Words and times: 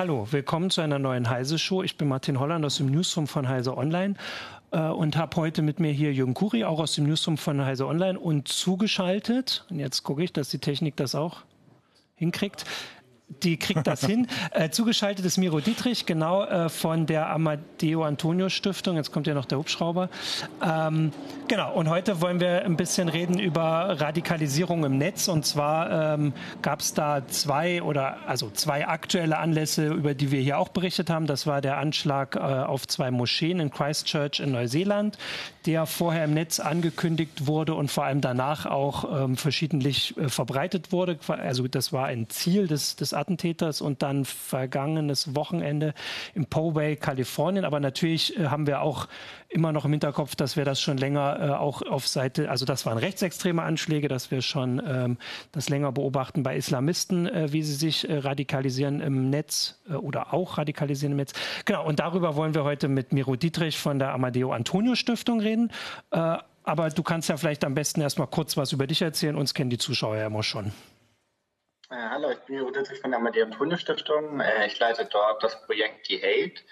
Hallo, 0.00 0.26
willkommen 0.30 0.70
zu 0.70 0.80
einer 0.80 0.98
neuen 0.98 1.28
Heise-Show. 1.28 1.82
Ich 1.82 1.98
bin 1.98 2.08
Martin 2.08 2.40
Holland 2.40 2.64
aus 2.64 2.78
dem 2.78 2.86
Newsroom 2.86 3.26
von 3.26 3.46
Heise 3.46 3.76
Online 3.76 4.14
äh, 4.70 4.80
und 4.80 5.14
habe 5.18 5.36
heute 5.36 5.60
mit 5.60 5.78
mir 5.78 5.92
hier 5.92 6.10
Jürgen 6.14 6.32
Kuri, 6.32 6.64
auch 6.64 6.80
aus 6.80 6.94
dem 6.94 7.04
Newsroom 7.04 7.36
von 7.36 7.62
Heise 7.62 7.86
Online 7.86 8.18
und 8.18 8.48
zugeschaltet. 8.48 9.66
Und 9.68 9.78
jetzt 9.78 10.02
gucke 10.02 10.24
ich, 10.24 10.32
dass 10.32 10.48
die 10.48 10.58
Technik 10.58 10.96
das 10.96 11.14
auch 11.14 11.42
hinkriegt 12.14 12.64
die 13.42 13.56
kriegt 13.56 13.86
das 13.86 14.04
hin. 14.04 14.26
Äh, 14.52 14.70
zugeschaltet 14.70 15.24
ist 15.24 15.38
Miro 15.38 15.60
Dietrich, 15.60 16.06
genau 16.06 16.44
äh, 16.44 16.68
von 16.68 17.06
der 17.06 17.30
Amadeo 17.30 18.02
Antonio 18.02 18.48
Stiftung. 18.48 18.96
Jetzt 18.96 19.12
kommt 19.12 19.26
ja 19.26 19.34
noch 19.34 19.44
der 19.44 19.58
Hubschrauber. 19.58 20.08
Ähm, 20.64 21.12
genau, 21.46 21.72
und 21.74 21.88
heute 21.88 22.20
wollen 22.20 22.40
wir 22.40 22.64
ein 22.64 22.76
bisschen 22.76 23.08
reden 23.08 23.38
über 23.38 24.00
Radikalisierung 24.00 24.84
im 24.84 24.98
Netz. 24.98 25.28
Und 25.28 25.46
zwar 25.46 26.14
ähm, 26.14 26.32
gab 26.62 26.80
es 26.80 26.94
da 26.94 27.26
zwei 27.28 27.82
oder 27.82 28.18
also 28.26 28.50
zwei 28.50 28.88
aktuelle 28.88 29.38
Anlässe, 29.38 29.88
über 29.88 30.14
die 30.14 30.30
wir 30.30 30.40
hier 30.40 30.58
auch 30.58 30.68
berichtet 30.68 31.10
haben. 31.10 31.26
Das 31.26 31.46
war 31.46 31.60
der 31.60 31.78
Anschlag 31.78 32.34
äh, 32.34 32.38
auf 32.38 32.88
zwei 32.88 33.10
Moscheen 33.10 33.60
in 33.60 33.70
Christchurch 33.70 34.40
in 34.40 34.52
Neuseeland, 34.52 35.16
der 35.66 35.86
vorher 35.86 36.24
im 36.24 36.34
Netz 36.34 36.60
angekündigt 36.60 37.46
wurde 37.46 37.74
und 37.74 37.90
vor 37.90 38.04
allem 38.04 38.20
danach 38.20 38.66
auch 38.66 39.24
ähm, 39.24 39.36
verschiedentlich 39.36 40.16
äh, 40.16 40.28
verbreitet 40.28 40.92
wurde. 40.92 41.18
Also 41.28 41.68
das 41.68 41.92
war 41.92 42.06
ein 42.06 42.28
Ziel 42.30 42.66
des, 42.66 42.96
des 42.96 43.14
Attentäters 43.20 43.80
und 43.80 44.02
dann 44.02 44.24
vergangenes 44.24 45.34
Wochenende 45.36 45.94
im 46.34 46.46
Poway, 46.46 46.96
Kalifornien. 46.96 47.64
Aber 47.64 47.78
natürlich 47.78 48.38
äh, 48.38 48.46
haben 48.46 48.66
wir 48.66 48.80
auch 48.82 49.06
immer 49.48 49.72
noch 49.72 49.84
im 49.84 49.90
Hinterkopf, 49.92 50.34
dass 50.34 50.56
wir 50.56 50.64
das 50.64 50.80
schon 50.80 50.96
länger 50.96 51.38
äh, 51.40 51.50
auch 51.50 51.82
auf 51.82 52.08
Seite, 52.08 52.50
also 52.50 52.64
das 52.64 52.86
waren 52.86 52.98
rechtsextreme 52.98 53.62
Anschläge, 53.62 54.08
dass 54.08 54.30
wir 54.30 54.42
schon 54.42 54.80
ähm, 54.86 55.18
das 55.52 55.68
länger 55.68 55.92
beobachten 55.92 56.42
bei 56.42 56.56
Islamisten, 56.56 57.26
äh, 57.26 57.52
wie 57.52 57.62
sie 57.62 57.74
sich 57.74 58.08
äh, 58.08 58.18
radikalisieren 58.18 59.00
im 59.00 59.30
Netz 59.30 59.80
äh, 59.88 59.94
oder 59.94 60.32
auch 60.32 60.58
radikalisieren 60.58 61.12
im 61.12 61.18
Netz. 61.18 61.32
Genau, 61.64 61.86
und 61.86 62.00
darüber 62.00 62.36
wollen 62.36 62.54
wir 62.54 62.64
heute 62.64 62.88
mit 62.88 63.12
Miro 63.12 63.36
Dietrich 63.36 63.78
von 63.78 63.98
der 63.98 64.12
Amadeo 64.12 64.52
Antonio 64.52 64.94
Stiftung 64.94 65.40
reden. 65.40 65.70
Äh, 66.10 66.38
aber 66.62 66.90
du 66.90 67.02
kannst 67.02 67.28
ja 67.28 67.36
vielleicht 67.36 67.64
am 67.64 67.74
besten 67.74 68.00
erstmal 68.00 68.28
kurz 68.28 68.56
was 68.56 68.72
über 68.72 68.86
dich 68.86 69.02
erzählen. 69.02 69.34
Uns 69.34 69.54
kennen 69.54 69.70
die 69.70 69.78
Zuschauer 69.78 70.16
ja 70.16 70.26
immer 70.26 70.42
schon. 70.42 70.72
Äh, 71.92 71.96
hallo, 72.08 72.30
ich 72.30 72.38
bin 72.40 72.72
Dietrich 72.72 73.00
von 73.00 73.10
der 73.10 73.18
Amadeo 73.18 73.46
Antonio 73.46 73.76
Stiftung. 73.76 74.40
ich 74.64 74.78
leite 74.78 75.06
dort 75.06 75.42
das 75.42 75.60
Projekt 75.66 76.08
Die 76.08 76.18
Hate. 76.18 76.62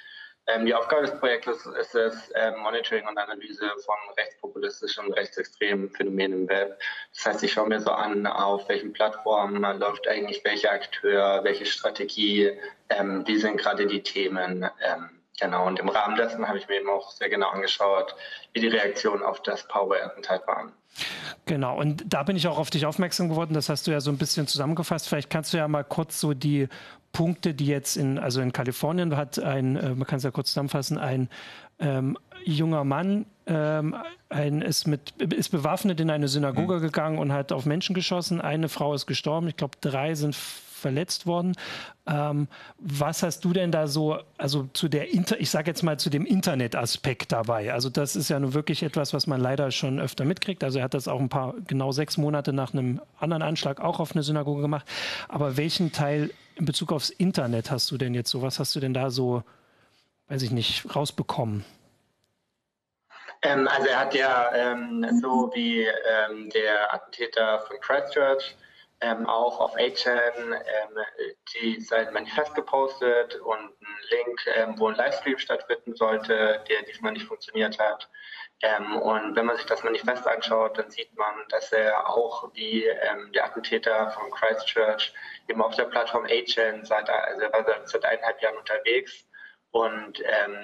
Ähm, 0.46 0.64
die 0.64 0.72
Aufgabe 0.72 1.02
des 1.02 1.18
Projektes 1.18 1.66
ist 1.66 1.94
es, 1.96 2.30
ähm, 2.36 2.60
Monitoring 2.60 3.04
und 3.04 3.18
Analyse 3.18 3.68
von 3.84 3.96
rechtspopulistischen 4.16 5.06
und 5.06 5.14
rechtsextremen 5.14 5.90
Phänomenen 5.90 6.42
im 6.42 6.48
Web. 6.48 6.80
Das 7.12 7.26
heißt, 7.26 7.42
ich 7.42 7.52
schaue 7.52 7.68
mir 7.68 7.80
so 7.80 7.90
an, 7.90 8.28
auf 8.28 8.68
welchen 8.68 8.92
Plattformen 8.92 9.62
läuft 9.80 10.06
eigentlich 10.06 10.44
welcher 10.44 10.70
Akteur, 10.70 11.42
welche 11.42 11.66
Strategie, 11.66 12.52
ähm, 12.88 13.26
wie 13.26 13.38
sind 13.38 13.56
gerade 13.56 13.88
die 13.88 14.04
Themen. 14.04 14.70
Genau, 15.40 15.66
und 15.66 15.78
im 15.78 15.88
Rahmen 15.88 16.16
dessen 16.16 16.46
habe 16.46 16.58
ich 16.58 16.68
mir 16.68 16.76
eben 16.76 16.88
auch 16.88 17.10
sehr 17.10 17.28
genau 17.28 17.48
angeschaut, 17.50 18.14
wie 18.52 18.60
die 18.60 18.68
Reaktionen 18.68 19.22
auf 19.22 19.42
das 19.42 19.66
Power-Attentat 19.68 20.46
waren. 20.46 20.72
Genau, 21.46 21.78
und 21.78 22.02
da 22.12 22.24
bin 22.24 22.36
ich 22.36 22.48
auch 22.48 22.58
auf 22.58 22.70
dich 22.70 22.86
aufmerksam 22.86 23.28
geworden. 23.28 23.54
Das 23.54 23.68
hast 23.68 23.86
du 23.86 23.92
ja 23.92 24.00
so 24.00 24.10
ein 24.10 24.18
bisschen 24.18 24.46
zusammengefasst. 24.46 25.08
Vielleicht 25.08 25.30
kannst 25.30 25.52
du 25.52 25.58
ja 25.58 25.68
mal 25.68 25.84
kurz 25.84 26.18
so 26.18 26.34
die 26.34 26.68
Punkte, 27.12 27.54
die 27.54 27.66
jetzt 27.66 27.96
in, 27.96 28.18
also 28.18 28.40
in 28.40 28.52
Kalifornien 28.52 29.16
hat 29.16 29.38
ein, 29.38 29.76
äh, 29.76 29.90
man 29.90 30.06
kann 30.06 30.18
es 30.18 30.24
ja 30.24 30.30
kurz 30.30 30.48
zusammenfassen, 30.48 30.98
ein 30.98 31.28
ähm, 31.78 32.18
junger 32.44 32.84
Mann 32.84 33.26
ähm, 33.46 33.96
ein, 34.28 34.60
ist, 34.60 34.86
mit, 34.86 35.12
ist 35.20 35.50
bewaffnet 35.50 36.00
in 36.00 36.10
eine 36.10 36.28
Synagoge 36.28 36.76
mhm. 36.76 36.82
gegangen 36.82 37.18
und 37.18 37.32
hat 37.32 37.52
auf 37.52 37.64
Menschen 37.64 37.94
geschossen. 37.94 38.40
Eine 38.40 38.68
Frau 38.68 38.92
ist 38.94 39.06
gestorben. 39.06 39.48
Ich 39.48 39.56
glaube, 39.56 39.78
drei 39.80 40.14
sind 40.14 40.36
verletzt 40.78 41.26
worden. 41.26 41.54
Ähm, 42.06 42.48
was 42.78 43.22
hast 43.22 43.44
du 43.44 43.52
denn 43.52 43.70
da 43.70 43.86
so, 43.86 44.18
also 44.38 44.68
zu 44.72 44.88
der, 44.88 45.12
Inter 45.12 45.38
ich 45.40 45.50
sage 45.50 45.70
jetzt 45.70 45.82
mal 45.82 45.98
zu 45.98 46.10
dem 46.10 46.24
Internetaspekt 46.24 47.32
dabei? 47.32 47.72
Also 47.72 47.90
das 47.90 48.16
ist 48.16 48.30
ja 48.30 48.40
nun 48.40 48.54
wirklich 48.54 48.82
etwas, 48.82 49.12
was 49.12 49.26
man 49.26 49.40
leider 49.40 49.70
schon 49.70 50.00
öfter 50.00 50.24
mitkriegt. 50.24 50.64
Also 50.64 50.78
er 50.78 50.84
hat 50.84 50.94
das 50.94 51.08
auch 51.08 51.20
ein 51.20 51.28
paar, 51.28 51.54
genau 51.66 51.92
sechs 51.92 52.16
Monate 52.16 52.52
nach 52.52 52.72
einem 52.72 53.00
anderen 53.18 53.42
Anschlag 53.42 53.80
auch 53.80 54.00
auf 54.00 54.12
eine 54.12 54.22
Synagoge 54.22 54.62
gemacht. 54.62 54.86
Aber 55.28 55.56
welchen 55.56 55.92
Teil 55.92 56.30
in 56.54 56.64
Bezug 56.64 56.92
aufs 56.92 57.10
Internet 57.10 57.70
hast 57.70 57.90
du 57.90 57.98
denn 57.98 58.14
jetzt 58.14 58.30
so? 58.30 58.42
Was 58.42 58.58
hast 58.58 58.74
du 58.74 58.80
denn 58.80 58.94
da 58.94 59.10
so, 59.10 59.42
weiß 60.28 60.42
ich 60.42 60.50
nicht, 60.50 60.94
rausbekommen? 60.94 61.64
Ähm, 63.42 63.68
also 63.68 63.88
er 63.88 64.00
hat 64.00 64.14
ja 64.14 64.52
ähm, 64.54 65.06
so 65.20 65.50
wie 65.54 65.82
ähm, 65.82 66.50
der 66.50 66.92
Attentäter 66.92 67.60
von 67.60 67.76
Christchurch 67.80 68.56
ähm, 69.00 69.26
auch 69.26 69.60
auf 69.60 69.76
8chan 69.76 70.54
ähm, 70.54 70.98
die, 71.54 71.80
sein 71.80 72.12
Manifest 72.12 72.54
gepostet 72.54 73.36
und 73.36 73.58
einen 73.58 73.98
Link, 74.10 74.40
ähm, 74.56 74.74
wo 74.76 74.88
ein 74.88 74.96
Livestream 74.96 75.38
stattfinden 75.38 75.94
sollte, 75.94 76.62
der 76.68 76.82
diesmal 76.82 77.12
nicht 77.12 77.26
funktioniert 77.26 77.78
hat. 77.78 78.08
Ähm, 78.60 78.96
und 78.96 79.36
wenn 79.36 79.46
man 79.46 79.56
sich 79.56 79.66
das 79.66 79.84
Manifest 79.84 80.26
anschaut, 80.26 80.78
dann 80.78 80.90
sieht 80.90 81.16
man, 81.16 81.34
dass 81.48 81.72
er 81.72 82.08
auch 82.10 82.50
wie 82.54 82.86
ähm, 82.86 83.30
der 83.32 83.44
Attentäter 83.44 84.10
von 84.10 84.30
Christchurch 84.32 85.14
eben 85.48 85.62
auf 85.62 85.76
der 85.76 85.84
Plattform 85.84 86.24
A-Chain 86.24 86.84
seit, 86.84 87.08
also 87.08 87.42
er 87.42 87.52
war 87.52 87.86
seit 87.86 88.04
eineinhalb 88.04 88.42
Jahren 88.42 88.56
unterwegs. 88.56 89.28
Und 89.70 90.20
ähm, 90.20 90.56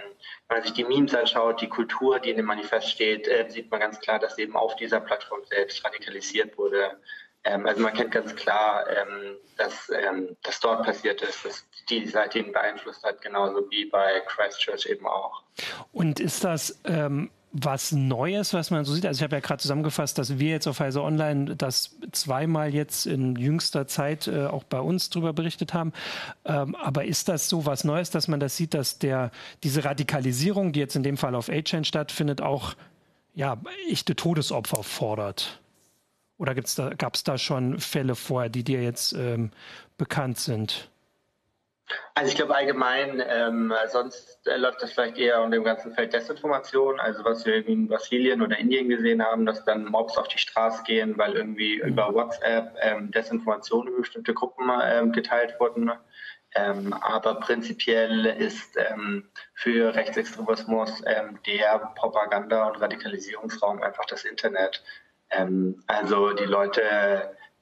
wenn 0.49 0.57
man 0.57 0.63
sich 0.63 0.73
die 0.73 0.85
Memes 0.85 1.15
anschaut, 1.15 1.61
die 1.61 1.69
Kultur, 1.69 2.19
die 2.19 2.31
in 2.31 2.37
dem 2.37 2.47
Manifest 2.47 2.89
steht, 2.89 3.29
äh, 3.29 3.49
sieht 3.49 3.71
man 3.71 3.81
ganz 3.81 4.01
klar, 4.01 4.19
dass 4.19 4.39
eben 4.39 4.57
auf 4.57 4.75
dieser 4.77 5.01
Plattform 5.01 5.45
selbst 5.45 5.85
radikalisiert 5.85 6.57
wurde. 6.57 6.99
Ähm, 7.45 7.67
also 7.67 7.83
man 7.83 7.93
kennt 7.93 8.11
ganz 8.11 8.35
klar, 8.35 8.85
ähm, 8.89 9.37
dass 9.57 9.91
ähm, 9.91 10.37
das 10.43 10.61
dort 10.61 10.85
passiert 10.85 11.23
ist, 11.23 11.45
dass 11.45 11.65
die 11.89 12.07
Seite 12.07 12.39
ihn 12.39 12.53
beeinflusst 12.53 13.05
hat, 13.05 13.21
genauso 13.21 13.71
wie 13.71 13.85
bei 13.87 14.21
Christchurch 14.27 14.87
eben 14.87 15.07
auch. 15.07 15.43
Und 15.93 16.21
ist 16.21 16.43
das 16.45 16.81
ähm, 16.85 17.31
was 17.55 17.93
Neues, 17.93 18.53
was 18.53 18.73
man 18.73 18.85
so 18.85 18.93
sieht. 18.93 19.07
Also 19.07 19.19
ich 19.19 19.23
habe 19.23 19.37
ja 19.37 19.41
gerade 19.41 19.63
zusammengefasst, 19.63 20.19
dass 20.19 20.41
wir 20.41 20.51
jetzt 20.51 20.67
auf 20.67 20.81
Heise 20.81 21.03
Online 21.03 21.55
das 21.55 21.97
zweimal 22.11 22.75
jetzt 22.75 23.07
in 23.07 23.37
jüngster 23.37 23.87
Zeit 23.87 24.27
äh, 24.27 24.47
auch 24.47 24.65
bei 24.65 24.81
uns 24.81 25.09
darüber 25.09 25.33
berichtet 25.33 25.73
haben. 25.73 25.93
Ähm, 26.45 26.75
aber 26.75 27.05
ist 27.05 27.29
das 27.29 27.49
so 27.49 27.65
was 27.65 27.85
Neues, 27.85 28.11
dass 28.11 28.27
man 28.27 28.41
das 28.41 28.57
sieht, 28.57 28.75
dass 28.75 28.99
der 28.99 29.31
diese 29.63 29.85
Radikalisierung, 29.85 30.73
die 30.73 30.81
jetzt 30.81 30.97
in 30.97 31.05
dem 31.05 31.17
Fall 31.17 31.37
auf 31.37 31.49
A-Chain 31.49 31.85
stattfindet, 31.85 32.43
auch 32.43 32.75
ja 33.37 33.57
echte 33.89 34.17
Todesopfer 34.17 34.83
fordert? 34.83 35.61
Oder 36.37 36.55
da, 36.55 36.91
gab 36.91 37.15
es 37.15 37.25
da 37.25 37.39
schon 37.39 37.79
Fälle 37.79 38.15
vorher, 38.15 38.51
die 38.51 38.65
dir 38.65 38.83
jetzt 38.83 39.13
ähm, 39.13 39.51
bekannt 39.97 40.39
sind? 40.39 40.91
Also 42.15 42.31
ich 42.31 42.37
glaube 42.37 42.55
allgemein, 42.55 43.23
ähm, 43.27 43.73
sonst 43.89 44.47
äh, 44.47 44.57
läuft 44.57 44.83
das 44.83 44.93
vielleicht 44.93 45.19
eher 45.19 45.43
unter 45.43 45.57
dem 45.57 45.65
ganzen 45.65 45.93
Feld 45.93 46.13
Desinformation, 46.13 46.99
also 46.99 47.25
was 47.25 47.45
wir 47.45 47.67
in 47.67 47.89
Brasilien 47.89 48.41
oder 48.41 48.59
Indien 48.59 48.89
gesehen 48.89 49.23
haben, 49.23 49.45
dass 49.45 49.65
dann 49.65 49.85
Mobs 49.85 50.17
auf 50.17 50.29
die 50.29 50.39
Straße 50.39 50.83
gehen, 50.85 51.19
weil 51.19 51.35
irgendwie 51.35 51.81
mhm. 51.83 51.89
über 51.89 52.15
WhatsApp 52.15 52.75
ähm, 52.81 53.11
Desinformationen 53.11 53.89
über 53.89 54.01
bestimmte 54.01 54.33
Gruppen 54.33 54.71
ähm, 54.83 55.13
geteilt 55.13 55.59
wurden. 55.61 55.93
Ähm, 56.57 56.93
aber 56.93 57.41
prinzipiell 57.41 58.27
ist 58.27 58.77
ähm, 58.77 59.29
für 59.55 59.95
Rechtsextremismus 59.95 61.03
ähm, 61.07 61.41
der 61.47 61.93
Propaganda- 61.97 62.69
und 62.69 62.81
Radikalisierungsraum 62.81 63.83
einfach 63.83 64.05
das 64.07 64.25
Internet. 64.25 64.83
Ähm, 65.31 65.83
also 65.87 66.33
die 66.33 66.45
Leute 66.45 66.83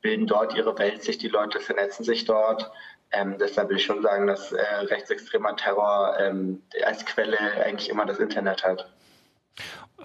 bilden 0.00 0.26
dort 0.26 0.54
ihre 0.54 0.76
Welt 0.78 1.02
sich, 1.02 1.18
die 1.18 1.28
Leute 1.28 1.60
vernetzen 1.60 2.04
sich 2.04 2.24
dort. 2.24 2.70
Ähm, 3.12 3.36
deshalb 3.38 3.68
will 3.68 3.76
ich 3.76 3.84
schon 3.84 4.02
sagen, 4.02 4.26
dass 4.26 4.52
äh, 4.52 4.62
rechtsextremer 4.62 5.54
Terror 5.56 6.16
ähm, 6.18 6.62
als 6.84 7.04
Quelle 7.04 7.38
eigentlich 7.64 7.88
immer 7.90 8.06
das 8.06 8.18
Internet 8.18 8.64
hat. 8.64 8.90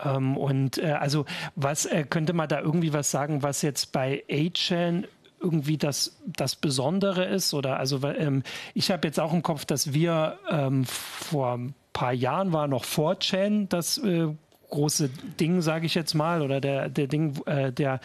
Ähm, 0.03 0.37
und 0.37 0.77
äh, 0.77 0.91
also 0.91 1.25
was 1.55 1.85
äh, 1.85 2.03
könnte 2.03 2.33
man 2.33 2.49
da 2.49 2.59
irgendwie 2.59 2.93
was 2.93 3.09
sagen, 3.09 3.43
was 3.43 3.61
jetzt 3.61 3.91
bei 3.91 4.23
A-Chain 4.29 5.07
irgendwie 5.39 5.77
das, 5.77 6.17
das 6.25 6.55
Besondere 6.55 7.25
ist? 7.25 7.53
Oder 7.53 7.77
also 7.77 8.03
ähm, 8.03 8.43
ich 8.73 8.91
habe 8.91 9.07
jetzt 9.07 9.19
auch 9.19 9.33
im 9.33 9.41
Kopf, 9.41 9.65
dass 9.65 9.93
wir 9.93 10.37
ähm, 10.49 10.83
vor 10.85 11.53
ein 11.53 11.75
paar 11.93 12.13
Jahren 12.13 12.53
war 12.53 12.67
noch 12.67 12.83
4chan 12.83 13.67
das 13.69 13.97
äh, 13.99 14.27
große 14.69 15.09
Ding, 15.39 15.61
sage 15.61 15.85
ich 15.85 15.95
jetzt 15.95 16.13
mal, 16.13 16.41
oder 16.41 16.61
der, 16.61 16.89
der 16.89 17.07
Ding, 17.07 17.41
äh, 17.45 17.71
der, 17.71 17.99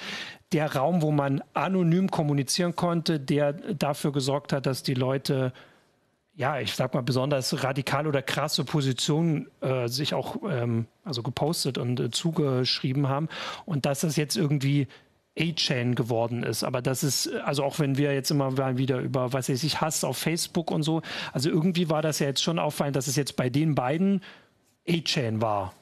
der 0.52 0.74
Raum, 0.74 1.02
wo 1.02 1.10
man 1.10 1.42
anonym 1.54 2.10
kommunizieren 2.10 2.76
konnte, 2.76 3.18
der 3.18 3.52
dafür 3.52 4.12
gesorgt 4.12 4.52
hat, 4.52 4.66
dass 4.66 4.82
die 4.82 4.94
Leute 4.94 5.52
ja, 6.34 6.58
ich 6.60 6.74
sag 6.74 6.94
mal, 6.94 7.02
besonders 7.02 7.62
radikal 7.62 8.06
oder 8.06 8.22
krasse 8.22 8.64
Positionen 8.64 9.48
äh, 9.60 9.86
sich 9.88 10.14
auch 10.14 10.36
ähm, 10.48 10.86
also 11.04 11.22
gepostet 11.22 11.76
und 11.76 12.00
äh, 12.00 12.10
zugeschrieben 12.10 13.08
haben. 13.08 13.28
Und 13.66 13.84
dass 13.84 14.00
das 14.00 14.16
jetzt 14.16 14.36
irgendwie 14.36 14.88
A-Chain 15.38 15.94
geworden 15.94 16.42
ist. 16.42 16.62
Aber 16.62 16.82
das 16.82 17.02
ist, 17.02 17.28
also 17.44 17.64
auch 17.64 17.78
wenn 17.78 17.96
wir 17.96 18.14
jetzt 18.14 18.30
immer 18.30 18.56
wieder 18.76 18.98
über, 18.98 19.32
was 19.32 19.48
weiß 19.48 19.62
ich, 19.62 19.80
Hass 19.80 20.04
auf 20.04 20.18
Facebook 20.18 20.70
und 20.70 20.82
so, 20.82 21.02
also 21.32 21.48
irgendwie 21.48 21.88
war 21.90 22.02
das 22.02 22.18
ja 22.18 22.26
jetzt 22.26 22.42
schon 22.42 22.58
auffallend, 22.58 22.96
dass 22.96 23.06
es 23.06 23.16
jetzt 23.16 23.36
bei 23.36 23.50
den 23.50 23.74
beiden 23.74 24.22
A-Chain 24.88 25.40
war. 25.40 25.74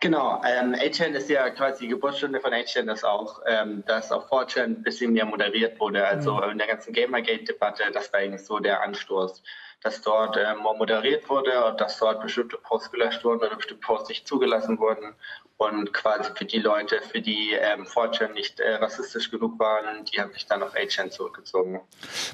Genau, 0.00 0.42
ähm, 0.44 0.74
8chan 0.74 1.12
ist 1.12 1.30
ja 1.30 1.48
quasi 1.50 1.84
die 1.84 1.88
Geburtsstunde 1.88 2.40
von 2.40 2.52
8chan, 2.52 2.86
dass 2.86 3.04
auch, 3.04 3.40
ähm, 3.46 3.82
dass 3.86 4.12
auf 4.12 4.30
4chan 4.30 4.64
ein 4.64 4.82
bisschen 4.82 5.12
mehr 5.12 5.24
moderiert 5.24 5.78
wurde. 5.80 6.06
Also 6.06 6.36
mhm. 6.36 6.50
in 6.50 6.58
der 6.58 6.66
ganzen 6.66 6.92
Gamergate-Debatte, 6.92 7.84
das 7.92 8.12
war 8.12 8.20
eigentlich 8.20 8.44
so 8.44 8.58
der 8.58 8.82
Anstoß. 8.82 9.42
Dass 9.82 10.02
dort 10.02 10.36
äh, 10.36 10.54
moderiert 10.54 11.28
wurde 11.28 11.64
und 11.64 11.80
dass 11.80 11.98
dort 11.98 12.22
bestimmte 12.22 12.58
Posts 12.58 12.92
gelöscht 12.92 13.24
wurden 13.24 13.40
oder 13.40 13.56
bestimmte 13.56 13.86
Posts 13.86 14.08
nicht 14.10 14.28
zugelassen 14.28 14.78
wurden 14.78 15.14
und 15.60 15.92
quasi 15.92 16.30
für 16.34 16.46
die 16.46 16.58
Leute, 16.58 17.00
für 17.12 17.20
die 17.20 17.50
ähm, 17.52 17.86
nicht 18.32 18.60
äh, 18.60 18.76
rassistisch 18.76 19.30
genug 19.30 19.58
waren, 19.58 20.06
die 20.06 20.18
haben 20.18 20.32
sich 20.32 20.46
dann 20.46 20.62
auf 20.62 20.74
A-Chain 20.74 21.10
zurückgezogen. 21.10 21.80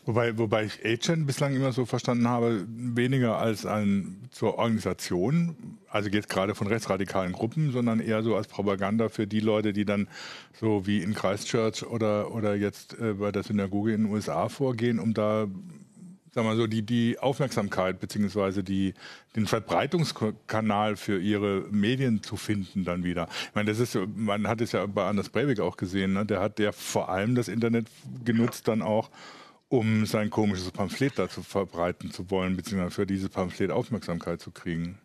Wobei, 0.05 0.39
wobei 0.39 0.65
ich 0.65 0.85
A-Chain 0.85 1.27
bislang 1.27 1.57
immer 1.57 1.73
so 1.73 1.87
verstanden 1.87 2.29
habe, 2.29 2.65
weniger 2.69 3.39
als 3.39 3.67
ein, 3.67 4.29
zur 4.31 4.59
Organisation, 4.59 5.79
also 5.91 6.09
geht 6.09 6.29
gerade 6.29 6.55
von 6.55 6.69
rechtsradikalen 6.69 7.33
Gruppen, 7.33 7.73
sondern 7.73 7.99
eher 7.99 8.23
so 8.23 8.37
als 8.37 8.47
Propaganda 8.47 9.09
für 9.09 9.27
die 9.27 9.41
Leute, 9.41 9.73
die 9.73 9.85
dann 9.85 10.07
so 10.53 10.87
wie 10.87 11.03
in 11.03 11.13
Christchurch 11.13 11.85
oder, 11.85 12.31
oder 12.33 12.55
jetzt 12.55 12.97
äh, 13.01 13.15
bei 13.15 13.33
der 13.33 13.43
Synagoge 13.43 13.93
in 13.93 14.05
den 14.05 14.13
USA 14.13 14.49
vorgehen, 14.49 15.01
um 15.01 15.15
da 15.15 15.49
sagen 16.37 16.49
wir 16.49 16.57
so, 16.57 16.67
die, 16.67 16.83
die 16.83 17.19
Aufmerksamkeit 17.19 17.99
beziehungsweise 17.99 18.63
die, 18.63 18.93
den 19.35 19.47
Verbreitungskanal 19.47 20.97
für 20.97 21.19
ihre 21.19 21.65
Medien 21.71 22.23
zu 22.23 22.37
finden 22.37 22.85
dann 22.85 23.05
wieder. 23.05 23.27
Ich 23.49 23.55
meine, 23.55 23.71
das 23.71 23.81
ist, 23.81 23.99
man 24.15 24.47
hat 24.47 24.61
es 24.61 24.73
ja 24.73 24.85
bei 24.85 25.09
Anders 25.09 25.31
Breivik 25.31 25.61
auch 25.61 25.79
gesehen, 25.79 26.13
ne? 26.13 26.27
der 26.27 26.41
hat 26.41 26.59
ja 26.59 26.73
vor 26.73 27.09
allem 27.09 27.35
das 27.35 27.49
Internet 27.49 27.87
genutzt 28.23 28.69
dann 28.69 28.83
auch, 28.83 29.09
um 29.69 30.05
sein 30.05 30.29
komisches 30.29 30.71
Pamphlet 30.71 31.19
da 31.19 31.29
zu 31.29 31.43
verbreiten 31.43 32.11
zu 32.11 32.31
wollen, 32.31 32.55
beziehungsweise 32.55 32.95
für 32.95 33.07
dieses 33.07 33.31
Pamphlet 33.31 33.71
Aufmerksamkeit 33.71 34.43
zu 34.43 34.51
kriegen. 34.51 34.99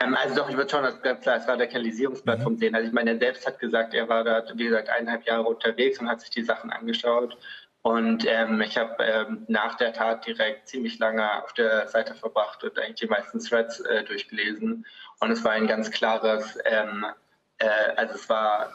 Ähm, 0.00 0.14
also 0.14 0.34
doch, 0.34 0.48
ich 0.48 0.56
würde 0.56 0.70
schon 0.70 0.82
das 0.82 1.26
als 1.26 1.46
Radikalisierungsplattform 1.46 2.54
mhm. 2.54 2.58
sehen. 2.58 2.74
Also 2.74 2.88
ich 2.88 2.94
meine, 2.94 3.10
er 3.10 3.18
selbst 3.18 3.46
hat 3.46 3.58
gesagt, 3.58 3.92
er 3.92 4.08
war 4.08 4.24
da, 4.24 4.42
wie 4.54 4.64
gesagt, 4.64 4.88
eineinhalb 4.88 5.26
Jahre 5.26 5.44
unterwegs 5.44 6.00
und 6.00 6.08
hat 6.08 6.22
sich 6.22 6.30
die 6.30 6.42
Sachen 6.42 6.70
angeschaut 6.70 7.36
und 7.86 8.26
ähm, 8.26 8.60
ich 8.62 8.76
habe 8.76 9.00
ähm, 9.04 9.44
nach 9.46 9.76
der 9.76 9.92
Tat 9.92 10.26
direkt 10.26 10.66
ziemlich 10.66 10.98
lange 10.98 11.40
auf 11.44 11.52
der 11.52 11.86
Seite 11.86 12.16
verbracht 12.16 12.64
und 12.64 12.76
eigentlich 12.80 12.96
die 12.96 13.06
meisten 13.06 13.38
Threads 13.38 13.78
äh, 13.78 14.02
durchgelesen. 14.02 14.84
Und 15.20 15.30
es 15.30 15.44
war 15.44 15.52
ein 15.52 15.68
ganz 15.68 15.92
klares, 15.92 16.58
ähm, 16.64 17.06
äh, 17.58 17.68
also 17.94 18.14
es 18.14 18.28
war, 18.28 18.72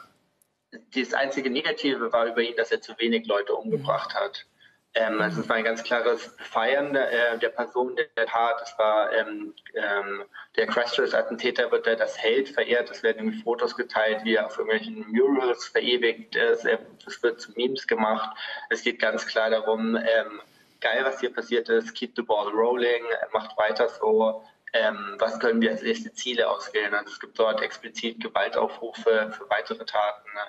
das 0.94 1.12
einzige 1.12 1.50
Negative 1.50 2.10
war 2.10 2.24
über 2.24 2.40
ihn, 2.40 2.56
dass 2.56 2.72
er 2.72 2.80
zu 2.80 2.94
wenig 2.96 3.26
Leute 3.26 3.54
umgebracht 3.54 4.14
hat. 4.14 4.46
Ähm, 4.94 5.20
also 5.20 5.40
es 5.40 5.48
war 5.48 5.56
ein 5.56 5.64
ganz 5.64 5.82
klares 5.82 6.34
Feiern 6.38 6.94
äh, 6.94 7.38
der 7.38 7.48
Person 7.48 7.96
der 7.96 8.26
Tat. 8.26 8.60
Es 8.62 8.78
war 8.78 9.12
ähm, 9.12 9.54
ähm, 9.74 10.24
der 10.56 10.66
Christchurch-Attentäter 10.66 11.70
wird 11.70 11.86
da 11.86 11.94
das 11.94 12.18
Held 12.18 12.50
verehrt. 12.50 12.90
Es 12.90 13.02
werden 13.02 13.18
irgendwie 13.18 13.42
Fotos 13.42 13.76
geteilt, 13.76 14.24
wie 14.24 14.34
er 14.34 14.46
auf 14.46 14.58
irgendwelchen 14.58 15.10
Murals 15.10 15.66
verewigt 15.68 16.36
ist. 16.36 16.66
Es 17.06 17.22
wird 17.22 17.40
zu 17.40 17.52
Memes 17.52 17.86
gemacht. 17.86 18.36
Es 18.68 18.82
geht 18.82 19.00
ganz 19.00 19.26
klar 19.26 19.48
darum, 19.48 19.96
ähm, 19.96 20.40
geil, 20.80 21.02
was 21.04 21.20
hier 21.20 21.32
passiert 21.32 21.70
ist. 21.70 21.94
Keep 21.94 22.12
the 22.16 22.22
ball 22.22 22.50
rolling. 22.50 23.02
Macht 23.32 23.56
weiter 23.56 23.88
so. 23.88 24.44
Ähm, 24.74 25.16
was 25.18 25.38
können 25.38 25.60
wir 25.60 25.70
als 25.70 25.82
nächste 25.82 26.12
Ziele 26.12 26.48
auswählen? 26.48 26.94
Also 26.94 27.12
es 27.12 27.20
gibt 27.20 27.38
dort 27.38 27.60
explizit 27.62 28.22
Gewaltaufrufe 28.22 29.32
für 29.36 29.50
weitere 29.50 29.84
Taten. 29.84 30.28
Ne? 30.34 30.40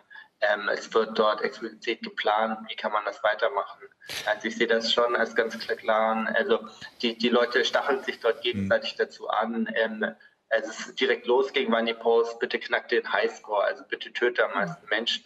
Ähm, 0.52 0.70
es 0.70 0.94
wird 0.94 1.18
dort 1.18 1.42
explizit 1.42 2.02
geplant, 2.02 2.60
wie 2.68 2.76
kann 2.76 2.92
man 2.92 3.06
das 3.06 3.24
weitermachen. 3.24 3.82
Also 4.26 4.48
ich 4.48 4.58
sehe 4.58 4.68
das 4.68 4.92
schon 4.92 5.16
als 5.16 5.36
ganz 5.36 5.58
klar. 5.58 6.28
Also 6.34 6.68
die, 7.02 7.18
die 7.18 7.30
Leute 7.30 7.64
stacheln 7.64 8.04
sich 8.04 8.20
dort 8.20 8.42
gegenseitig 8.42 8.94
mhm. 8.94 8.98
dazu 8.98 9.30
an. 9.30 9.70
Ähm, 9.76 10.16
also 10.50 10.70
es 10.70 10.88
ist 10.88 11.00
direkt 11.00 11.26
losging, 11.26 11.72
waren 11.72 11.86
die 11.86 11.94
Posts, 11.94 12.40
bitte 12.40 12.60
knackt 12.60 12.92
den 12.92 13.12
Highscore, 13.12 13.64
also 13.64 13.84
bitte 13.88 14.14
töte 14.14 14.46
am 14.46 14.54
meisten 14.54 14.88
Menschen. 14.88 15.26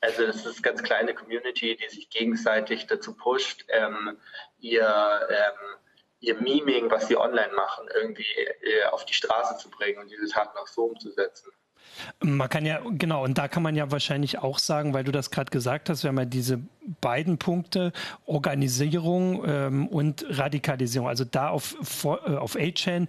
Also 0.00 0.24
es 0.24 0.46
ist 0.46 0.56
eine 0.56 0.62
ganz 0.62 0.82
kleine 0.82 1.14
Community, 1.14 1.76
die 1.76 1.88
sich 1.88 2.08
gegenseitig 2.08 2.86
dazu 2.86 3.14
pusht, 3.14 3.64
ähm, 3.68 4.18
ihr, 4.58 5.28
ähm, 5.28 5.76
ihr 6.20 6.40
Meming, 6.40 6.90
was 6.90 7.08
sie 7.08 7.16
online 7.16 7.52
machen, 7.52 7.88
irgendwie 7.94 8.24
äh, 8.62 8.84
auf 8.90 9.04
die 9.04 9.14
Straße 9.14 9.58
zu 9.58 9.70
bringen 9.70 9.98
und 9.98 10.10
diese 10.10 10.28
Taten 10.28 10.56
auch 10.56 10.66
so 10.66 10.84
umzusetzen. 10.84 11.50
Man 12.20 12.48
kann 12.48 12.64
ja, 12.64 12.80
genau, 12.90 13.24
und 13.24 13.38
da 13.38 13.48
kann 13.48 13.62
man 13.62 13.76
ja 13.76 13.90
wahrscheinlich 13.90 14.38
auch 14.38 14.58
sagen, 14.58 14.94
weil 14.94 15.04
du 15.04 15.12
das 15.12 15.30
gerade 15.30 15.50
gesagt 15.50 15.88
hast, 15.88 16.02
wir 16.02 16.08
haben 16.08 16.18
ja 16.18 16.24
diese 16.24 16.60
beiden 17.00 17.38
Punkte, 17.38 17.92
Organisierung 18.26 19.42
ähm, 19.46 19.86
und 19.88 20.24
Radikalisierung. 20.28 21.08
Also 21.08 21.24
da 21.24 21.48
auf, 21.48 21.76
äh, 22.04 22.36
auf 22.36 22.56
A-Chain 22.56 23.08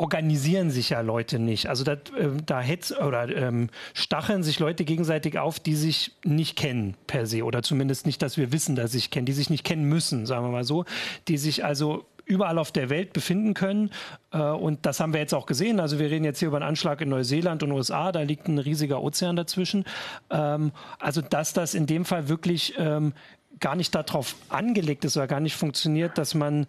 organisieren 0.00 0.70
sich 0.70 0.90
ja 0.90 1.02
Leute 1.02 1.38
nicht. 1.38 1.68
Also 1.68 1.84
da, 1.84 1.92
äh, 1.92 2.30
da 2.46 2.60
hetz, 2.60 2.90
oder 2.90 3.28
ähm, 3.36 3.68
stacheln 3.92 4.42
sich 4.42 4.58
Leute 4.58 4.86
gegenseitig 4.86 5.38
auf, 5.38 5.60
die 5.60 5.74
sich 5.74 6.12
nicht 6.24 6.56
kennen 6.56 6.96
per 7.06 7.26
se 7.26 7.44
oder 7.44 7.62
zumindest 7.62 8.06
nicht, 8.06 8.22
dass 8.22 8.38
wir 8.38 8.50
wissen, 8.50 8.76
dass 8.76 8.92
sie 8.92 8.98
sich 8.98 9.10
kennen, 9.10 9.26
die 9.26 9.34
sich 9.34 9.50
nicht 9.50 9.62
kennen 9.62 9.84
müssen, 9.84 10.24
sagen 10.24 10.46
wir 10.46 10.50
mal 10.50 10.64
so, 10.64 10.86
die 11.28 11.36
sich 11.36 11.66
also 11.66 12.06
überall 12.30 12.58
auf 12.58 12.72
der 12.72 12.88
Welt 12.88 13.12
befinden 13.12 13.54
können. 13.54 13.90
Äh, 14.32 14.38
und 14.38 14.86
das 14.86 15.00
haben 15.00 15.12
wir 15.12 15.20
jetzt 15.20 15.34
auch 15.34 15.46
gesehen. 15.46 15.80
Also 15.80 15.98
wir 15.98 16.10
reden 16.10 16.24
jetzt 16.24 16.38
hier 16.38 16.48
über 16.48 16.58
einen 16.58 16.68
Anschlag 16.68 17.00
in 17.00 17.08
Neuseeland 17.08 17.62
und 17.62 17.72
USA, 17.72 18.12
da 18.12 18.22
liegt 18.22 18.48
ein 18.48 18.58
riesiger 18.58 19.02
Ozean 19.02 19.36
dazwischen. 19.36 19.84
Ähm, 20.30 20.72
also 20.98 21.20
dass 21.20 21.52
das 21.52 21.74
in 21.74 21.86
dem 21.86 22.04
Fall 22.04 22.28
wirklich 22.28 22.74
ähm, 22.78 23.12
gar 23.58 23.74
nicht 23.74 23.94
darauf 23.94 24.36
angelegt 24.48 25.04
ist 25.04 25.16
oder 25.16 25.26
gar 25.26 25.40
nicht 25.40 25.56
funktioniert, 25.56 26.16
dass 26.16 26.34
man 26.34 26.66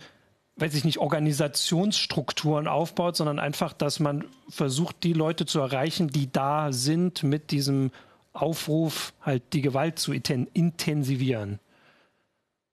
weiß 0.58 0.76
ich 0.76 0.84
nicht, 0.84 1.00
Organisationsstrukturen 1.00 2.68
aufbaut, 2.68 3.16
sondern 3.16 3.40
einfach, 3.40 3.74
dass 3.74 4.00
man 4.00 4.26
versucht, 4.50 5.04
die 5.04 5.14
Leute 5.14 5.46
zu 5.46 5.60
erreichen, 5.60 6.10
die 6.10 6.32
da 6.32 6.72
sind, 6.72 7.24
mit 7.24 7.52
diesem 7.52 7.90
Aufruf, 8.34 9.14
halt 9.22 9.54
die 9.54 9.62
Gewalt 9.62 9.98
zu 9.98 10.14
intensivieren. 10.14 11.60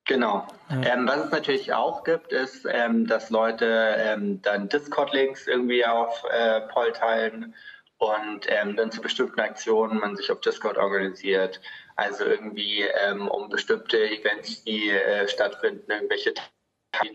Genau. 0.08 0.48
Ja. 0.70 0.94
Ähm, 0.94 1.06
was 1.06 1.26
es 1.26 1.30
natürlich 1.30 1.72
auch 1.74 2.02
gibt, 2.02 2.32
ist, 2.32 2.66
ähm, 2.68 3.06
dass 3.06 3.28
Leute 3.28 3.94
ähm, 3.98 4.40
dann 4.40 4.68
Discord-Links 4.68 5.46
irgendwie 5.46 5.84
auf 5.84 6.24
äh, 6.30 6.62
Poll 6.62 6.92
teilen 6.92 7.54
und 7.98 8.46
ähm, 8.48 8.74
dann 8.74 8.90
zu 8.90 9.02
bestimmten 9.02 9.38
Aktionen 9.38 10.00
man 10.00 10.16
sich 10.16 10.32
auf 10.32 10.40
Discord 10.40 10.78
organisiert. 10.78 11.60
Also 11.96 12.24
irgendwie 12.24 12.84
ähm, 13.06 13.28
um 13.28 13.50
bestimmte 13.50 13.98
Events, 13.98 14.64
die 14.64 14.88
äh, 14.88 15.28
stattfinden, 15.28 15.90
irgendwelche 15.90 16.32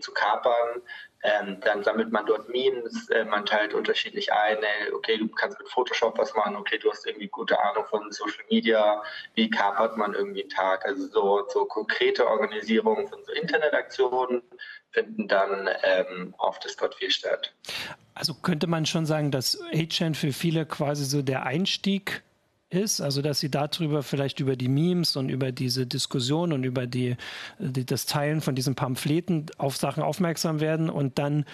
zu 0.00 0.12
kapern. 0.12 0.80
Ähm, 1.26 1.56
dann 1.60 1.82
sammelt 1.82 2.12
man 2.12 2.26
dort 2.26 2.50
Memes, 2.50 3.08
äh, 3.08 3.24
man 3.24 3.46
teilt 3.46 3.72
unterschiedlich 3.72 4.30
ein, 4.30 4.58
äh, 4.58 4.92
okay, 4.92 5.16
du 5.16 5.26
kannst 5.28 5.58
mit 5.58 5.70
Photoshop 5.70 6.18
was 6.18 6.34
machen, 6.34 6.54
okay, 6.54 6.76
du 6.76 6.90
hast 6.90 7.06
irgendwie 7.06 7.28
gute 7.28 7.58
Ahnung 7.58 7.86
von 7.86 8.12
Social 8.12 8.44
Media, 8.50 9.02
wie 9.34 9.48
kapert 9.48 9.96
man 9.96 10.12
irgendwie 10.12 10.42
einen 10.42 10.50
Tag. 10.50 10.84
Also 10.84 11.06
so, 11.08 11.48
so 11.48 11.64
konkrete 11.64 12.26
Organisierungen 12.26 13.08
von 13.08 13.24
so 13.24 13.32
Internetaktionen 13.32 14.42
finden 14.90 15.26
dann 15.26 15.70
ähm, 15.82 16.34
auf 16.36 16.58
Discord 16.58 16.94
viel 16.94 17.10
statt. 17.10 17.54
Also 18.12 18.34
könnte 18.34 18.66
man 18.66 18.84
schon 18.84 19.06
sagen, 19.06 19.30
dass 19.30 19.58
A-Chain 19.72 20.14
für 20.14 20.32
viele 20.32 20.66
quasi 20.66 21.04
so 21.04 21.22
der 21.22 21.44
Einstieg 21.44 22.22
ist, 22.74 23.00
also 23.00 23.22
dass 23.22 23.40
sie 23.40 23.50
darüber 23.50 24.02
vielleicht 24.02 24.40
über 24.40 24.56
die 24.56 24.68
Memes 24.68 25.16
und 25.16 25.28
über 25.28 25.52
diese 25.52 25.86
Diskussion 25.86 26.52
und 26.52 26.64
über 26.64 26.86
die, 26.86 27.16
die, 27.58 27.86
das 27.86 28.06
Teilen 28.06 28.40
von 28.40 28.54
diesen 28.54 28.74
Pamphleten 28.74 29.46
auf 29.58 29.76
Sachen 29.76 30.02
aufmerksam 30.02 30.60
werden 30.60 30.90
und 30.90 31.18
dann 31.18 31.44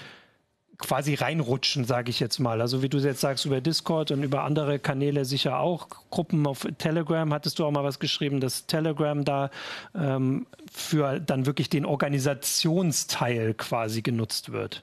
quasi 0.81 1.15
reinrutschen, 1.15 1.85
sage 1.85 2.11
ich 2.11 2.21
jetzt 2.21 2.39
mal. 2.39 2.61
Also 2.61 2.83
wie 2.83 2.89
du 2.89 2.99
jetzt 2.99 3.21
sagst 3.21 3.45
über 3.45 3.61
Discord 3.61 4.11
und 4.11 4.23
über 4.23 4.45
andere 4.45 4.79
Kanäle 4.79 5.25
sicher 5.25 5.59
auch. 5.59 5.89
Gruppen 6.11 6.47
auf 6.47 6.67
Telegram 6.79 7.33
hattest 7.33 7.59
du 7.59 7.67
auch 7.67 7.71
mal 7.71 7.85
was 7.85 7.99
geschrieben, 7.99 8.41
dass 8.41 8.67
Telegram 8.67 9.25
da 9.25 9.51
ähm, 9.95 10.47
für 10.73 11.21
dann 11.21 11.47
wirklich 11.47 11.69
den 11.69 11.85
Organisationsteil 11.85 13.55
quasi 13.55 14.03
genutzt 14.03 14.53
wird. 14.53 14.83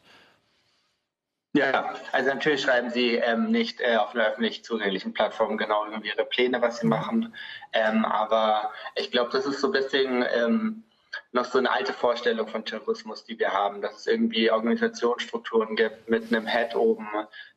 Ja, 1.57 1.95
also 2.11 2.29
natürlich 2.29 2.61
schreiben 2.61 2.91
sie 2.91 3.15
ähm, 3.15 3.49
nicht 3.51 3.81
äh, 3.81 3.95
auf 3.95 4.13
einer 4.13 4.27
öffentlich 4.27 4.63
zugänglichen 4.63 5.13
Plattform 5.13 5.57
genau 5.57 5.87
über 5.87 6.03
ihre 6.03 6.25
Pläne, 6.25 6.61
was 6.61 6.79
sie 6.79 6.87
machen. 6.87 7.33
Ähm, 7.73 8.05
aber 8.05 8.71
ich 8.95 9.09
glaube, 9.09 9.31
das 9.31 9.45
ist 9.45 9.59
so 9.59 9.67
ein 9.67 9.73
bisschen 9.73 10.23
ähm, 10.35 10.83
noch 11.31 11.45
so 11.45 11.57
eine 11.57 11.71
alte 11.71 11.93
Vorstellung 11.93 12.47
von 12.47 12.63
Terrorismus, 12.63 13.23
die 13.23 13.39
wir 13.39 13.51
haben, 13.51 13.81
dass 13.81 13.97
es 13.97 14.07
irgendwie 14.07 14.51
Organisationsstrukturen 14.51 15.75
gibt 15.75 16.07
mit 16.09 16.31
einem 16.31 16.45
Head 16.45 16.75
oben, 16.75 17.07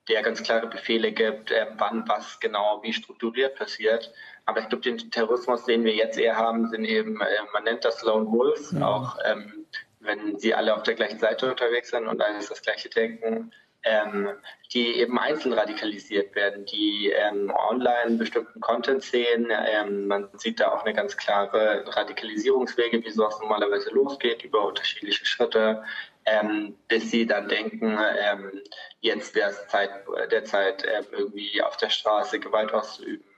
der 0.09 0.23
ganz 0.23 0.43
klare 0.43 0.67
Befehle 0.67 1.13
gibt, 1.13 1.51
äh, 1.51 1.67
wann 1.77 2.09
was 2.09 2.41
genau 2.41 2.81
wie 2.83 2.95
strukturiert 2.95 3.57
passiert. 3.57 4.13
Aber 4.47 4.61
ich 4.61 4.69
glaube, 4.69 4.83
den 4.83 5.11
Terrorismus, 5.11 5.65
den 5.65 5.85
wir 5.85 5.95
jetzt 5.95 6.19
eher 6.19 6.37
haben, 6.37 6.69
sind 6.71 6.87
eben, 6.87 7.21
äh, 7.21 7.27
man 7.53 7.65
nennt 7.65 7.85
das 7.85 8.03
Lone 8.03 8.27
Wolves, 8.31 8.73
ja. 8.73 8.87
auch 8.87 9.19
ähm, 9.27 9.67
wenn 10.01 10.39
sie 10.39 10.55
alle 10.55 10.75
auf 10.75 10.85
der 10.85 10.95
gleichen 10.95 11.19
Seite 11.19 11.51
unterwegs 11.51 11.91
sind 11.91 12.07
und 12.07 12.23
alles 12.23 12.49
das 12.49 12.63
Gleiche 12.63 12.89
denken 12.89 13.53
ähm, 13.83 14.29
die 14.73 14.97
eben 14.97 15.19
einzeln 15.19 15.53
radikalisiert 15.53 16.35
werden, 16.35 16.65
die 16.67 17.13
ähm, 17.15 17.51
online 17.51 18.17
bestimmten 18.17 18.61
Content 18.61 19.03
sehen. 19.03 19.49
Ähm, 19.51 20.07
man 20.07 20.29
sieht 20.37 20.61
da 20.61 20.73
auch 20.73 20.85
eine 20.85 20.95
ganz 20.95 21.17
klare 21.17 21.85
Radikalisierungswege, 21.87 23.05
wie 23.05 23.11
sowas 23.11 23.39
normalerweise 23.41 23.91
losgeht, 23.91 24.45
über 24.45 24.67
unterschiedliche 24.67 25.25
Schritte, 25.25 25.83
ähm, 26.27 26.77
bis 26.89 27.11
sie 27.11 27.27
dann 27.27 27.49
denken, 27.49 27.99
ähm, 28.19 28.61
jetzt 29.01 29.35
wäre 29.35 29.51
es 29.51 29.67
Zeit, 29.69 29.91
der 30.31 30.45
Zeit, 30.45 30.85
ähm, 30.85 31.07
irgendwie 31.13 31.63
auf 31.63 31.77
der 31.77 31.91
Straße 31.91 32.39
Gewalt 32.39 32.73
auszuüben. 32.73 33.30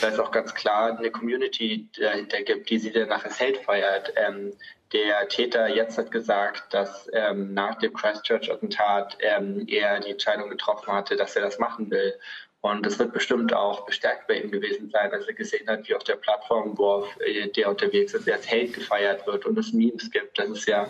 Weil 0.00 0.12
es 0.12 0.18
auch 0.18 0.30
ganz 0.30 0.54
klar 0.54 0.96
eine 0.96 1.10
Community 1.10 1.88
dahinter 1.98 2.42
gibt, 2.42 2.70
die 2.70 2.78
sie 2.78 2.92
dann 2.92 3.08
nach 3.08 3.24
als 3.24 3.40
Held 3.40 3.58
feiert. 3.58 4.12
Ähm, 4.16 4.52
der 4.92 5.28
Täter 5.28 5.68
jetzt 5.68 5.98
hat 5.98 6.10
gesagt, 6.10 6.72
dass 6.72 7.10
ähm, 7.12 7.52
nach 7.52 7.74
dem 7.76 7.92
Christchurch-Attentat 7.92 9.18
ähm, 9.20 9.66
er 9.68 10.00
die 10.00 10.12
Entscheidung 10.12 10.48
getroffen 10.48 10.92
hatte, 10.92 11.16
dass 11.16 11.36
er 11.36 11.42
das 11.42 11.58
machen 11.58 11.90
will. 11.90 12.14
Und 12.60 12.84
das 12.84 12.98
wird 12.98 13.12
bestimmt 13.12 13.52
auch 13.54 13.86
bestärkt 13.86 14.26
bei 14.26 14.40
ihm 14.40 14.50
gewesen 14.50 14.90
sein, 14.90 15.12
als 15.12 15.26
er 15.28 15.34
gesehen 15.34 15.68
hat, 15.68 15.88
wie 15.88 15.94
auf 15.94 16.02
der 16.02 16.16
Plattform, 16.16 16.76
wo 16.76 17.06
äh, 17.20 17.48
der 17.48 17.68
unterwegs 17.68 18.14
ist, 18.14 18.28
als 18.28 18.50
Held 18.50 18.72
gefeiert 18.72 19.26
wird 19.26 19.46
und 19.46 19.56
es 19.58 19.72
Memes 19.72 20.10
gibt. 20.10 20.38
Das 20.38 20.48
ist 20.48 20.66
ja, 20.66 20.88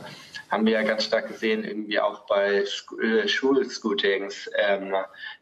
haben 0.50 0.64
wir 0.64 0.72
ja 0.74 0.82
ganz 0.82 1.04
stark 1.04 1.28
gesehen, 1.28 1.64
irgendwie 1.64 2.00
auch 2.00 2.20
bei 2.26 2.64
äh, 3.02 3.28
Schulscootings, 3.28 4.48
ähm, 4.56 4.94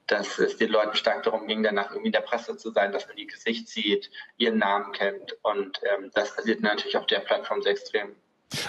dass 0.06 0.38
es 0.38 0.56
den 0.56 0.70
Leuten 0.70 0.96
stark 0.96 1.22
darum 1.24 1.46
ging, 1.46 1.62
danach 1.62 1.90
irgendwie 1.90 2.08
in 2.08 2.12
der 2.12 2.20
Presse 2.20 2.56
zu 2.56 2.70
sein, 2.70 2.92
dass 2.92 3.08
man 3.08 3.16
ihr 3.16 3.26
Gesicht 3.26 3.68
sieht, 3.68 4.10
ihren 4.36 4.58
Namen 4.58 4.92
kennt. 4.92 5.36
Und 5.42 5.80
ähm, 5.82 6.10
das 6.14 6.34
passiert 6.34 6.60
natürlich 6.60 6.96
auf 6.96 7.06
der 7.06 7.20
Plattform 7.20 7.62
sehr 7.62 7.72
extrem. 7.72 8.14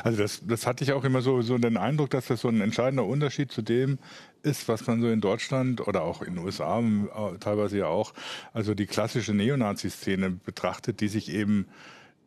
Also 0.03 0.17
das, 0.17 0.41
das 0.43 0.65
hatte 0.65 0.83
ich 0.83 0.91
auch 0.91 1.03
immer 1.03 1.21
so, 1.21 1.41
so 1.41 1.57
den 1.57 1.77
Eindruck, 1.77 2.09
dass 2.09 2.27
das 2.27 2.41
so 2.41 2.49
ein 2.49 2.61
entscheidender 2.61 3.05
Unterschied 3.05 3.51
zu 3.51 3.61
dem 3.61 3.99
ist, 4.41 4.67
was 4.67 4.87
man 4.87 5.01
so 5.01 5.07
in 5.07 5.21
Deutschland 5.21 5.87
oder 5.87 6.01
auch 6.01 6.21
in 6.21 6.35
den 6.35 6.43
USA 6.43 6.79
äh, 6.79 7.37
teilweise 7.39 7.77
ja 7.77 7.87
auch, 7.87 8.13
also 8.53 8.73
die 8.73 8.87
klassische 8.87 9.33
Neonazi-Szene 9.33 10.31
betrachtet, 10.31 10.99
die 10.99 11.07
sich 11.07 11.31
eben 11.31 11.67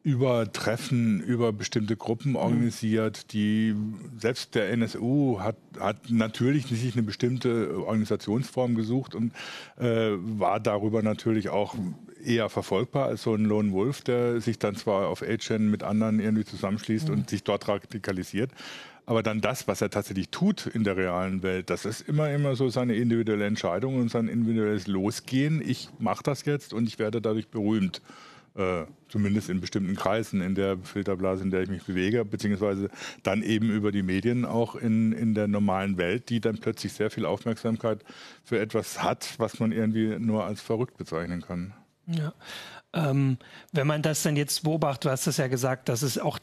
über 0.02 0.50
Treffen, 0.50 1.20
über 1.20 1.52
bestimmte 1.52 1.96
Gruppen 1.96 2.34
organisiert, 2.34 3.32
die 3.32 3.74
selbst 4.18 4.54
der 4.54 4.70
NSU 4.70 5.40
hat, 5.40 5.56
hat 5.78 6.10
natürlich 6.10 6.66
sich 6.66 6.94
eine 6.94 7.02
bestimmte 7.02 7.84
Organisationsform 7.84 8.74
gesucht 8.74 9.14
und 9.14 9.32
äh, 9.78 10.12
war 10.16 10.58
darüber 10.58 11.02
natürlich 11.02 11.50
auch 11.50 11.74
eher 12.24 12.48
verfolgbar 12.48 13.06
als 13.06 13.22
so 13.22 13.34
ein 13.34 13.44
Lone 13.44 13.72
Wolf, 13.72 14.00
der 14.02 14.40
sich 14.40 14.58
dann 14.58 14.74
zwar 14.74 15.08
auf 15.08 15.22
A-Chain 15.22 15.70
mit 15.70 15.82
anderen 15.82 16.20
irgendwie 16.20 16.44
zusammenschließt 16.44 17.08
mhm. 17.08 17.14
und 17.14 17.30
sich 17.30 17.44
dort 17.44 17.68
radikalisiert. 17.68 18.50
Aber 19.04 19.22
dann 19.22 19.40
das, 19.40 19.66
was 19.66 19.80
er 19.80 19.90
tatsächlich 19.90 20.28
tut 20.28 20.66
in 20.66 20.84
der 20.84 20.96
realen 20.96 21.42
Welt, 21.42 21.68
das 21.68 21.84
ist 21.84 22.02
immer, 22.02 22.30
immer 22.30 22.54
so 22.54 22.68
seine 22.68 22.94
individuelle 22.94 23.44
Entscheidung 23.46 23.96
und 23.96 24.10
sein 24.10 24.28
individuelles 24.28 24.86
Losgehen. 24.86 25.60
Ich 25.66 25.88
mache 25.98 26.22
das 26.22 26.44
jetzt 26.44 26.72
und 26.72 26.86
ich 26.86 26.98
werde 26.98 27.20
dadurch 27.20 27.48
berühmt. 27.48 28.00
Äh, 28.60 28.86
zumindest 29.08 29.48
in 29.48 29.60
bestimmten 29.60 29.96
Kreisen 29.96 30.42
in 30.42 30.54
der 30.54 30.76
Filterblase, 30.78 31.42
in 31.42 31.50
der 31.50 31.62
ich 31.62 31.68
mich 31.70 31.82
bewege, 31.82 32.24
beziehungsweise 32.24 32.90
dann 33.22 33.42
eben 33.42 33.70
über 33.70 33.90
die 33.90 34.02
Medien 34.02 34.44
auch 34.44 34.76
in, 34.76 35.12
in 35.12 35.34
der 35.34 35.48
normalen 35.48 35.96
Welt, 35.96 36.28
die 36.28 36.40
dann 36.40 36.58
plötzlich 36.58 36.92
sehr 36.92 37.10
viel 37.10 37.24
Aufmerksamkeit 37.24 38.04
für 38.44 38.60
etwas 38.60 39.02
hat, 39.02 39.34
was 39.38 39.58
man 39.58 39.72
irgendwie 39.72 40.16
nur 40.18 40.44
als 40.44 40.60
verrückt 40.60 40.96
bezeichnen 40.96 41.42
kann. 41.42 41.72
Ja. 42.06 42.34
Ähm, 42.92 43.38
wenn 43.72 43.86
man 43.86 44.02
das 44.02 44.22
dann 44.22 44.36
jetzt 44.36 44.62
beobachtet, 44.62 45.06
du 45.06 45.10
hast 45.10 45.26
es 45.26 45.38
ja 45.38 45.48
gesagt, 45.48 45.88
dass 45.88 46.02
es 46.02 46.18
auch 46.18 46.38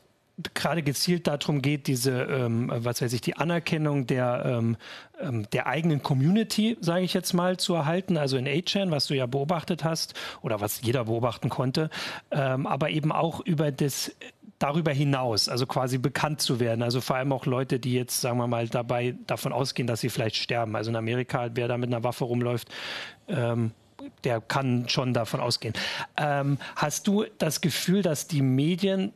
gerade 0.54 0.84
gezielt 0.84 1.28
darum 1.28 1.62
geht, 1.62 1.88
diese, 1.88 2.12
ähm, 2.12 2.72
was 2.74 3.02
weiß 3.02 3.12
ich, 3.14 3.22
die 3.22 3.38
Anerkennung 3.38 4.06
der, 4.06 4.44
ähm, 4.46 4.78
ähm 5.20 5.50
der 5.52 5.66
eigenen 5.66 6.04
Community, 6.04 6.78
sage 6.80 7.04
ich 7.04 7.14
jetzt 7.14 7.34
mal, 7.34 7.58
zu 7.58 7.74
erhalten, 7.74 8.18
also 8.18 8.38
in 8.38 8.48
A-Chan, 8.48 8.92
was 8.92 9.08
du 9.08 9.16
ja 9.16 9.26
beobachtet 9.26 9.84
hast 9.84 10.14
oder 10.42 10.62
was 10.62 10.82
jeder 10.82 11.06
beobachten 11.06 11.50
konnte, 11.50 11.90
ähm, 12.30 12.68
aber 12.68 12.92
eben 12.92 13.12
auch 13.12 13.40
über 13.40 13.72
das 13.72 14.12
darüber 14.60 14.92
hinaus, 14.92 15.50
also 15.50 15.66
quasi 15.68 15.98
bekannt 15.98 16.42
zu 16.42 16.60
werden. 16.60 16.82
Also 16.82 17.02
vor 17.02 17.16
allem 17.16 17.32
auch 17.32 17.46
Leute, 17.46 17.80
die 17.80 17.94
jetzt, 17.94 18.22
sagen 18.22 18.38
wir 18.38 18.48
mal, 18.48 18.68
dabei 18.68 19.16
davon 19.28 19.54
ausgehen, 19.54 19.88
dass 19.88 20.02
sie 20.02 20.10
vielleicht 20.10 20.36
sterben. 20.36 20.76
Also 20.76 20.90
in 20.90 20.96
Amerika, 20.96 21.50
wer 21.54 21.68
da 21.68 21.78
mit 21.78 21.90
einer 21.90 22.04
Waffe 22.04 22.26
rumläuft, 22.26 22.70
ähm, 23.28 23.72
der 24.24 24.42
kann 24.42 24.90
schon 24.90 25.14
davon 25.14 25.40
ausgehen. 25.40 25.74
Ähm, 26.16 26.58
hast 26.76 27.08
du 27.08 27.26
das 27.38 27.62
Gefühl, 27.62 28.02
dass 28.02 28.28
die 28.28 28.42
Medien 28.42 29.14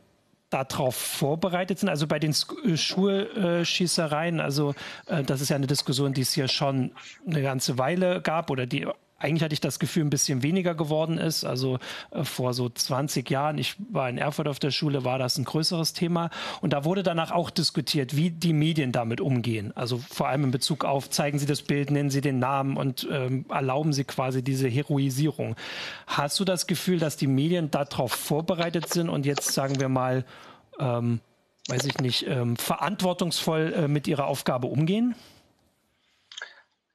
darauf 0.52 0.94
vorbereitet 0.94 1.78
sind? 1.78 1.88
Also 1.88 2.06
bei 2.06 2.18
den 2.18 2.32
äh, 2.32 2.76
Schulschießereien, 2.76 4.40
also 4.40 4.74
äh, 5.06 5.22
das 5.22 5.40
ist 5.40 5.48
ja 5.48 5.56
eine 5.56 5.66
Diskussion, 5.66 6.12
die 6.12 6.22
es 6.22 6.32
hier 6.32 6.48
schon 6.48 6.92
eine 7.26 7.42
ganze 7.42 7.78
Weile 7.78 8.20
gab 8.20 8.50
oder 8.50 8.66
die 8.66 8.86
eigentlich 9.22 9.42
hatte 9.42 9.54
ich 9.54 9.60
das 9.60 9.78
Gefühl, 9.78 10.04
ein 10.04 10.10
bisschen 10.10 10.42
weniger 10.42 10.74
geworden 10.74 11.18
ist. 11.18 11.44
Also 11.44 11.78
äh, 12.10 12.24
vor 12.24 12.54
so 12.54 12.68
20 12.68 13.30
Jahren, 13.30 13.58
ich 13.58 13.76
war 13.90 14.08
in 14.08 14.18
Erfurt 14.18 14.48
auf 14.48 14.58
der 14.58 14.70
Schule, 14.70 15.04
war 15.04 15.18
das 15.18 15.38
ein 15.38 15.44
größeres 15.44 15.92
Thema. 15.92 16.30
Und 16.60 16.72
da 16.72 16.84
wurde 16.84 17.02
danach 17.02 17.30
auch 17.30 17.50
diskutiert, 17.50 18.16
wie 18.16 18.30
die 18.30 18.52
Medien 18.52 18.92
damit 18.92 19.20
umgehen. 19.20 19.72
Also 19.76 19.98
vor 19.98 20.28
allem 20.28 20.44
in 20.44 20.50
Bezug 20.50 20.84
auf, 20.84 21.10
zeigen 21.10 21.38
Sie 21.38 21.46
das 21.46 21.62
Bild, 21.62 21.90
nennen 21.90 22.10
Sie 22.10 22.20
den 22.20 22.38
Namen 22.38 22.76
und 22.76 23.06
ähm, 23.10 23.46
erlauben 23.48 23.92
Sie 23.92 24.04
quasi 24.04 24.42
diese 24.42 24.68
Heroisierung. 24.68 25.56
Hast 26.06 26.40
du 26.40 26.44
das 26.44 26.66
Gefühl, 26.66 26.98
dass 26.98 27.16
die 27.16 27.26
Medien 27.26 27.70
darauf 27.70 28.12
vorbereitet 28.12 28.88
sind 28.88 29.08
und 29.08 29.26
jetzt, 29.26 29.52
sagen 29.52 29.80
wir 29.80 29.88
mal, 29.88 30.24
ähm, 30.78 31.20
weiß 31.68 31.84
ich 31.84 31.98
nicht, 31.98 32.26
ähm, 32.26 32.56
verantwortungsvoll 32.56 33.72
äh, 33.72 33.88
mit 33.88 34.08
ihrer 34.08 34.26
Aufgabe 34.26 34.66
umgehen? 34.66 35.14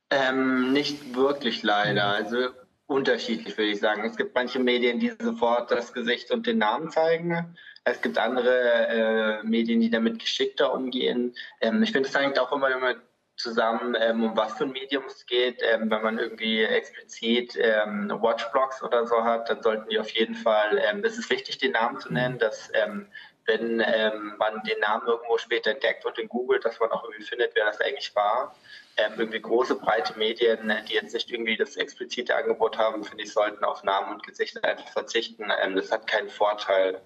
Ähm, 0.10 0.74
nicht 0.74 1.16
wirklich 1.16 1.64
leider. 1.64 2.06
Also 2.06 2.50
unterschiedlich 2.88 3.58
würde 3.58 3.72
ich 3.72 3.80
sagen. 3.80 4.06
Es 4.06 4.16
gibt 4.16 4.34
manche 4.34 4.60
Medien, 4.60 5.00
die 5.00 5.12
sofort 5.20 5.72
das 5.72 5.94
Gesicht 5.94 6.32
und 6.32 6.48
den 6.48 6.58
Namen 6.58 6.90
zeigen. 6.90 7.58
Es 7.84 8.02
gibt 8.02 8.18
andere 8.18 8.88
äh, 8.88 9.44
Medien, 9.44 9.80
die 9.80 9.90
damit 9.90 10.20
geschickter 10.20 10.74
umgehen. 10.74 11.36
Ähm, 11.62 11.84
ich 11.84 11.92
finde, 11.92 12.10
es 12.10 12.18
hängt 12.18 12.40
auch 12.40 12.52
immer, 12.52 12.70
immer 12.70 12.96
zusammen, 13.38 13.96
ähm, 14.00 14.24
um 14.24 14.36
was 14.36 14.58
für 14.58 14.64
ein 14.66 14.72
Medium 14.72 15.06
es 15.06 15.26
geht. 15.26 15.62
Ähm, 15.62 15.90
wenn 15.92 16.02
man 16.02 16.18
irgendwie 16.18 16.64
explizit 16.64 17.58
ähm, 17.58 18.10
Watchblogs 18.10 18.82
oder 18.84 19.06
so 19.06 19.24
hat, 19.24 19.50
dann 19.50 19.62
sollten 19.62 19.90
die 19.90 20.00
auf 20.00 20.10
jeden 20.10 20.36
Fall, 20.36 20.82
ähm, 20.84 21.04
es 21.04 21.18
ist 21.18 21.30
wichtig, 21.30 21.60
den 21.60 21.74
Namen 21.74 22.00
zu 22.00 22.12
nennen, 22.12 22.40
dass 22.40 22.70
ähm, 22.74 23.08
wenn 23.46 23.82
ähm, 23.86 24.36
man 24.38 24.62
den 24.64 24.80
Namen 24.80 25.08
irgendwo 25.08 25.38
später 25.38 25.72
entdeckt 25.72 26.06
und 26.06 26.18
in 26.18 26.28
Google, 26.28 26.60
dass 26.60 26.80
man 26.80 26.92
auch 26.92 27.04
irgendwie 27.06 27.24
findet, 27.24 27.56
wer 27.56 27.66
das 27.66 27.80
eigentlich 27.80 28.14
war. 28.16 28.54
Ähm, 29.00 29.14
irgendwie 29.18 29.42
große, 29.42 29.76
breite 29.76 30.18
Medien, 30.18 30.74
die 30.90 30.94
jetzt 30.94 31.14
nicht 31.14 31.30
irgendwie 31.32 31.56
das 31.56 31.76
explizite 31.76 32.36
Angebot 32.36 32.80
haben, 32.80 33.04
finde 33.04 33.24
ich, 33.24 33.32
sollten 33.32 33.64
auf 33.64 33.84
Namen 33.84 34.16
und 34.16 34.24
Gesichter 34.26 34.64
einfach 34.64 34.90
verzichten. 34.90 35.52
Ähm, 35.62 35.76
das 35.76 35.92
hat 35.92 36.08
keinen 36.08 36.30
Vorteil. 36.30 37.02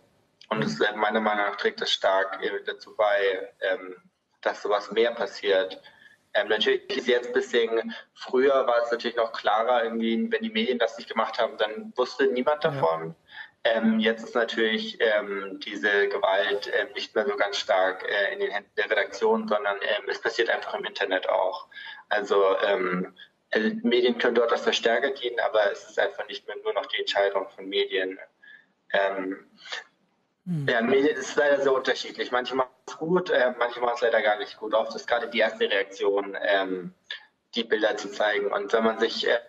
Und 0.50 0.64
es, 0.64 0.80
äh, 0.80 0.96
meiner 0.96 1.20
Meinung 1.20 1.46
nach 1.46 1.58
trägt 1.58 1.82
das 1.82 1.92
stark 1.92 2.42
äh, 2.42 2.64
dazu 2.66 2.96
bei, 2.96 3.54
ähm, 3.60 3.96
dass 4.42 4.62
sowas 4.62 4.92
mehr 4.92 5.12
passiert. 5.12 5.82
Ähm, 6.34 6.48
natürlich 6.48 6.90
ist 6.90 7.08
jetzt 7.08 7.28
ein 7.28 7.34
bisschen, 7.34 7.94
früher 8.14 8.66
war 8.68 8.84
es 8.84 8.92
natürlich 8.92 9.18
noch 9.18 9.34
klarer, 9.34 9.84
irgendwie, 9.84 10.32
wenn 10.32 10.42
die 10.44 10.50
Medien 10.50 10.80
das 10.80 10.98
nicht 10.98 11.10
gemacht 11.10 11.40
haben, 11.40 11.58
dann 11.58 11.92
wusste 11.98 12.28
niemand 12.28 12.64
davon. 12.64 13.08
Ja. 13.08 13.16
Ähm, 13.64 14.00
jetzt 14.00 14.24
ist 14.24 14.34
natürlich 14.34 14.98
ähm, 15.00 15.60
diese 15.64 16.08
Gewalt 16.08 16.72
ähm, 16.74 16.88
nicht 16.96 17.14
mehr 17.14 17.26
so 17.28 17.36
ganz 17.36 17.58
stark 17.58 18.04
äh, 18.10 18.34
in 18.34 18.40
den 18.40 18.50
Händen 18.50 18.72
der 18.76 18.90
Redaktion, 18.90 19.48
sondern 19.48 19.78
ähm, 19.82 20.10
es 20.10 20.20
passiert 20.20 20.50
einfach 20.50 20.74
im 20.74 20.84
Internet 20.84 21.30
auch. 21.30 21.68
Also 22.10 22.58
ähm, 22.66 23.14
äh, 23.52 23.70
Medien 23.84 24.18
können 24.18 24.34
dort 24.34 24.52
als 24.52 24.62
Verstärker 24.62 25.12
dienen, 25.12 25.40
aber 25.42 25.72
es 25.72 25.88
ist 25.88 26.00
einfach 26.00 26.28
nicht 26.28 26.48
mehr 26.48 26.58
nur 26.64 26.74
noch 26.74 26.88
die 26.88 27.00
Entscheidung 27.00 27.48
von 27.50 27.70
Medien. 27.70 28.18
Ähm, 28.94 29.46
hm. 30.46 30.68
Ja, 30.68 30.82
Medien 30.82 31.16
ist 31.16 31.36
leider 31.36 31.62
sehr 31.62 31.74
unterschiedlich. 31.74 32.32
Manche 32.32 32.56
machen 32.56 32.72
es 32.88 32.98
gut, 32.98 33.30
äh, 33.30 33.54
manche 33.60 33.80
machen 33.80 33.94
es 33.94 34.02
leider 34.02 34.24
gar 34.24 34.40
nicht 34.40 34.58
gut. 34.58 34.74
Oft 34.74 34.96
ist 34.96 35.08
gerade 35.08 35.30
die 35.30 35.40
erste 35.40 35.70
Reaktion, 35.70 36.36
die 37.54 37.64
Bilder 37.64 37.96
zu 37.98 38.10
zeigen. 38.10 38.52
Und 38.52 38.74
wenn 38.74 38.84
man 38.84 39.00
sich 39.00 39.28
äh, 39.28 39.34
äh, 39.34 39.40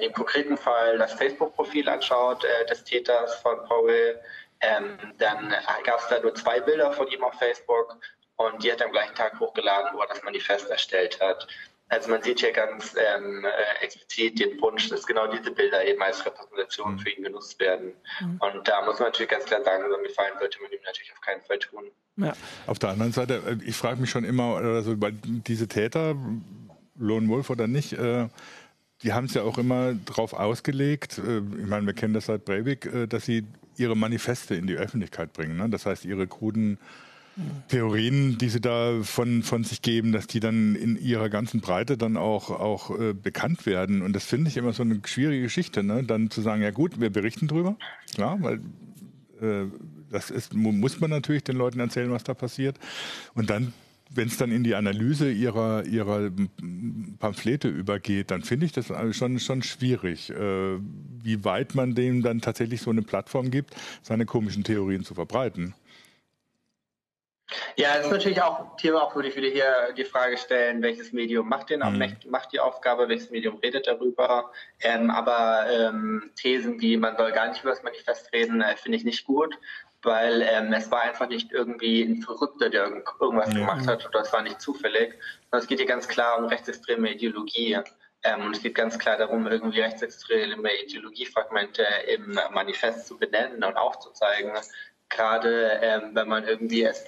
im 0.00 0.12
konkreten 0.12 0.56
Fall 0.56 0.98
das 0.98 1.14
Facebook-Profil 1.14 1.88
anschaut 1.88 2.44
äh, 2.44 2.66
des 2.66 2.84
Täters 2.84 3.36
von 3.36 3.64
Paul, 3.64 4.18
ähm, 4.60 4.98
dann 5.18 5.54
gab 5.84 6.00
es 6.00 6.08
da 6.08 6.20
nur 6.20 6.34
zwei 6.34 6.60
Bilder 6.60 6.92
von 6.92 7.08
ihm 7.08 7.24
auf 7.24 7.34
Facebook 7.34 7.96
und 8.36 8.62
die 8.62 8.70
hat 8.70 8.80
er 8.80 8.86
am 8.86 8.92
gleichen 8.92 9.14
Tag 9.14 9.38
hochgeladen, 9.40 9.90
wo 9.94 10.00
er 10.00 10.08
das 10.08 10.22
Manifest 10.22 10.70
erstellt 10.70 11.20
hat. 11.20 11.46
Also 11.88 12.08
man 12.08 12.22
sieht 12.22 12.38
hier 12.38 12.52
ganz 12.52 12.94
ähm, 12.96 13.44
äh, 13.44 13.84
explizit 13.84 14.38
den 14.38 14.60
Wunsch, 14.60 14.88
dass 14.90 15.04
genau 15.04 15.26
diese 15.26 15.50
Bilder 15.50 15.84
eben 15.84 16.00
als 16.00 16.24
Repräsentation 16.24 16.92
mhm. 16.92 16.98
für 17.00 17.10
ihn 17.10 17.24
genutzt 17.24 17.58
werden. 17.58 17.92
Mhm. 18.20 18.40
Und 18.40 18.68
da 18.68 18.84
muss 18.84 19.00
man 19.00 19.08
natürlich 19.08 19.30
ganz 19.30 19.44
klar 19.44 19.64
sagen, 19.64 19.84
so 19.88 19.96
einen 19.96 20.04
Gefallen 20.04 20.34
sollte 20.38 20.62
man 20.62 20.70
ihm 20.70 20.78
natürlich 20.84 21.12
auf 21.12 21.20
keinen 21.20 21.42
Fall 21.42 21.58
tun. 21.58 21.90
Ja. 22.16 22.32
Auf 22.68 22.78
der 22.78 22.90
anderen 22.90 23.12
Seite, 23.12 23.42
äh, 23.44 23.64
ich 23.64 23.76
frage 23.76 24.00
mich 24.00 24.10
schon 24.10 24.24
immer, 24.24 24.58
also 24.58 24.94
diese 24.94 25.66
Täter, 25.66 26.14
Lone 26.96 27.28
Wolf 27.28 27.50
oder 27.50 27.66
nicht, 27.66 27.94
äh, 27.94 28.28
die 29.02 29.12
haben 29.12 29.26
es 29.26 29.34
ja 29.34 29.42
auch 29.42 29.58
immer 29.58 29.94
darauf 29.94 30.32
ausgelegt, 30.32 31.18
äh, 31.18 31.38
ich 31.38 31.66
meine, 31.66 31.86
wir 31.86 31.94
kennen 31.94 32.14
das 32.14 32.26
seit 32.26 32.44
Breivik, 32.44 32.86
äh, 32.86 33.06
dass 33.06 33.24
sie 33.24 33.44
ihre 33.76 33.96
Manifeste 33.96 34.54
in 34.54 34.66
die 34.66 34.74
Öffentlichkeit 34.74 35.32
bringen. 35.32 35.56
Ne? 35.56 35.68
Das 35.70 35.86
heißt, 35.86 36.04
ihre 36.04 36.26
kruden 36.26 36.78
Theorien, 37.68 38.36
die 38.38 38.48
sie 38.48 38.60
da 38.60 39.02
von, 39.02 39.42
von 39.42 39.64
sich 39.64 39.82
geben, 39.82 40.12
dass 40.12 40.26
die 40.26 40.40
dann 40.40 40.74
in 40.74 41.00
ihrer 41.00 41.30
ganzen 41.30 41.60
Breite 41.60 41.96
dann 41.96 42.16
auch, 42.16 42.50
auch 42.50 42.98
äh, 42.98 43.14
bekannt 43.14 43.66
werden. 43.66 44.02
Und 44.02 44.14
das 44.14 44.24
finde 44.24 44.50
ich 44.50 44.56
immer 44.56 44.72
so 44.72 44.82
eine 44.82 45.00
schwierige 45.04 45.42
Geschichte, 45.42 45.82
ne? 45.82 46.02
dann 46.02 46.30
zu 46.30 46.42
sagen, 46.42 46.62
ja 46.62 46.70
gut, 46.70 47.00
wir 47.00 47.10
berichten 47.10 47.48
drüber, 47.48 47.76
klar, 48.14 48.38
weil 48.40 48.60
äh, 49.40 49.66
das 50.10 50.30
ist, 50.30 50.54
muss 50.54 51.00
man 51.00 51.10
natürlich 51.10 51.44
den 51.44 51.56
Leuten 51.56 51.80
erzählen, 51.80 52.10
was 52.10 52.24
da 52.24 52.34
passiert. 52.34 52.78
Und 53.34 53.48
dann 53.48 53.72
wenn 54.12 54.28
es 54.28 54.36
dann 54.36 54.50
in 54.50 54.64
die 54.64 54.74
Analyse 54.74 55.30
ihrer, 55.30 55.84
ihrer 55.84 56.30
Pamphlete 57.18 57.68
übergeht, 57.68 58.30
dann 58.30 58.42
finde 58.42 58.66
ich 58.66 58.72
das 58.72 58.92
schon, 59.12 59.38
schon 59.38 59.62
schwierig. 59.62 60.30
Äh, 60.30 60.78
wie 61.22 61.44
weit 61.44 61.74
man 61.74 61.94
dem 61.94 62.22
dann 62.22 62.40
tatsächlich 62.40 62.82
so 62.82 62.90
eine 62.90 63.02
Plattform 63.02 63.50
gibt, 63.50 63.74
seine 64.02 64.26
komischen 64.26 64.64
Theorien 64.64 65.04
zu 65.04 65.14
verbreiten. 65.14 65.74
Ja, 67.76 67.96
es 67.96 68.06
ist 68.06 68.12
natürlich 68.12 68.42
auch 68.42 68.76
Thema, 68.76 69.02
auch 69.02 69.14
würde 69.14 69.28
ich 69.28 69.36
wieder 69.36 69.48
hier 69.48 69.92
die 69.96 70.04
Frage 70.04 70.36
stellen, 70.36 70.82
welches 70.82 71.12
Medium 71.12 71.48
macht 71.48 71.70
den, 71.70 71.80
mhm. 71.80 72.16
macht 72.28 72.52
die 72.52 72.60
Aufgabe, 72.60 73.08
welches 73.08 73.30
Medium 73.30 73.56
redet 73.56 73.86
darüber. 73.86 74.50
Ähm, 74.80 75.10
aber 75.10 75.66
ähm, 75.70 76.30
Thesen 76.36 76.80
wie 76.80 76.96
man 76.96 77.16
soll 77.16 77.32
gar 77.32 77.48
nicht 77.48 77.62
über 77.62 77.70
das 77.70 77.82
Manifest 77.82 78.32
reden, 78.32 78.60
äh, 78.60 78.76
finde 78.76 78.98
ich 78.98 79.04
nicht 79.04 79.24
gut, 79.24 79.58
weil 80.02 80.42
ähm, 80.42 80.72
es 80.72 80.90
war 80.90 81.02
einfach 81.02 81.28
nicht 81.28 81.52
irgendwie 81.52 82.02
ein 82.02 82.22
Verrückter, 82.22 82.70
der 82.70 82.84
irgendwas 83.20 83.50
gemacht 83.50 83.86
hat 83.86 84.06
oder 84.06 84.20
es 84.20 84.32
war 84.32 84.42
nicht 84.42 84.60
zufällig, 84.60 85.14
sondern 85.50 85.60
es 85.60 85.66
geht 85.66 85.78
hier 85.78 85.86
ganz 85.86 86.08
klar 86.08 86.38
um 86.38 86.46
rechtsextreme 86.46 87.12
Ideologie. 87.12 87.78
Ähm, 88.22 88.46
und 88.46 88.56
es 88.56 88.62
geht 88.62 88.74
ganz 88.74 88.98
klar 88.98 89.16
darum, 89.16 89.46
irgendwie 89.46 89.80
rechtsextreme 89.80 90.68
Ideologiefragmente 90.84 91.84
im 92.14 92.38
Manifest 92.52 93.06
zu 93.06 93.18
benennen 93.18 93.64
und 93.64 93.76
aufzuzeigen. 93.76 94.52
Gerade 95.08 95.80
ähm, 95.82 96.10
wenn 96.14 96.28
man 96.28 96.44
irgendwie 96.46 96.84
es 96.84 97.06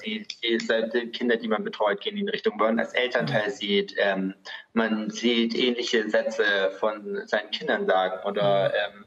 sieht, 0.00 0.42
die 0.42 1.10
Kinder, 1.10 1.36
die 1.36 1.48
man 1.48 1.64
betreut, 1.64 2.00
gehen 2.00 2.16
in 2.16 2.28
Richtung 2.28 2.56
Burn 2.56 2.78
als 2.78 2.94
Elternteil 2.94 3.48
mhm. 3.48 3.52
sieht. 3.52 3.94
Ähm, 3.98 4.34
man 4.72 5.10
sieht 5.10 5.54
ähnliche 5.54 6.08
Sätze 6.08 6.70
von 6.78 7.26
seinen 7.26 7.50
Kindern 7.50 7.86
sagen 7.86 8.26
oder 8.26 8.68
mhm. 8.68 8.96
ähm, 8.98 9.04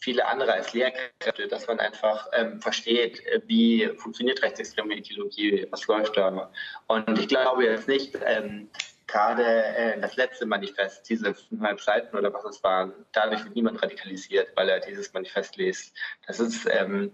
viele 0.00 0.26
andere 0.26 0.52
als 0.52 0.72
Lehrkräfte, 0.72 1.48
dass 1.48 1.66
man 1.66 1.80
einfach 1.80 2.28
ähm, 2.32 2.60
versteht, 2.60 3.22
wie 3.46 3.88
funktioniert 3.96 4.42
rechtsextreme 4.42 4.94
Ideologie, 4.94 5.66
was 5.70 5.86
läuft 5.86 6.16
da. 6.16 6.50
Und 6.86 7.18
ich 7.18 7.28
glaube 7.28 7.64
jetzt 7.64 7.88
nicht, 7.88 8.16
ähm, 8.24 8.70
gerade 9.06 9.44
äh, 9.44 10.00
das 10.00 10.16
letzte 10.16 10.46
Manifest, 10.46 11.08
diese 11.08 11.34
fünfeinhalb 11.34 11.80
Seiten 11.80 12.16
oder 12.16 12.32
was 12.32 12.44
es 12.44 12.62
waren, 12.62 12.92
dadurch 13.12 13.44
wird 13.44 13.56
niemand 13.56 13.82
radikalisiert, 13.82 14.48
weil 14.54 14.68
er 14.68 14.80
dieses 14.80 15.12
Manifest 15.12 15.56
liest. 15.56 15.96
Das 16.26 16.40
ist 16.40 16.68
ähm, 16.70 17.12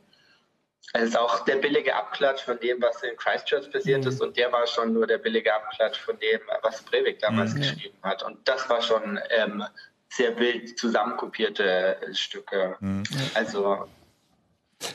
es 0.92 1.04
ist 1.04 1.18
auch 1.18 1.44
der 1.44 1.56
billige 1.56 1.94
Abklatsch 1.94 2.42
von 2.42 2.58
dem, 2.60 2.80
was 2.82 3.02
in 3.02 3.16
Christchurch 3.16 3.70
passiert 3.70 4.02
mhm. 4.02 4.08
ist. 4.08 4.20
Und 4.20 4.36
der 4.36 4.52
war 4.52 4.66
schon 4.66 4.92
nur 4.92 5.06
der 5.06 5.18
billige 5.18 5.52
Abklatsch 5.54 5.98
von 5.98 6.18
dem, 6.18 6.40
was 6.62 6.82
Breivik 6.82 7.18
damals 7.20 7.54
mhm. 7.54 7.60
geschrieben 7.60 7.98
hat. 8.02 8.22
Und 8.22 8.46
das 8.46 8.68
war 8.68 8.82
schon 8.82 9.18
ähm, 9.30 9.64
sehr 10.16 10.38
wild 10.38 10.78
zusammenkopierte 10.78 11.96
Stücke. 12.12 12.76
Mhm. 12.80 13.02
Also 13.34 13.88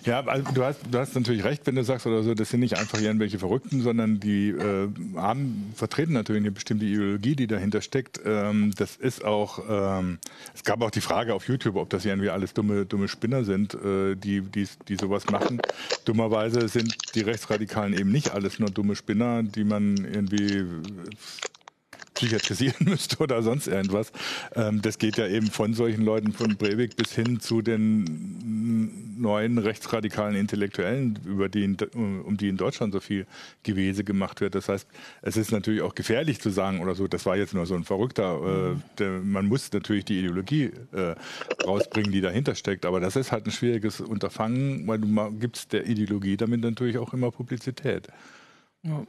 ja, 0.05 0.23
also 0.25 0.51
du 0.51 0.63
hast, 0.63 0.81
du 0.89 0.99
hast 0.99 1.15
natürlich 1.15 1.43
recht, 1.43 1.65
wenn 1.65 1.75
du 1.75 1.83
sagst 1.83 2.05
oder 2.05 2.23
so, 2.23 2.33
das 2.33 2.49
sind 2.49 2.59
nicht 2.59 2.77
einfach 2.77 2.99
irgendwelche 2.99 3.39
Verrückten, 3.39 3.81
sondern 3.81 4.19
die 4.19 4.49
äh, 4.49 4.89
haben, 5.15 5.73
vertreten 5.75 6.13
natürlich 6.13 6.41
eine 6.41 6.51
bestimmte 6.51 6.85
Ideologie, 6.85 7.35
die 7.35 7.47
dahinter 7.47 7.81
steckt. 7.81 8.19
Ähm, 8.25 8.71
das 8.77 8.95
ist 8.95 9.23
auch, 9.23 9.59
ähm, 9.69 10.19
es 10.53 10.63
gab 10.63 10.81
auch 10.81 10.91
die 10.91 11.01
Frage 11.01 11.33
auf 11.33 11.47
YouTube, 11.47 11.75
ob 11.75 11.89
das 11.89 12.05
irgendwie 12.05 12.29
alles 12.29 12.53
dumme, 12.53 12.85
dumme 12.85 13.07
Spinner 13.07 13.43
sind, 13.43 13.73
äh, 13.73 14.15
die, 14.15 14.41
die, 14.41 14.67
die 14.87 14.95
sowas 14.95 15.25
machen. 15.27 15.61
Dummerweise 16.05 16.67
sind 16.67 16.95
die 17.15 17.21
Rechtsradikalen 17.21 17.93
eben 17.93 18.11
nicht 18.11 18.31
alles 18.31 18.59
nur 18.59 18.69
dumme 18.69 18.95
Spinner, 18.95 19.43
die 19.43 19.63
man 19.63 19.97
irgendwie 19.97 20.65
psychiatrisieren 22.19 22.75
müsste 22.89 23.17
oder 23.17 23.41
sonst 23.41 23.67
irgendwas. 23.67 24.11
Ähm, 24.55 24.81
das 24.81 24.97
geht 24.97 25.17
ja 25.17 25.27
eben 25.27 25.47
von 25.47 25.73
solchen 25.73 26.03
Leuten 26.03 26.33
von 26.33 26.57
Breivik 26.57 26.95
bis 26.97 27.13
hin 27.13 27.39
zu 27.39 27.61
den 27.61 29.19
neuen 29.19 29.57
rechtsradikalen 29.57 30.35
Intellektuellen, 30.35 31.19
über 31.25 31.49
die, 31.49 31.75
um 31.93 32.37
die 32.37 32.49
in 32.49 32.57
Deutschland 32.57 32.93
so 32.93 32.99
viel 32.99 33.25
Gewese 33.63 34.03
gemacht 34.03 34.41
wird. 34.41 34.55
Das 34.55 34.69
heißt, 34.69 34.87
es 35.21 35.37
ist 35.37 35.51
natürlich 35.51 35.81
auch 35.81 35.95
gefährlich 35.95 36.39
zu 36.41 36.49
sagen 36.49 36.81
oder 36.81 36.95
so, 36.95 37.07
das 37.07 37.25
war 37.25 37.37
jetzt 37.37 37.53
nur 37.53 37.65
so 37.65 37.75
ein 37.75 37.83
Verrückter. 37.83 38.75
Äh, 38.99 39.09
man 39.23 39.47
muss 39.47 39.71
natürlich 39.71 40.05
die 40.05 40.19
Ideologie 40.19 40.71
äh, 40.91 41.15
rausbringen, 41.65 42.11
die 42.11 42.21
dahinter 42.21 42.55
steckt. 42.55 42.85
Aber 42.85 42.99
das 42.99 43.15
ist 43.15 43.31
halt 43.31 43.45
ein 43.45 43.51
schwieriges 43.51 44.01
Unterfangen, 44.01 44.87
weil 44.87 44.99
du 44.99 45.31
gibst 45.39 45.73
der 45.73 45.87
Ideologie 45.87 46.37
damit 46.37 46.61
natürlich 46.61 46.97
auch 46.97 47.13
immer 47.13 47.31
Publizität. 47.31 48.07
Ja. 48.83 49.05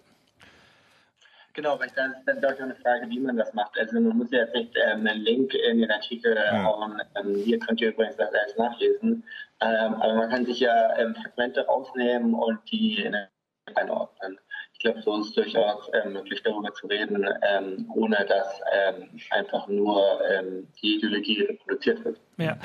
Genau, 1.61 1.79
weil 1.79 1.89
das 1.95 2.17
ist 2.17 2.25
dann, 2.25 2.41
glaube 2.41 2.55
ich, 2.55 2.61
auch 2.61 2.65
eine 2.65 2.75
Frage, 2.77 3.11
wie 3.11 3.21
man 3.21 3.37
das 3.37 3.53
macht. 3.53 3.79
Also 3.79 4.01
man 4.01 4.17
muss 4.17 4.31
ja 4.31 4.39
jetzt 4.39 4.55
nicht 4.55 4.75
ähm, 4.83 5.07
einen 5.07 5.21
Link 5.21 5.53
in 5.53 5.83
den 5.83 5.91
Artikel 5.91 6.35
ja. 6.35 6.65
hauen. 6.65 7.03
Ähm, 7.17 7.35
hier 7.35 7.59
könnt 7.59 7.83
ihr 7.83 7.91
übrigens 7.91 8.17
das 8.17 8.33
alles 8.33 8.57
nachlesen. 8.57 9.23
Ähm, 9.61 9.95
aber 9.97 10.15
man 10.15 10.31
kann 10.31 10.47
sich 10.47 10.61
ja 10.61 10.97
ähm, 10.97 11.15
Fragmente 11.17 11.67
rausnehmen 11.67 12.33
und 12.33 12.59
die 12.73 13.13
einordnen. 13.75 14.39
Ich 14.83 14.85
glaube, 14.85 15.21
ist 15.21 15.29
es 15.29 15.33
durchaus 15.35 15.91
ähm, 15.93 16.15
möglich, 16.15 16.41
darüber 16.43 16.73
zu 16.73 16.87
reden, 16.87 17.27
ähm, 17.43 17.87
ohne 17.95 18.25
dass 18.27 18.61
einfach 19.31 19.69
nur 19.69 20.19
die 20.83 20.97
Ideologie 20.97 21.43
reproduziert 21.43 22.03
wird. 22.05 22.19
Ja. 22.41 22.57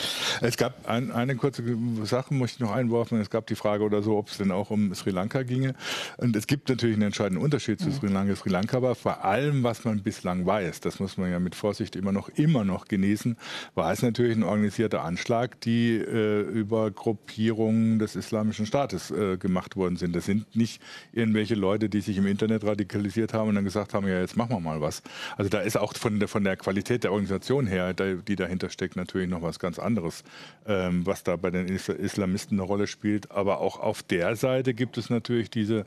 Es 0.42 0.56
gab 0.56 0.88
ein, 0.88 1.12
eine 1.12 1.36
kurze 1.36 1.62
Sache, 2.04 2.34
möchte 2.34 2.56
ich 2.56 2.60
noch 2.62 2.74
einwerfen. 2.74 3.20
Es 3.20 3.30
gab 3.30 3.46
die 3.48 3.56
Frage 3.56 3.84
oder 3.84 4.02
so, 4.02 4.18
ob 4.18 4.30
es 4.30 4.38
denn 4.38 4.52
auch 4.52 4.72
um 4.72 4.94
Sri 4.96 5.10
Lanka 5.10 5.44
ginge. 5.44 5.76
Und 6.18 6.36
es 6.36 6.48
gibt 6.48 6.70
natürlich 6.70 6.96
einen 6.96 7.04
entscheidenden 7.04 7.44
Unterschied 7.44 7.82
zu 7.82 7.92
Sri 7.92 8.08
Lanka. 8.08 8.36
Sri 8.36 8.50
Lanka 8.50 8.82
war 8.82 8.96
vor 8.96 9.26
allem, 9.26 9.64
was 9.64 9.84
man 9.84 10.02
bislang 10.02 10.46
weiß, 10.46 10.80
das 10.80 11.00
muss 11.00 11.18
man 11.18 11.30
ja 11.30 11.40
mit 11.40 11.56
Vorsicht 11.56 11.98
immer 11.98 12.14
noch, 12.14 12.30
immer 12.30 12.64
noch 12.64 12.86
genießen, 12.86 13.38
war 13.74 13.92
es 13.92 14.02
natürlich 14.02 14.38
ein 14.38 14.44
organisierter 14.44 15.04
Anschlag, 15.04 15.60
die 15.62 15.98
äh, 15.98 16.42
über 16.42 16.92
Gruppierungen 16.92 18.00
des 18.00 18.16
Islamischen 18.16 18.66
Staates 18.66 19.12
äh, 19.12 19.36
gemacht 19.38 19.76
worden 19.76 19.98
sind. 19.98 20.16
Das 20.16 20.26
sind 20.26 20.56
nicht 20.56 20.82
irgendwelche 21.12 21.56
Leute, 21.56 21.90
die 21.90 22.00
sich 22.06 22.18
im 22.18 22.28
Internet 22.28 22.64
radikalisiert 22.64 23.34
haben 23.34 23.50
und 23.50 23.56
dann 23.56 23.64
gesagt 23.64 23.94
haben, 23.94 24.08
ja, 24.08 24.20
jetzt 24.20 24.38
machen 24.38 24.52
wir 24.52 24.60
mal 24.60 24.82
was. 24.82 25.02
Also 25.38 25.50
da 25.50 25.60
ist 25.60 25.78
auch 25.78 25.94
von 25.94 26.20
der, 26.20 26.28
von 26.28 26.44
der 26.44 26.56
Qualität 26.58 27.04
der 27.04 27.12
Organisation 27.12 27.68
her, 27.68 27.94
die 27.94 28.36
dahinter 28.36 28.70
steckt, 28.70 28.96
natürlich 28.96 29.30
noch 29.30 29.42
was 29.42 29.60
ganz 29.60 29.80
anderes, 29.80 30.24
ähm, 30.66 31.06
was 31.06 31.24
da 31.24 31.36
bei 31.36 31.52
den 31.52 31.68
Islamisten 31.68 32.60
eine 32.60 32.68
Rolle 32.68 32.88
spielt. 32.88 33.32
Aber 33.32 33.60
auch 33.60 33.80
auf 33.80 34.04
der 34.04 34.36
Seite 34.36 34.74
gibt 34.74 34.98
es 34.98 35.10
natürlich 35.10 35.50
diese 35.50 35.86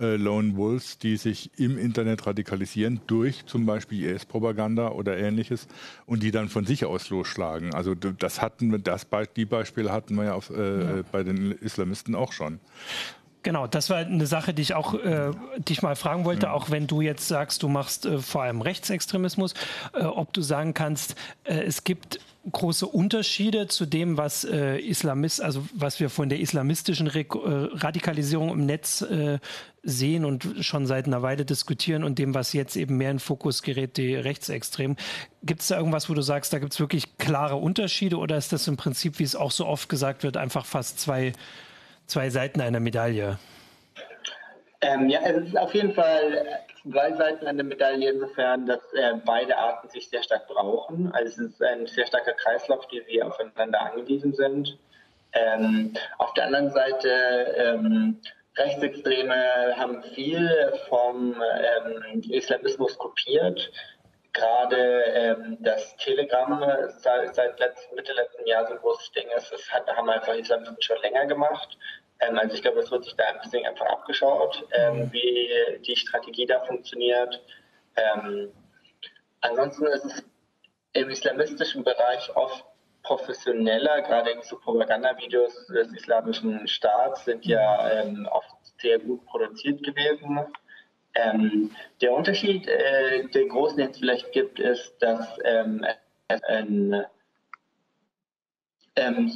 äh, 0.00 0.16
Lone 0.16 0.56
Wolves, 0.56 0.98
die 0.98 1.16
sich 1.16 1.50
im 1.58 1.76
Internet 1.76 2.26
radikalisieren 2.26 3.00
durch 3.06 3.44
zum 3.46 3.66
Beispiel 3.66 4.04
IS-Propaganda 4.04 4.90
oder 4.90 5.18
ähnliches 5.18 5.66
und 6.06 6.22
die 6.22 6.30
dann 6.30 6.48
von 6.48 6.64
sich 6.64 6.84
aus 6.84 7.10
losschlagen. 7.10 7.74
Also 7.74 7.94
das 7.94 8.40
hatten 8.40 8.82
das 8.82 9.06
die 9.36 9.44
Beispiele 9.44 9.90
hatten 9.90 10.14
wir 10.14 10.24
ja, 10.24 10.34
auf, 10.34 10.50
äh, 10.50 10.98
ja. 10.98 11.02
bei 11.10 11.24
den 11.24 11.52
Islamisten 11.52 12.14
auch 12.14 12.32
schon. 12.32 12.60
Genau, 13.48 13.66
das 13.66 13.88
war 13.88 13.96
eine 13.96 14.26
Sache, 14.26 14.52
die 14.52 14.60
ich 14.60 14.74
auch 14.74 14.92
äh, 14.92 15.30
dich 15.56 15.80
mal 15.80 15.96
fragen 15.96 16.26
wollte, 16.26 16.48
ja. 16.48 16.52
auch 16.52 16.68
wenn 16.68 16.86
du 16.86 17.00
jetzt 17.00 17.28
sagst, 17.28 17.62
du 17.62 17.68
machst 17.68 18.04
äh, 18.04 18.18
vor 18.18 18.42
allem 18.42 18.60
Rechtsextremismus, 18.60 19.54
äh, 19.94 20.04
ob 20.04 20.34
du 20.34 20.42
sagen 20.42 20.74
kannst, 20.74 21.14
äh, 21.44 21.54
es 21.54 21.82
gibt 21.82 22.20
große 22.52 22.86
Unterschiede 22.86 23.66
zu 23.66 23.86
dem, 23.86 24.18
was 24.18 24.44
äh, 24.44 24.76
Islamist, 24.76 25.40
also 25.40 25.66
was 25.72 25.98
wir 25.98 26.10
von 26.10 26.28
der 26.28 26.40
islamistischen 26.40 27.06
Re 27.06 27.20
äh, 27.20 27.24
Radikalisierung 27.74 28.50
im 28.50 28.66
Netz 28.66 29.02
sehen 29.82 30.26
und 30.26 30.46
schon 30.60 30.86
seit 30.86 31.06
einer 31.06 31.22
Weile 31.22 31.46
diskutieren 31.46 32.04
und 32.04 32.18
dem, 32.18 32.34
was 32.34 32.52
jetzt 32.52 32.76
eben 32.76 32.98
mehr 32.98 33.12
in 33.12 33.18
Fokus 33.18 33.62
gerät, 33.62 33.96
die 33.96 34.14
Rechtsextremen. 34.14 34.98
Gibt 35.42 35.62
es 35.62 35.68
da 35.68 35.78
irgendwas, 35.78 36.10
wo 36.10 36.14
du 36.14 36.20
sagst, 36.20 36.52
da 36.52 36.58
gibt 36.58 36.74
es 36.74 36.80
wirklich 36.80 37.16
klare 37.16 37.56
Unterschiede 37.56 38.18
oder 38.18 38.36
ist 38.36 38.52
das 38.52 38.68
im 38.68 38.76
Prinzip, 38.76 39.18
wie 39.18 39.24
es 39.24 39.34
auch 39.34 39.52
so 39.52 39.64
oft 39.64 39.88
gesagt 39.88 40.22
wird, 40.22 40.36
einfach 40.36 40.66
fast 40.66 41.00
zwei 41.00 41.32
zwei 42.08 42.28
Seiten 42.30 42.60
einer 42.60 42.80
Medaille. 42.80 43.38
Ähm, 44.80 45.08
ja, 45.08 45.20
es 45.24 45.48
ist 45.48 45.58
auf 45.58 45.74
jeden 45.74 45.92
Fall 45.92 46.46
zwei 46.82 47.12
Seiten 47.12 47.46
einer 47.46 47.62
Medaille 47.62 48.10
insofern, 48.10 48.66
dass 48.66 48.80
äh, 48.94 49.14
beide 49.24 49.56
Arten 49.56 49.88
sich 49.88 50.08
sehr 50.08 50.22
stark 50.22 50.46
brauchen. 50.48 51.12
Also 51.12 51.44
es 51.44 51.52
ist 51.52 51.62
ein 51.62 51.86
sehr 51.86 52.06
starker 52.06 52.32
Kreislauf, 52.32 52.86
die 52.88 53.02
sie 53.08 53.22
aufeinander 53.22 53.80
angewiesen 53.80 54.32
sind. 54.32 54.78
Ähm, 55.32 55.92
auf 56.18 56.32
der 56.34 56.46
anderen 56.46 56.70
Seite, 56.70 57.08
ähm, 57.56 58.20
Rechtsextreme 58.56 59.76
haben 59.76 60.02
viel 60.14 60.50
vom 60.88 61.34
ähm, 61.34 62.22
Islamismus 62.30 62.98
kopiert. 62.98 63.70
Gerade 64.32 65.02
ähm, 65.06 65.56
das 65.60 65.96
Telegram 65.96 66.62
seit, 66.98 67.34
seit 67.34 67.58
letzten, 67.58 67.94
Mitte 67.94 68.12
letzten 68.12 68.46
Jahr 68.46 68.66
so 68.66 68.74
ein 68.74 68.78
großes 68.78 69.10
Ding 69.12 69.26
ist, 69.36 69.50
das 69.52 69.70
hat, 69.72 69.88
haben 69.88 70.08
einfach 70.10 70.34
Islamisten 70.34 70.80
schon 70.80 71.00
länger 71.02 71.26
gemacht. 71.26 71.78
Ähm, 72.20 72.38
also 72.38 72.54
ich 72.54 72.62
glaube, 72.62 72.80
es 72.80 72.90
wird 72.90 73.04
sich 73.04 73.16
da 73.16 73.24
ein 73.24 73.40
bisschen 73.40 73.64
einfach 73.66 73.86
abgeschaut, 73.86 74.64
ähm, 74.72 75.00
mhm. 75.00 75.12
wie 75.12 75.50
die 75.86 75.96
Strategie 75.96 76.46
da 76.46 76.60
funktioniert. 76.60 77.40
Ähm, 77.96 78.52
ansonsten 79.40 79.86
ist 79.86 80.04
es 80.04 80.24
im 80.92 81.10
islamistischen 81.10 81.84
Bereich 81.84 82.34
oft 82.36 82.64
professioneller, 83.02 84.02
gerade 84.02 84.30
in 84.30 84.42
so 84.42 84.58
Propagandavideos 84.58 85.66
des 85.68 85.92
islamischen 85.92 86.66
Staats 86.68 87.24
sind 87.24 87.44
ja 87.46 87.90
ähm, 87.90 88.28
oft 88.30 88.54
sehr 88.80 88.98
gut 88.98 89.24
produziert 89.26 89.82
gewesen. 89.82 90.40
Ähm, 91.18 91.70
der 92.00 92.12
Unterschied, 92.12 92.68
äh, 92.68 93.26
der 93.28 93.46
großen 93.46 93.78
jetzt 93.78 93.98
vielleicht 93.98 94.32
gibt, 94.32 94.60
ist, 94.60 94.94
dass 95.00 95.38
ähm, 95.44 95.84
ein 96.28 97.04
ähm, 98.96 99.32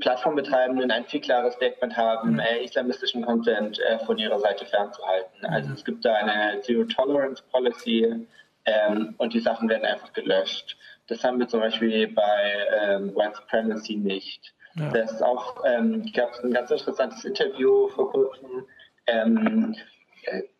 Plattformbetreibenden 0.00 0.90
ein 0.90 1.04
viel 1.04 1.20
klares 1.20 1.54
Statement 1.54 1.96
haben, 1.96 2.34
mhm. 2.34 2.38
äh, 2.40 2.64
islamistischen 2.64 3.24
Content 3.24 3.78
äh, 3.80 3.98
von 4.00 4.18
ihrer 4.18 4.38
Seite 4.38 4.66
fernzuhalten. 4.66 5.46
Also 5.46 5.72
es 5.72 5.84
gibt 5.84 6.04
da 6.04 6.14
eine 6.14 6.60
Zero 6.60 6.84
Tolerance 6.84 7.42
Policy. 7.50 8.26
ähm, 8.66 9.14
und 9.18 9.34
die 9.34 9.40
Sachen 9.40 9.68
werden 9.68 9.84
einfach 9.84 10.12
gelöscht. 10.12 10.76
Das 11.06 11.22
haben 11.22 11.38
wir 11.38 11.48
zum 11.48 11.60
Beispiel 11.60 12.08
bei 12.08 12.66
ähm, 12.80 13.14
White 13.14 13.36
Supremacy 13.36 13.96
nicht. 13.96 14.54
Ja. 14.76 14.90
Das 14.90 15.12
ist 15.12 15.22
auch, 15.22 15.62
ähm, 15.66 16.10
gab 16.14 16.32
es 16.32 16.40
ein 16.40 16.52
ganz 16.52 16.70
interessantes 16.70 17.24
Interview 17.24 17.88
vor 17.88 18.10
kurzem 18.10 18.64
ähm, 19.06 19.74
äh, 19.74 19.93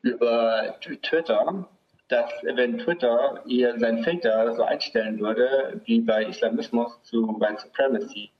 über 0.03 0.77
Twitter, 1.03 1.67
dass 2.09 2.31
wenn 2.43 2.79
Twitter 2.79 3.43
ihr 3.47 3.79
seinen 3.79 4.05
Filter 4.05 4.55
so 4.55 4.63
einstellen 4.63 5.19
würde, 5.21 5.81
wie 5.85 6.01
bei 6.01 6.25
Islamismus 6.25 7.03
zu 7.03 7.41
White 7.41 7.63
Supremacy, 7.63 8.31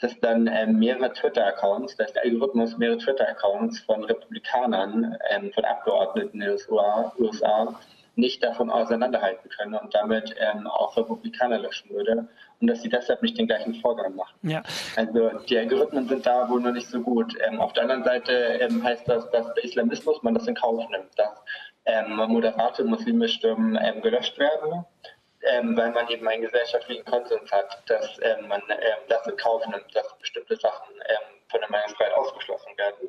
dass 0.00 0.18
dann 0.20 0.46
ähm, 0.52 0.78
mehrere 0.78 1.12
Twitter-Accounts, 1.12 1.96
dass 1.96 2.12
der 2.12 2.24
Algorithmus 2.24 2.76
mehrere 2.76 2.98
Twitter-Accounts 2.98 3.80
von 3.80 4.04
Republikanern, 4.04 5.16
ähm, 5.30 5.52
von 5.52 5.64
Abgeordneten 5.64 6.40
in 6.42 6.48
den 6.48 6.50
USA, 6.50 7.12
USA 7.18 7.80
nicht 8.16 8.42
davon 8.42 8.70
auseinanderhalten 8.70 9.48
können 9.50 9.74
und 9.74 9.94
damit 9.94 10.34
ähm, 10.38 10.66
auch 10.66 10.96
Republikaner 10.96 11.58
löschen 11.58 11.90
würde 11.90 12.28
und 12.60 12.68
dass 12.68 12.82
sie 12.82 12.88
deshalb 12.88 13.22
nicht 13.22 13.38
den 13.38 13.46
gleichen 13.46 13.74
Vorgang 13.76 14.14
machen. 14.14 14.34
Ja. 14.42 14.62
Also 14.96 15.30
die 15.48 15.58
Algorithmen 15.58 16.08
sind 16.08 16.26
da 16.26 16.48
wohl 16.48 16.60
noch 16.60 16.72
nicht 16.72 16.88
so 16.88 17.00
gut. 17.00 17.34
Ähm, 17.46 17.60
auf 17.60 17.72
der 17.74 17.84
anderen 17.84 18.04
Seite 18.04 18.32
ähm, 18.32 18.82
heißt 18.82 19.08
das, 19.08 19.30
dass 19.30 19.52
der 19.54 19.64
Islamismus 19.64 20.22
man 20.22 20.34
das 20.34 20.46
in 20.46 20.54
Kauf 20.54 20.88
nimmt, 20.90 21.10
dass 21.16 21.42
ähm, 21.84 22.16
moderate 22.16 22.84
muslimische 22.84 23.34
Stimmen 23.34 23.78
ähm, 23.82 24.00
gelöscht 24.00 24.38
werden, 24.38 24.84
ähm, 25.42 25.76
weil 25.76 25.92
man 25.92 26.08
eben 26.08 26.26
einen 26.26 26.42
gesellschaftlichen 26.42 27.04
Konsens 27.04 27.50
hat, 27.52 27.82
dass 27.86 28.18
man 28.48 28.62
das 29.08 29.26
in 29.26 29.36
Kauf 29.36 29.66
nimmt, 29.66 29.94
dass 29.94 30.18
bestimmte 30.18 30.56
Sachen 30.56 30.94
von 31.48 31.60
der 31.60 31.70
Meinungsfreiheit 31.70 32.14
ausgeschlossen 32.14 32.76
werden. 32.76 33.08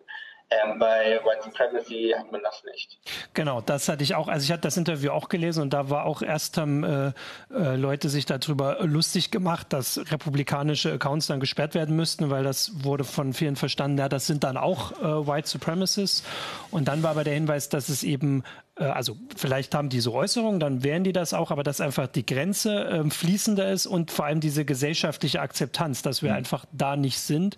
Ähm, 0.49 0.79
bei 0.79 1.19
White 1.25 1.43
Supremacy 1.43 2.13
hat 2.17 2.31
man 2.31 2.41
das 2.41 2.63
nicht. 2.63 2.97
Genau, 3.33 3.59
das 3.59 3.89
hatte 3.89 4.01
ich 4.03 4.15
auch. 4.15 4.29
Also 4.29 4.45
ich 4.45 4.51
hatte 4.51 4.61
das 4.61 4.77
Interview 4.77 5.11
auch 5.11 5.27
gelesen 5.27 5.61
und 5.61 5.73
da 5.73 5.89
war 5.89 6.05
auch 6.05 6.21
erst 6.21 6.57
haben 6.57 6.85
äh, 6.85 7.11
äh, 7.51 7.75
Leute 7.75 8.07
sich 8.07 8.25
darüber 8.25 8.77
lustig 8.85 9.29
gemacht, 9.29 9.73
dass 9.73 9.99
republikanische 10.09 10.93
Accounts 10.93 11.27
dann 11.27 11.41
gesperrt 11.41 11.75
werden 11.75 11.97
müssten, 11.97 12.29
weil 12.29 12.45
das 12.45 12.71
wurde 12.83 13.03
von 13.03 13.33
vielen 13.33 13.57
verstanden, 13.57 13.97
ja, 13.97 14.07
das 14.07 14.25
sind 14.25 14.45
dann 14.45 14.55
auch 14.55 14.93
äh, 15.01 15.27
White 15.27 15.49
Supremacists. 15.49 16.23
Und 16.71 16.87
dann 16.87 17.03
war 17.03 17.11
aber 17.11 17.25
der 17.25 17.33
Hinweis, 17.33 17.67
dass 17.67 17.89
es 17.89 18.03
eben 18.03 18.43
also 18.83 19.17
vielleicht 19.35 19.73
haben 19.73 19.89
die 19.89 19.99
so 19.99 20.13
Äußerungen, 20.13 20.59
dann 20.59 20.83
wären 20.83 21.03
die 21.03 21.13
das 21.13 21.33
auch, 21.33 21.51
aber 21.51 21.63
dass 21.63 21.81
einfach 21.81 22.07
die 22.07 22.25
Grenze 22.25 22.85
äh, 22.85 23.09
fließender 23.09 23.71
ist 23.71 23.87
und 23.87 24.11
vor 24.11 24.25
allem 24.25 24.39
diese 24.39 24.65
gesellschaftliche 24.65 25.41
Akzeptanz, 25.41 26.01
dass 26.01 26.21
wir 26.21 26.31
mhm. 26.31 26.37
einfach 26.37 26.65
da 26.71 26.95
nicht 26.95 27.19
sind, 27.19 27.55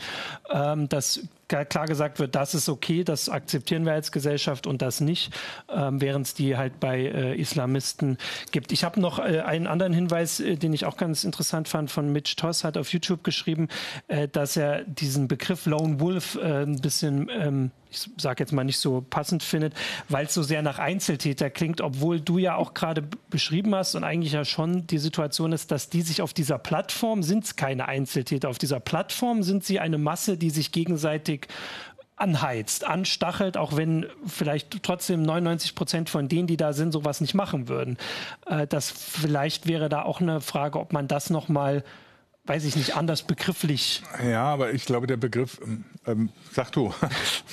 ähm, 0.51 0.87
dass 0.89 1.21
klar 1.49 1.87
gesagt 1.87 2.19
wird, 2.19 2.35
das 2.35 2.53
ist 2.53 2.69
okay, 2.69 3.03
das 3.03 3.27
akzeptieren 3.27 3.85
wir 3.85 3.93
als 3.93 4.11
Gesellschaft 4.11 4.67
und 4.67 4.81
das 4.81 5.01
nicht, 5.01 5.33
ähm, 5.73 5.99
während 5.99 6.27
es 6.27 6.33
die 6.35 6.55
halt 6.55 6.79
bei 6.79 6.99
äh, 6.99 7.35
Islamisten 7.35 8.17
gibt. 8.51 8.71
Ich 8.71 8.83
habe 8.83 8.99
noch 9.01 9.19
äh, 9.19 9.41
einen 9.41 9.67
anderen 9.67 9.93
Hinweis, 9.93 10.39
äh, 10.39 10.55
den 10.55 10.73
ich 10.73 10.85
auch 10.85 10.95
ganz 10.95 11.23
interessant 11.23 11.67
fand, 11.67 11.89
von 11.89 12.11
Mitch 12.13 12.35
Toss 12.35 12.63
hat 12.63 12.77
auf 12.77 12.93
YouTube 12.93 13.23
geschrieben, 13.23 13.67
äh, 14.07 14.27
dass 14.27 14.57
er 14.57 14.83
diesen 14.83 15.27
Begriff 15.27 15.65
Lone 15.65 15.99
Wolf 15.99 16.35
äh, 16.35 16.63
ein 16.63 16.79
bisschen 16.79 17.29
ähm, 17.31 17.71
ich 17.91 18.09
sage 18.17 18.43
jetzt 18.43 18.51
mal 18.51 18.63
nicht 18.63 18.79
so 18.79 19.01
passend 19.01 19.43
findet, 19.43 19.73
weil 20.09 20.25
es 20.25 20.33
so 20.33 20.43
sehr 20.43 20.61
nach 20.61 20.79
Einzeltäter 20.79 21.49
klingt, 21.49 21.81
obwohl 21.81 22.19
du 22.21 22.37
ja 22.37 22.55
auch 22.55 22.73
gerade 22.73 23.03
beschrieben 23.29 23.73
hast 23.73 23.95
und 23.95 24.03
eigentlich 24.03 24.33
ja 24.33 24.45
schon 24.45 24.85
die 24.87 24.99
Situation 24.99 25.51
ist, 25.51 25.71
dass 25.71 25.89
die 25.89 26.01
sich 26.01 26.21
auf 26.21 26.33
dieser 26.33 26.59
Plattform 26.59 27.23
sind 27.23 27.45
es 27.45 27.55
keine 27.55 27.87
Einzeltäter. 27.87 28.49
Auf 28.49 28.59
dieser 28.59 28.79
Plattform 28.79 29.43
sind 29.43 29.63
sie 29.63 29.79
eine 29.79 29.97
Masse, 29.97 30.37
die 30.37 30.51
sich 30.51 30.71
gegenseitig 30.71 31.47
anheizt, 32.15 32.83
anstachelt, 32.83 33.57
auch 33.57 33.77
wenn 33.77 34.05
vielleicht 34.25 34.83
trotzdem 34.83 35.23
99 35.23 35.73
Prozent 35.73 36.09
von 36.09 36.27
denen, 36.27 36.47
die 36.47 36.57
da 36.57 36.73
sind, 36.73 36.91
sowas 36.91 37.21
nicht 37.21 37.33
machen 37.33 37.69
würden. 37.69 37.97
Äh, 38.45 38.67
das 38.67 38.91
vielleicht 38.91 39.67
wäre 39.67 39.89
da 39.89 40.03
auch 40.03 40.21
eine 40.21 40.41
Frage, 40.41 40.79
ob 40.79 40.93
man 40.93 41.07
das 41.07 41.29
noch 41.29 41.47
mal 41.47 41.83
weiß 42.49 42.65
ich 42.65 42.75
nicht, 42.75 42.97
anders 42.97 43.21
begrifflich. 43.21 44.01
Ja, 44.23 44.43
aber 44.45 44.73
ich 44.73 44.85
glaube, 44.85 45.05
der 45.05 45.17
Begriff, 45.17 45.61
ähm, 45.63 45.85
ähm 46.07 46.29
sag 46.51 46.71
du. 46.71 46.91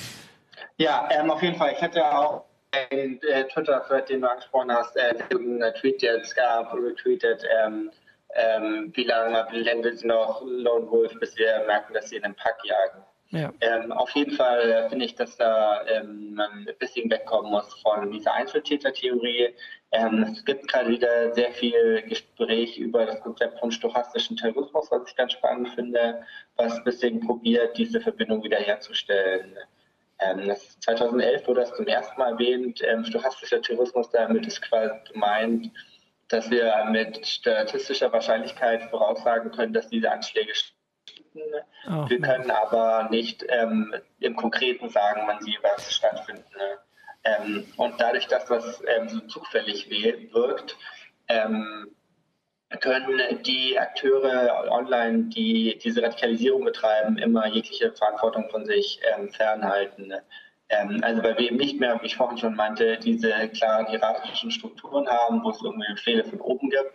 Ja, 0.77 1.09
ähm, 1.11 1.31
auf 1.31 1.41
jeden 1.41 1.55
Fall. 1.55 1.73
Ich 1.73 1.81
hatte 1.81 2.05
auch 2.05 2.45
einen 2.71 3.19
äh, 3.23 3.45
Twitter-Thread, 3.47 4.09
den 4.09 4.21
du 4.21 4.29
angesprochen 4.29 4.71
hast, 4.71 4.95
äh, 4.95 5.15
einen 5.31 5.73
Tweet 5.75 6.01
jetzt 6.01 6.35
gab, 6.35 6.73
retweetet, 6.73 7.43
ähm, 7.63 7.91
ähm, 8.35 8.91
wie 8.93 9.03
lange, 9.03 9.47
sie 9.95 10.07
noch 10.07 10.41
Lone 10.45 10.89
Wolf, 10.91 11.13
bis 11.19 11.35
wir 11.37 11.63
merken, 11.65 11.93
dass 11.93 12.09
sie 12.09 12.17
in 12.17 12.23
den 12.23 12.35
Pack 12.35 12.57
jagen. 12.63 13.03
Ja. 13.29 13.51
Ähm, 13.59 13.91
auf 13.91 14.09
jeden 14.11 14.31
Fall 14.31 14.69
äh, 14.69 14.89
finde 14.89 15.05
ich, 15.05 15.15
dass 15.15 15.35
da 15.35 15.85
ähm, 15.87 16.35
man 16.35 16.65
ein 16.67 16.77
bisschen 16.79 17.09
wegkommen 17.09 17.51
muss 17.51 17.73
von 17.81 18.09
dieser 18.11 18.33
Einzeltätertheorie. 18.33 19.53
Ähm, 19.91 20.23
es 20.31 20.45
gibt 20.45 20.67
gerade 20.69 20.89
wieder 20.89 21.33
sehr 21.33 21.51
viel 21.51 22.03
Gespräch 22.03 22.77
über 22.77 23.05
das 23.05 23.19
Konzept 23.19 23.59
von 23.59 23.71
stochastischen 23.71 24.37
Terrorismus, 24.37 24.89
was 24.91 25.09
ich 25.09 25.15
ganz 25.15 25.33
spannend 25.33 25.69
finde, 25.69 26.23
was 26.55 26.77
ein 26.77 26.83
bisschen 26.85 27.19
probiert, 27.19 27.77
diese 27.77 27.99
Verbindung 27.99 28.43
wiederherzustellen. 28.43 29.57
Ähm, 30.19 30.51
2011 30.79 31.47
wurde 31.47 31.61
das 31.61 31.73
zum 31.75 31.87
ersten 31.87 32.19
Mal 32.19 32.33
erwähnt. 32.33 32.81
Ähm, 32.83 33.05
stochastischer 33.05 33.61
Tourismus, 33.61 34.09
damit 34.11 34.45
ist 34.47 34.61
quasi 34.61 34.95
gemeint, 35.11 35.71
dass 36.29 36.49
wir 36.49 36.85
mit 36.89 37.25
statistischer 37.25 38.11
Wahrscheinlichkeit 38.11 38.83
voraussagen 38.89 39.51
können, 39.51 39.73
dass 39.73 39.89
diese 39.89 40.11
Anschläge 40.11 40.53
stattfinden. 40.53 41.41
Oh, 41.87 42.09
wir 42.09 42.19
können 42.19 42.51
aber 42.51 43.07
nicht 43.09 43.45
ähm, 43.49 43.93
im 44.19 44.35
Konkreten 44.35 44.89
sagen, 44.89 45.21
wann 45.27 45.41
sie 45.41 45.57
was 45.61 45.93
stattfinden. 45.93 46.43
Ähm, 47.23 47.65
und 47.77 47.99
dadurch, 47.99 48.27
dass 48.27 48.45
das 48.45 48.83
ähm, 48.87 49.09
so 49.09 49.19
zufällig 49.21 49.89
wirkt, 49.89 50.77
ähm, 51.27 51.95
können 52.81 53.19
die 53.43 53.79
Akteure 53.79 54.69
online, 54.71 55.25
die 55.25 55.77
diese 55.81 56.03
Radikalisierung 56.03 56.65
betreiben, 56.65 57.17
immer 57.17 57.47
jegliche 57.47 57.91
Verantwortung 57.93 58.49
von 58.49 58.65
sich 58.65 58.99
ähm, 59.15 59.29
fernhalten. 59.29 60.13
Ähm, 60.69 60.99
also 61.01 61.23
weil 61.23 61.37
wir 61.37 61.47
eben 61.47 61.57
nicht 61.57 61.79
mehr, 61.79 61.97
wie 62.01 62.07
ich 62.07 62.17
vorhin 62.17 62.37
schon 62.37 62.55
meinte, 62.55 62.97
diese 62.97 63.31
klaren 63.49 63.87
hierarchischen 63.87 64.51
Strukturen 64.51 65.07
haben, 65.07 65.41
wo 65.43 65.51
es 65.51 65.61
irgendwie 65.61 65.93
Befehle 65.93 66.25
von 66.25 66.41
oben 66.41 66.69
gibt. 66.69 66.93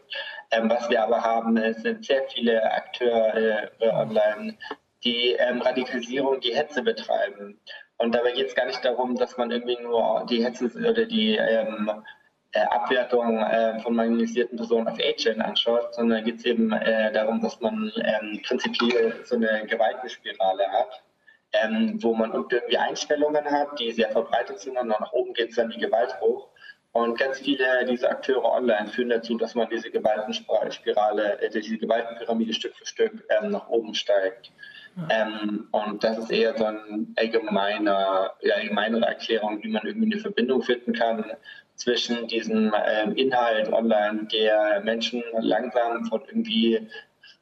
Ähm, 0.51 0.69
was 0.69 0.91
wir 0.91 1.03
aber 1.03 1.23
haben, 1.23 1.57
sind 1.75 2.05
sehr 2.05 2.23
viele 2.29 2.63
Akteure 2.71 3.71
äh, 3.81 3.89
online, 3.89 4.59
die 5.05 5.33
ähm, 5.39 5.63
Radikalisierung, 5.63 6.41
die 6.41 6.55
Hetze 6.55 6.83
betreiben. 6.83 7.59
Und 7.97 8.15
dabei 8.15 8.33
geht 8.33 8.49
es 8.49 8.55
gar 8.55 8.67
nicht 8.67 8.85
darum, 8.85 9.17
dass 9.17 9.39
man 9.39 9.51
irgendwie 9.51 9.81
nur 9.81 10.27
die 10.29 10.45
Hetze 10.45 10.67
oder 10.67 11.07
die 11.07 11.37
ähm, 11.37 11.91
äh, 11.91 11.95
Abwertung 12.61 13.39
äh, 13.39 13.81
von 13.81 13.95
marginalisierten 13.95 14.57
Personen 14.57 14.89
auf 14.89 14.99
A-Chain 14.99 15.41
anschaut, 15.41 15.95
sondern 15.95 16.25
geht 16.25 16.37
es 16.37 16.45
eben 16.45 16.73
äh, 16.73 17.11
darum, 17.13 17.41
dass 17.41 17.61
man 17.61 17.91
ähm, 17.97 18.41
prinzipiell 18.47 19.15
so 19.25 19.37
eine 19.37 19.67
Gewaltenspirale 19.67 20.69
hat, 20.69 21.03
ähm, 21.53 22.03
wo 22.03 22.15
man 22.15 22.33
irgendwie 22.33 22.77
Einstellungen 22.77 23.45
hat, 23.45 23.79
die 23.79 23.93
sehr 23.93 24.11
verbreitet 24.11 24.59
sind 24.59 24.77
und 24.77 24.89
nach 24.89 25.13
oben 25.13 25.33
geht 25.33 25.51
es 25.51 25.57
dann 25.57 25.71
die 25.71 25.79
Gewalt 25.79 26.21
hoch. 26.21 26.49
Und 26.93 27.19
ganz 27.19 27.39
viele 27.39 27.87
dieser 27.87 28.11
Akteure 28.11 28.45
online 28.45 28.87
führen 28.89 29.09
dazu, 29.09 29.39
dass 29.39 29.55
man 29.55 29.67
diese 29.71 29.91
Gewaltenspirale, 29.91 31.41
äh, 31.41 31.49
diese 31.49 31.79
Gewaltenpyramide 31.79 32.53
Stück 32.53 32.77
für 32.77 32.85
Stück 32.85 33.25
ähm, 33.31 33.51
nach 33.51 33.67
oben 33.69 33.95
steigt. 33.95 34.53
Ähm, 35.09 35.69
und 35.71 36.05
das 36.05 36.19
ist 36.19 36.31
eher 36.31 36.55
so 36.59 36.67
eine 36.67 37.07
allgemeine, 37.17 38.31
allgemeinere 38.43 39.07
Erklärung, 39.07 39.63
wie 39.63 39.71
man 39.71 39.87
irgendwie 39.87 40.13
eine 40.13 40.21
Verbindung 40.21 40.61
finden 40.61 40.93
kann 40.93 41.25
zwischen 41.75 42.29
diesem 42.29 42.73
ähm, 42.87 43.15
Inhalt 43.17 43.73
online, 43.73 44.27
der 44.33 44.81
Menschen 44.85 45.23
langsam 45.41 46.05
von 46.07 46.23
irgendwie 46.27 46.89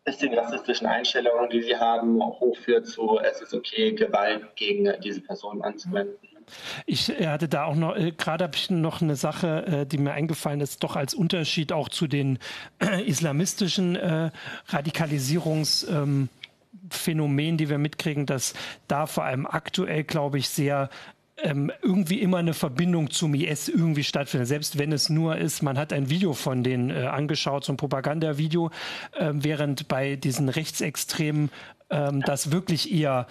bisschen 0.05 0.35
rassistischen 0.35 0.87
Einstellungen, 0.87 1.51
die 1.51 1.62
sie 1.62 1.77
haben, 1.77 2.23
hochführt 2.23 2.87
zu, 2.87 3.19
es 3.19 3.40
ist 3.40 3.55
okay, 3.55 3.93
Gewalt 3.93 4.57
gegen 4.57 4.90
diese 5.03 5.21
Person 5.21 5.62
anzuwenden. 5.62 6.16
Ich 6.87 7.09
hatte 7.09 7.49
da 7.49 7.64
auch 7.64 7.77
noch, 7.77 7.97
äh, 7.97 8.12
gerade 8.12 8.45
habe 8.45 8.57
ich 8.57 8.71
noch 8.71 9.03
eine 9.03 9.16
Sache, 9.16 9.66
äh, 9.66 9.87
die 9.87 9.99
mir 9.99 10.12
eingefallen 10.12 10.61
ist, 10.61 10.83
doch 10.83 10.97
als 10.97 11.14
Unterschied 11.14 11.73
auch 11.73 11.88
zu 11.88 12.09
den 12.09 12.38
äh, 12.81 13.03
islamistischen 13.05 13.95
äh, 13.95 14.31
Radikalisierungsphänomenen, 14.66 16.29
ähm, 17.53 17.57
die 17.57 17.69
wir 17.69 17.79
mitkriegen, 17.79 18.27
dass 18.27 18.55
da 18.88 19.07
vor 19.07 19.25
allem 19.25 19.47
aktuell, 19.47 20.03
glaube 20.03 20.38
ich, 20.38 20.49
sehr 20.49 20.90
ähm, 21.42 21.70
irgendwie 21.83 22.20
immer 22.20 22.38
eine 22.38 22.55
Verbindung 22.55 23.11
zum 23.11 23.35
IS 23.35 23.68
irgendwie 23.68 24.05
stattfindet. 24.05 24.48
Selbst 24.48 24.79
wenn 24.79 24.92
es 24.92 25.09
nur 25.09 25.37
ist, 25.37 25.62
man 25.62 25.79
hat 25.79 25.92
ein 25.92 26.11
Video 26.11 26.33
von 26.35 26.62
denen 26.62 26.90
äh, 26.90 27.07
angeschaut, 27.07 27.64
so 27.64 27.72
ein 27.72 27.76
Propagandavideo, 27.76 28.70
äh, 29.18 29.31
während 29.33 29.88
bei 29.88 30.16
diesen 30.16 30.48
Rechtsextremen 30.48 31.50
ähm, 31.90 32.22
das 32.22 32.53
wirklich 32.53 32.92
eher 32.92 33.26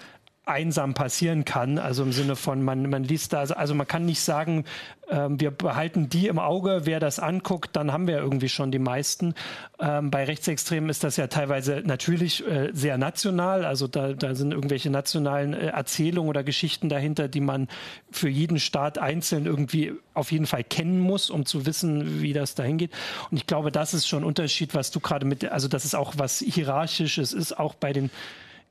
einsam 0.46 0.94
passieren 0.94 1.44
kann. 1.44 1.78
Also 1.78 2.02
im 2.02 2.12
Sinne 2.12 2.34
von, 2.34 2.62
man, 2.62 2.88
man 2.88 3.04
liest 3.04 3.32
da, 3.32 3.42
also 3.42 3.74
man 3.74 3.86
kann 3.86 4.06
nicht 4.06 4.20
sagen, 4.20 4.64
ähm, 5.10 5.38
wir 5.38 5.50
behalten 5.50 6.08
die 6.08 6.28
im 6.28 6.38
Auge, 6.38 6.82
wer 6.84 6.98
das 6.98 7.18
anguckt, 7.18 7.76
dann 7.76 7.92
haben 7.92 8.06
wir 8.06 8.18
irgendwie 8.18 8.48
schon 8.48 8.72
die 8.72 8.78
meisten. 8.78 9.34
Ähm, 9.78 10.10
bei 10.10 10.24
Rechtsextremen 10.24 10.88
ist 10.88 11.04
das 11.04 11.16
ja 11.16 11.26
teilweise 11.26 11.82
natürlich 11.84 12.46
äh, 12.46 12.70
sehr 12.72 12.96
national. 12.96 13.64
Also 13.64 13.86
da, 13.86 14.14
da 14.14 14.34
sind 14.34 14.52
irgendwelche 14.52 14.88
nationalen 14.90 15.52
äh, 15.52 15.66
Erzählungen 15.68 16.30
oder 16.30 16.42
Geschichten 16.42 16.88
dahinter, 16.88 17.28
die 17.28 17.40
man 17.40 17.68
für 18.10 18.28
jeden 18.28 18.58
Staat 18.58 18.98
einzeln 18.98 19.44
irgendwie 19.44 19.92
auf 20.14 20.32
jeden 20.32 20.46
Fall 20.46 20.64
kennen 20.64 21.00
muss, 21.00 21.28
um 21.28 21.44
zu 21.44 21.66
wissen, 21.66 22.22
wie 22.22 22.32
das 22.32 22.54
dahin 22.54 22.78
geht. 22.78 22.92
Und 23.30 23.36
ich 23.36 23.46
glaube, 23.46 23.70
das 23.70 23.92
ist 23.94 24.08
schon 24.08 24.22
ein 24.22 24.26
Unterschied, 24.26 24.74
was 24.74 24.90
du 24.90 25.00
gerade 25.00 25.26
mit, 25.26 25.44
also 25.44 25.68
das 25.68 25.84
ist 25.84 25.94
auch 25.94 26.14
was 26.16 26.38
hierarchisches 26.38 27.34
ist, 27.34 27.58
auch 27.58 27.74
bei 27.74 27.92
den 27.92 28.10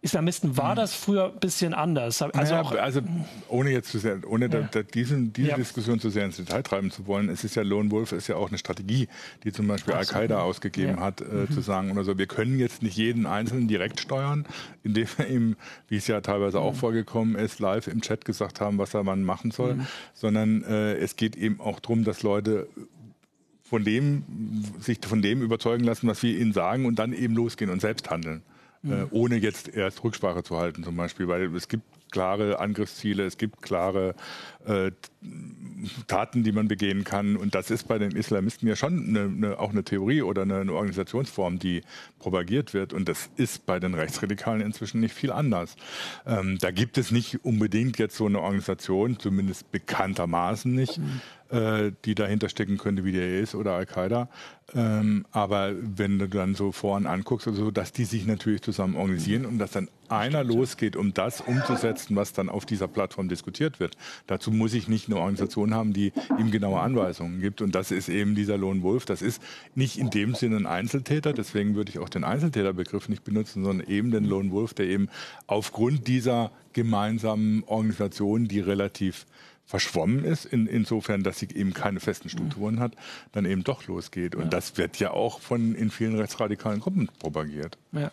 Islamisten 0.02 0.56
war 0.56 0.70
hm. 0.70 0.76
das 0.78 0.94
früher 0.94 1.26
ein 1.26 1.40
bisschen 1.40 1.74
anders. 1.74 2.22
Also, 2.22 2.56
naja, 2.56 2.70
also 2.80 3.02
ohne 3.50 3.72
jetzt 3.72 3.92
zu 3.92 4.00
sehr, 4.00 4.20
ohne 4.26 4.46
ja. 4.46 4.62
da, 4.62 4.70
da 4.72 4.84
diesen, 4.84 5.34
diese 5.34 5.50
ja. 5.50 5.56
Diskussion 5.58 6.00
zu 6.00 6.10
sehr 6.10 6.24
ins 6.24 6.38
Detail 6.38 6.64
treiben 6.64 6.90
zu 6.90 7.06
wollen, 7.06 7.28
es 7.28 7.44
ist 7.44 7.56
ja 7.56 7.64
Lone 7.64 7.92
Wolf 7.92 8.14
ist 8.14 8.28
ja 8.28 8.38
auch 8.38 8.48
eine 8.48 8.58
Strategie, 8.58 9.10
die 9.44 9.52
zum 9.52 9.68
Beispiel 9.68 9.94
Al-Qaida 9.94 10.40
ausgegeben 10.40 10.96
ja. 10.98 11.02
hat, 11.02 11.20
äh, 11.20 11.26
mhm. 11.26 11.52
zu 11.52 11.60
sagen 11.60 11.92
oder 11.92 12.06
so, 12.06 12.18
wir 12.18 12.28
können 12.28 12.60
jetzt 12.60 12.82
nicht 12.82 12.96
jeden 12.96 13.26
Einzelnen 13.26 13.68
direkt 13.68 14.00
steuern, 14.00 14.46
indem 14.84 15.08
wir 15.18 15.28
ihm, 15.28 15.56
wie 15.90 15.98
es 15.98 16.08
ja 16.08 16.22
teilweise 16.22 16.60
mhm. 16.60 16.64
auch 16.64 16.76
vorgekommen 16.76 17.36
ist, 17.36 17.60
live 17.60 17.88
im 17.88 18.02
Chat 18.02 18.24
gesagt 18.24 18.62
haben, 18.62 18.78
was 18.78 18.94
er 18.94 19.04
man 19.04 19.24
machen 19.24 19.52
soll, 19.52 19.76
mhm. 19.76 19.88
sondern 20.14 20.64
äh, 20.64 20.94
es 20.94 21.18
geht 21.18 21.36
eben 21.36 21.60
auch 21.60 21.82
darum, 21.82 22.06
dass 22.06 22.24
Leute 22.24 22.70
von 23.64 23.84
dem, 23.84 24.24
sich 24.80 25.00
von 25.06 25.22
dem 25.22 25.42
überzeugen 25.42 25.84
lassen, 25.84 26.08
was 26.08 26.24
wir 26.24 26.38
ihnen 26.38 26.54
sagen 26.54 26.86
und 26.86 26.98
dann 26.98 27.12
eben 27.12 27.36
losgehen 27.36 27.70
und 27.70 27.82
selbst 27.82 28.10
handeln. 28.10 28.44
Äh, 28.84 28.88
mhm. 28.88 29.08
ohne 29.12 29.36
jetzt 29.36 29.68
erst 29.68 30.04
Rücksprache 30.04 30.44
zu 30.44 30.58
halten 30.58 30.84
zum 30.84 30.96
Beispiel, 30.96 31.28
weil 31.28 31.54
es 31.56 31.68
gibt 31.68 31.84
klare 32.12 32.60
Angriffsziele, 32.60 33.26
es 33.26 33.38
gibt 33.38 33.62
klare 33.62 34.16
äh, 34.66 34.92
Taten, 36.08 36.44
die 36.44 36.52
man 36.52 36.68
begehen 36.68 37.04
kann. 37.04 37.36
Und 37.36 37.56
das 37.56 37.72
ist 37.72 37.88
bei 37.88 37.98
den 37.98 38.12
Islamisten 38.12 38.68
ja 38.68 38.76
schon 38.76 39.10
eine, 39.10 39.22
eine, 39.22 39.60
auch 39.60 39.72
eine 39.72 39.84
Theorie 39.84 40.22
oder 40.22 40.44
eine, 40.44 40.60
eine, 40.60 40.74
Organisationsform, 40.74 41.60
die 41.60 41.82
propagiert 42.20 42.74
wird. 42.74 42.94
Und 42.94 43.10
das 43.10 43.30
ist 43.36 43.66
bei 43.66 43.80
den 43.80 43.94
Rechtsradikalen 43.94 44.62
inzwischen 44.62 45.00
nicht 45.00 45.14
viel 45.14 45.32
anders. 45.32 45.76
Ähm, 46.26 46.58
da 46.60 46.72
gibt 46.72 46.98
es 46.98 47.12
nicht 47.12 47.44
unbedingt 47.46 48.00
jetzt 48.00 48.16
so 48.16 48.26
eine 48.26 48.42
Organisation, 48.42 49.20
zumindest 49.20 49.72
bekanntermaßen 49.72 50.74
nicht, 50.74 50.98
mhm 50.98 51.22
äh, 51.50 51.92
die 52.06 52.14
dahinter 52.14 52.48
stecken 52.48 52.78
könnte, 52.78 53.04
wie 53.06 53.12
der 53.12 53.42
IS 53.42 53.56
oder 53.56 53.74
Al-Qaida. 53.74 54.30
Ähm, 54.76 55.26
aber 55.32 55.74
wenn 55.82 56.20
du 56.20 56.28
dann 56.28 56.54
so 56.54 56.72
vorn 56.72 57.08
anguckst, 57.08 57.48
also, 57.48 57.72
dass 57.72 57.92
die 57.92 58.06
sich 58.06 58.28
natürlich 58.28 58.62
zusammen 58.62 58.96
organisieren 58.96 59.48
und 59.48 59.58
dass 59.58 59.72
dann 59.72 59.90
einer 60.12 60.44
losgeht, 60.44 60.96
um 60.96 61.14
das 61.14 61.42
umzusetzen, 61.42 62.16
was 62.16 62.34
dann 62.34 62.50
auf 62.50 62.66
dieser 62.66 62.88
Plattform 62.88 63.30
diskutiert 63.30 63.80
wird. 63.80 63.98
Dazu 64.28 64.52
muss 64.52 64.74
ich 64.74 64.88
nicht 64.88 65.08
eine 65.08 65.18
Organisation 65.18 65.74
haben, 65.74 65.94
die 65.94 66.12
ihm 66.38 66.52
genaue 66.52 66.80
Anweisungen 66.80 67.42
gibt. 67.42 67.62
Und 67.62 67.76
das 67.76 67.92
ist 67.92 68.10
eben 68.10 68.36
dieser 68.36 68.58
Lone 68.58 68.82
Wolf. 68.82 69.06
Das 69.06 69.22
ist 69.22 69.42
nicht 69.76 69.98
in 69.98 70.10
dem 70.10 70.36
Sinne 70.36 70.58
ein 70.58 70.66
Einzeltäter. 70.66 71.34
Deswegen 71.34 71.76
würde 71.76 71.92
ich 71.92 72.00
auch 72.00 72.10
den 72.10 72.24
Einzeltäterbegriff 72.24 73.10
nicht 73.10 73.24
benutzen, 73.24 73.64
sondern 73.64 73.88
eben 73.88 74.12
den 74.12 74.26
Lone 74.26 74.52
Wolf, 74.52 74.74
der 74.74 74.88
eben 74.88 75.10
aufgrund 75.48 76.08
dieser 76.08 76.52
gemeinsamen 76.74 77.64
Organisation, 77.66 78.48
die 78.48 78.60
relativ 78.60 79.26
verschwommen 79.70 80.26
ist, 80.26 80.46
in, 80.46 80.66
insofern, 80.66 81.22
dass 81.22 81.38
sie 81.38 81.48
eben 81.54 81.76
keine 81.76 82.00
festen 82.00 82.28
Strukturen 82.28 82.80
hat, 82.80 82.94
dann 83.34 83.46
eben 83.46 83.64
doch 83.64 83.86
losgeht. 83.86 84.34
Und 84.34 84.46
ja. 84.46 84.50
das 84.50 84.78
wird 84.78 84.98
ja 84.98 85.12
auch 85.12 85.42
von 85.42 85.76
in 85.76 85.92
vielen 85.92 86.16
rechtsradikalen 86.16 86.80
Gruppen 86.80 87.08
propagiert. 87.20 87.78
Ja. 87.92 88.10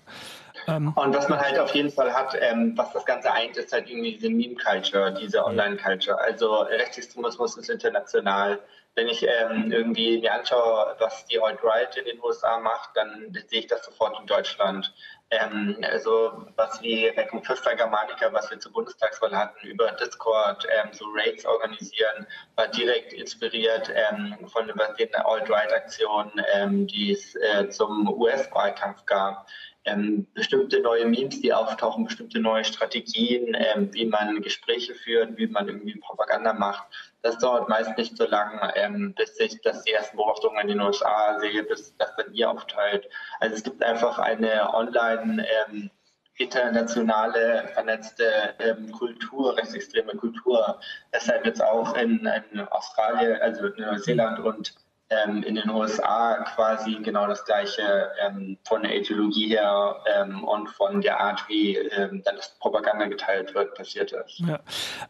Ähm, 0.67 0.93
und 0.97 1.15
was 1.15 1.29
man 1.29 1.41
halt 1.41 1.59
auf 1.59 1.75
jeden 1.75 1.91
Fall 1.91 2.13
hat, 2.13 2.37
ähm, 2.41 2.73
was 2.77 2.93
das 2.93 3.05
Ganze 3.05 3.33
eint, 3.33 3.57
ist 3.57 3.73
halt 3.73 3.89
irgendwie 3.89 4.15
diese 4.15 4.31
Meme-Culture, 4.31 5.15
diese 5.15 5.45
Online-Culture. 5.45 6.21
Also 6.21 6.63
Rechtsextremismus 6.63 7.57
ist 7.57 7.71
international. 7.71 8.59
Wenn 8.95 9.09
ich 9.09 9.23
ähm, 9.23 9.71
irgendwie 9.71 10.21
mir 10.21 10.33
anschaue, 10.33 10.97
was 10.99 11.27
die 11.27 11.39
Alt-Right 11.39 11.97
in 11.97 12.07
den 12.07 12.23
USA 12.23 12.59
macht, 12.59 12.91
dann 12.95 13.37
sehe 13.47 13.61
ich 13.61 13.67
das 13.67 13.85
sofort 13.85 14.19
in 14.19 14.27
Deutschland. 14.27 14.93
Ähm, 15.31 15.77
also 15.83 16.47
was 16.57 16.81
wie 16.81 17.09
Reconquista 17.09 17.75
Germanica, 17.75 18.33
was 18.33 18.51
wir 18.51 18.59
zur 18.59 18.73
Bundestagswahl 18.73 19.37
hatten, 19.37 19.67
über 19.67 19.93
Discord 19.93 20.67
ähm, 20.71 20.89
so 20.93 21.05
Raids 21.15 21.45
organisieren, 21.45 22.27
war 22.55 22.69
direkt 22.69 23.13
inspiriert 23.13 23.93
ähm, 23.95 24.35
von 24.47 24.67
den 24.67 24.81
Alt-Right-Aktionen, 24.81 26.87
die 26.87 27.13
es 27.13 27.35
äh, 27.35 27.69
zum 27.69 28.09
US-Wahlkampf 28.09 29.05
gab 29.05 29.47
ähm, 29.87 30.27
bestimmte 30.35 30.81
neue 30.81 31.07
Memes, 31.07 31.41
die 31.41 31.53
auftauchen, 31.53 32.05
bestimmte 32.05 32.41
neue 32.41 32.65
Strategien, 32.65 33.57
ähm, 33.57 33.93
wie 33.95 34.05
man 34.05 34.43
Gespräche 34.43 34.95
führt, 34.95 35.37
wie 35.37 35.47
man 35.47 35.69
irgendwie 35.69 35.99
Propaganda 35.99 36.53
macht. 36.53 36.87
Das 37.23 37.39
dauert 37.39 37.69
meist 37.69 37.97
nicht 37.97 38.17
so 38.17 38.27
lange, 38.27 38.73
ähm, 38.77 39.15
bis 39.15 39.39
ich 39.41 39.61
das 39.63 39.83
die 39.85 39.93
ersten 39.93 40.17
Beobachtungen 40.17 40.59
in 40.61 40.69
den 40.69 40.81
USA 40.81 41.39
sehe, 41.41 41.63
bis 41.63 41.97
das 41.97 42.15
dann 42.17 42.33
hier 42.33 42.51
aufteilt. 42.51 43.09
Also 43.41 43.57
es 43.57 43.63
gibt 43.63 43.83
einfach 43.83 44.19
eine 44.19 44.73
online 44.75 45.47
ähm, 45.69 45.91
internationale 46.39 47.69
vernetzte 47.73 48.55
ähm, 48.59 48.93
Kultur, 48.93 49.57
rechtsextreme 49.57 50.15
Kultur. 50.17 50.81
Deshalb 51.13 51.47
jetzt 51.47 51.63
auch 51.63 51.97
in, 51.97 52.29
in 52.53 52.61
Australien, 52.69 53.41
also 53.41 53.67
in 53.67 53.85
Neuseeland 53.85 54.41
und 54.41 54.75
ähm, 55.11 55.43
in 55.45 55.55
den 55.55 55.71
USA 55.71 56.45
quasi 56.55 56.97
genau 57.03 57.27
das 57.29 57.45
gleiche 57.45 58.11
ähm, 58.21 58.59
von 58.65 58.83
der 58.83 58.97
Ideologie 58.97 59.49
her 59.49 59.97
ähm, 60.17 60.43
und 60.43 60.69
von 60.71 61.01
der 61.01 61.21
Art, 61.21 61.45
wie 61.49 61.77
ähm, 61.77 62.23
dann 62.25 62.37
das 62.37 62.57
Propaganda 62.59 63.07
geteilt 63.07 63.55
wird, 63.55 63.75
passiert 63.75 64.13
ist. 64.13 64.41
Ja. 64.41 64.59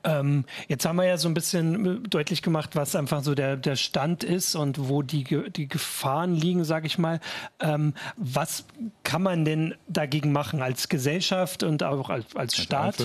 Ähm, 0.04 0.44
jetzt 0.68 0.84
haben 0.84 0.96
wir 0.96 1.04
ja 1.04 1.16
so 1.16 1.28
ein 1.28 1.34
bisschen 1.34 2.04
äh, 2.04 2.08
deutlich 2.08 2.42
gemacht, 2.42 2.76
was 2.76 2.94
einfach 2.94 3.22
so 3.22 3.34
der, 3.34 3.56
der 3.56 3.76
Stand 3.76 4.22
ist 4.22 4.54
und 4.54 4.88
wo 4.88 5.02
die, 5.02 5.24
die 5.50 5.68
Gefahren 5.68 6.34
liegen, 6.34 6.64
sage 6.64 6.86
ich 6.86 6.98
mal. 6.98 7.20
Ähm, 7.60 7.94
was 8.16 8.66
kann 9.02 9.22
man 9.22 9.46
denn 9.46 9.74
dagegen 9.88 10.32
machen 10.32 10.60
als 10.60 10.90
Gesellschaft 10.90 11.62
und 11.62 11.82
auch 11.82 12.10
als, 12.10 12.26
als, 12.36 12.36
als 12.36 12.56
Staat, 12.56 12.96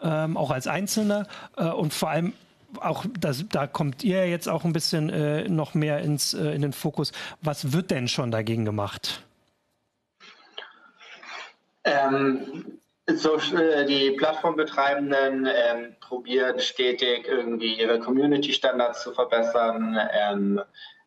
auch 0.00 0.50
als 0.50 0.66
Einzelner 0.66 1.26
äh, 1.56 1.64
und 1.64 1.92
vor 1.92 2.10
allem 2.10 2.34
auch 2.80 3.04
das, 3.18 3.44
da 3.50 3.66
kommt 3.66 4.04
ihr 4.04 4.28
jetzt 4.28 4.48
auch 4.48 4.64
ein 4.64 4.72
bisschen 4.72 5.10
äh, 5.10 5.48
noch 5.48 5.74
mehr 5.74 5.98
ins, 6.00 6.34
äh, 6.34 6.50
in 6.50 6.62
den 6.62 6.72
Fokus. 6.72 7.12
Was 7.42 7.72
wird 7.72 7.90
denn 7.90 8.08
schon 8.08 8.30
dagegen 8.30 8.64
gemacht? 8.64 9.22
Ähm, 11.84 12.78
so, 13.06 13.36
äh, 13.36 13.86
die 13.86 14.10
Plattformbetreibenden 14.12 15.46
ähm, 15.46 15.96
probieren 16.00 16.58
stetig 16.58 17.26
irgendwie 17.28 17.78
ihre 17.78 18.00
Community-Standards 18.00 19.02
zu 19.02 19.12
verbessern. 19.12 19.96
Ähm, 20.12 20.60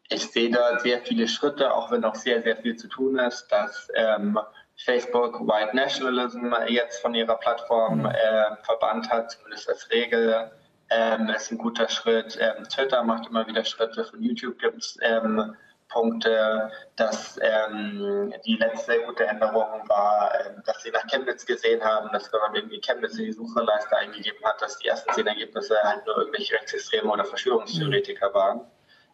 ich 0.07 0.25
sehe 0.27 0.49
da 0.49 0.79
sehr 0.79 1.01
viele 1.01 1.27
Schritte, 1.27 1.73
auch 1.73 1.91
wenn 1.91 2.01
noch 2.01 2.15
sehr, 2.15 2.41
sehr 2.41 2.55
viel 2.57 2.75
zu 2.77 2.87
tun 2.87 3.19
ist, 3.19 3.47
dass 3.49 3.91
ähm, 3.95 4.39
Facebook 4.77 5.41
White 5.41 5.75
Nationalism 5.75 6.53
jetzt 6.67 7.01
von 7.01 7.13
ihrer 7.13 7.35
Plattform 7.35 8.05
äh, 8.05 8.55
verbannt 8.63 9.09
hat, 9.09 9.31
zumindest 9.31 9.69
als 9.69 9.89
Regel 9.91 10.49
ähm, 10.89 11.29
ist 11.29 11.51
ein 11.51 11.57
guter 11.57 11.87
Schritt. 11.89 12.37
Ähm, 12.39 12.63
Twitter 12.65 13.03
macht 13.03 13.27
immer 13.27 13.45
wieder 13.47 13.63
Schritte. 13.63 14.03
Von 14.03 14.21
YouTube 14.21 14.59
gibt 14.59 14.77
es 14.77 14.97
ähm, 15.01 15.55
Punkte, 15.89 16.71
dass 16.95 17.39
ähm, 17.41 18.33
die 18.45 18.55
letzte 18.55 19.01
gute 19.05 19.25
Änderung 19.25 19.87
war, 19.87 20.31
ähm, 20.39 20.61
dass 20.65 20.83
sie 20.83 20.91
nach 20.91 21.05
Chemnitz 21.07 21.45
gesehen 21.45 21.83
haben, 21.83 22.09
dass 22.11 22.31
wenn 22.31 22.39
man 22.41 22.55
irgendwie 22.55 22.79
Chemnitz 22.79 23.17
in 23.17 23.25
die 23.25 23.33
Suchleiste 23.33 23.97
eingegeben 23.97 24.43
hat, 24.45 24.61
dass 24.61 24.77
die 24.77 24.87
ersten 24.87 25.11
zehn 25.13 25.27
Ergebnisse 25.27 25.75
halt 25.83 26.05
nur 26.05 26.17
irgendwelche 26.17 26.53
Rechtsextreme 26.53 27.09
oder 27.11 27.25
Verschwörungstheoretiker 27.25 28.33
waren. 28.33 28.61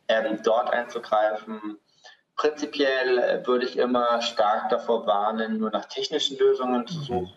Ähm, 0.08 0.40
dort 0.44 0.72
einzugreifen. 0.72 1.80
Prinzipiell 2.36 3.18
äh, 3.18 3.48
würde 3.48 3.66
ich 3.66 3.78
immer 3.78 4.22
stark 4.22 4.70
davor 4.70 5.08
warnen, 5.08 5.58
nur 5.58 5.72
nach 5.72 5.86
technischen 5.86 6.38
Lösungen 6.38 6.86
zu 6.86 7.00
suchen, 7.00 7.34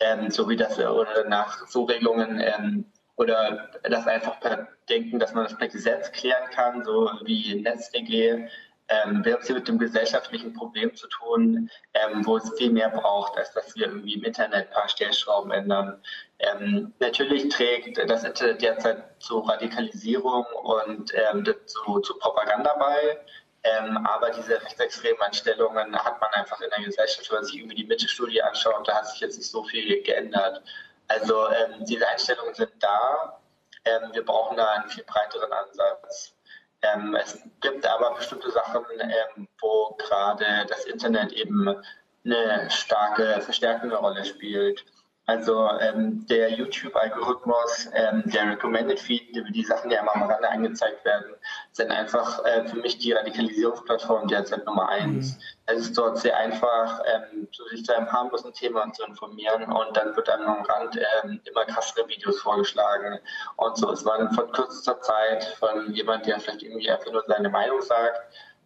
ähm, 0.00 0.30
so 0.30 0.48
wie 0.48 0.56
das 0.56 0.78
oder 0.78 1.24
nach 1.28 1.66
so 1.68 1.84
Regelungen 1.84 2.40
ähm, 2.40 2.92
oder 3.18 3.68
das 3.82 4.06
einfach 4.06 4.40
per 4.40 4.68
Denken, 4.88 5.18
dass 5.18 5.34
man 5.34 5.44
das 5.44 5.56
per 5.56 5.68
Gesetz 5.68 6.10
klären 6.12 6.48
kann, 6.50 6.84
so 6.84 7.10
wie 7.24 7.60
NetzDG. 7.60 8.48
Ähm, 8.90 9.22
wir 9.24 9.34
haben 9.34 9.40
es 9.40 9.46
hier 9.46 9.56
mit 9.56 9.68
dem 9.68 9.78
gesellschaftlichen 9.78 10.54
Problem 10.54 10.94
zu 10.94 11.08
tun, 11.08 11.68
ähm, 11.92 12.24
wo 12.24 12.38
es 12.38 12.50
viel 12.56 12.70
mehr 12.70 12.88
braucht, 12.88 13.36
als 13.36 13.52
dass 13.52 13.74
wir 13.76 13.86
irgendwie 13.86 14.14
im 14.14 14.24
Internet 14.24 14.68
ein 14.68 14.72
paar 14.72 14.88
Stellschrauben 14.88 15.50
ändern. 15.50 16.00
Ähm, 16.38 16.94
natürlich 17.00 17.48
trägt 17.50 17.98
das 18.08 18.24
Internet 18.24 18.62
derzeit 18.62 19.04
zu 19.18 19.40
Radikalisierung 19.40 20.46
und 20.62 21.12
ähm, 21.14 21.44
zu, 21.66 22.00
zu, 22.00 22.18
Propaganda 22.18 22.74
bei. 22.78 23.18
Ähm, 23.64 24.06
aber 24.06 24.30
diese 24.30 24.62
rechtsextremen 24.62 25.20
Einstellungen 25.20 25.94
hat 25.98 26.20
man 26.20 26.30
einfach 26.32 26.60
in 26.60 26.70
der 26.70 26.84
Gesellschaft, 26.84 27.28
wenn 27.30 27.38
man 27.38 27.44
sich 27.44 27.56
irgendwie 27.56 27.76
die 27.76 27.86
Mitte-Studie 27.86 28.40
anschaut, 28.40 28.86
da 28.86 28.94
hat 28.94 29.08
sich 29.08 29.20
jetzt 29.20 29.36
nicht 29.36 29.50
so 29.50 29.64
viel 29.64 30.02
geändert. 30.02 30.62
Also 31.08 31.48
ähm, 31.48 31.84
diese 31.84 32.06
Einstellungen 32.06 32.54
sind 32.54 32.72
da. 32.80 33.40
Ähm, 33.84 34.10
wir 34.12 34.24
brauchen 34.24 34.56
da 34.56 34.72
einen 34.72 34.88
viel 34.88 35.04
breiteren 35.04 35.52
Ansatz. 35.52 36.34
Ähm, 36.82 37.16
es 37.16 37.38
gibt 37.60 37.86
aber 37.86 38.14
bestimmte 38.14 38.50
Sachen, 38.50 38.84
ähm, 39.00 39.48
wo 39.60 39.96
gerade 39.98 40.66
das 40.68 40.84
Internet 40.84 41.32
eben 41.32 41.68
eine 42.24 42.70
starke, 42.70 43.40
verstärkende 43.40 43.96
Rolle 43.96 44.24
spielt. 44.24 44.84
Also 45.26 45.68
ähm, 45.80 46.26
der 46.26 46.52
YouTube-Algorithmus, 46.52 47.90
ähm, 47.92 48.22
der 48.26 48.50
Recommended 48.50 48.98
Feed, 48.98 49.34
die, 49.34 49.44
die 49.52 49.64
Sachen, 49.64 49.90
die 49.90 49.98
am 49.98 50.08
Rande 50.08 50.48
angezeigt 50.48 51.04
werden, 51.04 51.34
sind 51.78 51.90
einfach 51.90 52.44
äh, 52.44 52.68
für 52.68 52.76
mich 52.76 52.98
die 52.98 53.12
Radikalisierungsplattform 53.12 54.28
derzeit 54.28 54.66
Nummer 54.66 54.88
eins. 54.88 55.36
Mhm. 55.36 55.42
Es 55.66 55.78
ist 55.78 55.96
dort 55.96 56.18
sehr 56.18 56.36
einfach, 56.36 57.00
ähm, 57.06 57.48
sich 57.70 57.84
zu 57.84 57.96
einem 57.96 58.10
harmlosen 58.12 58.52
Thema 58.52 58.92
zu 58.92 59.04
informieren 59.04 59.64
und 59.64 59.96
dann 59.96 60.14
wird 60.14 60.28
einem 60.28 60.46
am 60.46 60.62
Rand 60.62 60.98
ähm, 61.24 61.40
immer 61.44 61.64
krassere 61.64 62.06
Videos 62.08 62.40
vorgeschlagen 62.40 63.18
und 63.56 63.76
so. 63.78 63.90
Es 63.92 64.04
war 64.04 64.18
dann 64.18 64.32
von 64.32 64.50
kürzester 64.52 65.00
Zeit 65.00 65.44
von 65.58 65.92
jemand, 65.94 66.26
der 66.26 66.40
vielleicht 66.40 66.62
irgendwie 66.62 66.90
einfach 66.90 67.10
nur 67.12 67.24
seine 67.26 67.48
Meinung 67.48 67.80
sagt, 67.80 68.20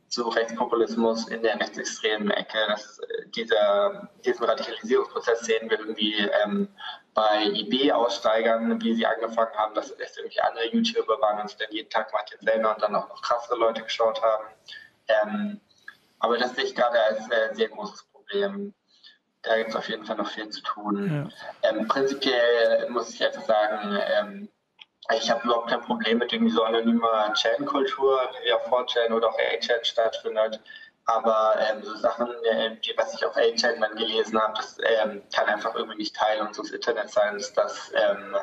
zu 0.08 0.28
Rechtspopulismus 0.28 1.28
in 1.28 1.42
der 1.42 1.58
rechtsextremen 1.58 2.30
Ecke. 2.30 2.58
Das, 2.68 2.98
äh, 2.98 3.28
dieser, 3.36 4.08
diesen 4.24 4.44
Radikalisierungsprozess 4.44 5.40
sehen 5.40 5.70
wir 5.70 5.78
irgendwie 5.78 6.16
ähm, 6.44 6.68
bei 7.14 7.44
IB-Aussteigern, 7.44 8.80
wie 8.82 8.94
sie 8.94 9.06
angefangen 9.06 9.54
haben, 9.54 9.74
dass 9.74 9.90
es 9.90 10.16
irgendwie 10.16 10.40
andere 10.40 10.66
YouTuber 10.68 11.20
waren 11.20 11.40
und 11.40 11.48
sich 11.48 11.58
dann 11.58 11.70
jeden 11.70 11.90
Tag 11.90 12.12
Martin 12.12 12.38
Sellner 12.40 12.74
und 12.74 12.82
dann 12.82 12.96
auch 12.96 13.08
noch 13.08 13.22
krassere 13.22 13.58
Leute 13.58 13.82
geschaut 13.82 14.22
haben. 14.22 14.44
Ähm, 15.08 15.60
aber 16.20 16.38
das 16.38 16.54
sehe 16.54 16.64
ich 16.64 16.74
gerade 16.74 16.98
als 17.00 17.28
äh, 17.30 17.54
sehr 17.54 17.68
großes 17.68 18.04
Problem. 18.04 18.72
Da 19.42 19.56
gibt 19.56 19.70
es 19.70 19.76
auf 19.76 19.88
jeden 19.88 20.06
Fall 20.06 20.16
noch 20.16 20.30
viel 20.30 20.48
zu 20.48 20.62
tun. 20.62 21.30
Ja. 21.62 21.68
Ähm, 21.68 21.88
prinzipiell 21.88 22.88
muss 22.90 23.12
ich 23.12 23.24
einfach 23.24 23.42
sagen, 23.42 23.98
ähm, 24.06 24.48
ich 25.16 25.30
habe 25.30 25.42
überhaupt 25.44 25.68
kein 25.68 25.80
Problem 25.82 26.18
mit 26.18 26.32
irgendwie 26.32 26.52
so 26.52 26.62
anonymer 26.62 27.32
Chat-Kultur, 27.34 28.20
wie 28.44 28.52
auf 28.52 28.72
4chan 28.72 29.12
oder 29.12 29.28
auch 29.28 29.38
A-Chat 29.38 29.86
stattfindet. 29.86 30.60
Aber 31.06 31.56
ähm, 31.58 31.82
so 31.82 31.96
Sachen, 31.96 32.28
äh, 32.44 32.76
die, 32.76 32.94
was 32.96 33.14
ich 33.14 33.26
auf 33.26 33.36
A-Chat 33.36 33.82
dann 33.82 33.96
gelesen 33.96 34.40
habe, 34.40 34.54
das 34.56 34.78
ähm, 34.84 35.22
kann 35.34 35.46
einfach 35.46 35.74
irgendwie 35.74 35.98
nicht 35.98 36.14
Teil 36.14 36.40
unseres 36.40 36.70
Internets 36.70 37.14
sein. 37.14 37.34
Dass 37.34 37.52
das 37.54 37.92
ähm, 37.94 38.36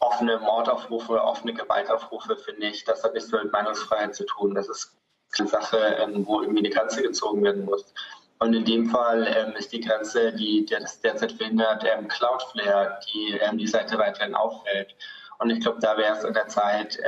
offene 0.00 0.38
Mordaufrufe, 0.38 1.22
offene 1.22 1.54
Gewaltaufrufe, 1.54 2.36
finde 2.36 2.66
ich, 2.66 2.84
das 2.84 3.04
hat 3.04 3.14
nichts 3.14 3.30
mit 3.30 3.52
Meinungsfreiheit 3.52 4.14
zu 4.14 4.24
tun. 4.24 4.54
Das 4.54 4.68
ist 4.68 4.96
eine 5.38 5.48
Sache, 5.48 5.78
ähm, 6.00 6.26
wo 6.26 6.40
irgendwie 6.40 6.66
eine 6.66 6.70
Grenze 6.70 7.02
gezogen 7.02 7.44
werden 7.44 7.64
muss. 7.64 7.94
Und 8.40 8.54
in 8.54 8.64
dem 8.64 8.90
Fall 8.90 9.28
ähm, 9.28 9.52
ist 9.52 9.72
die 9.72 9.80
Grenze, 9.80 10.32
die, 10.32 10.66
die 10.66 10.74
das 10.74 11.00
derzeit 11.00 11.30
verhindert, 11.30 11.84
ähm, 11.84 12.08
Cloudflare, 12.08 12.98
die 13.06 13.38
die 13.52 13.68
Seite 13.68 13.96
weiterhin 13.98 14.34
auffällt. 14.34 14.96
Und 15.38 15.50
ich 15.50 15.60
glaube, 15.60 15.78
da 15.80 15.96
wäre 15.96 16.16
es 16.16 16.24
in 16.24 16.34
der 16.34 16.48
Zeit, 16.48 16.98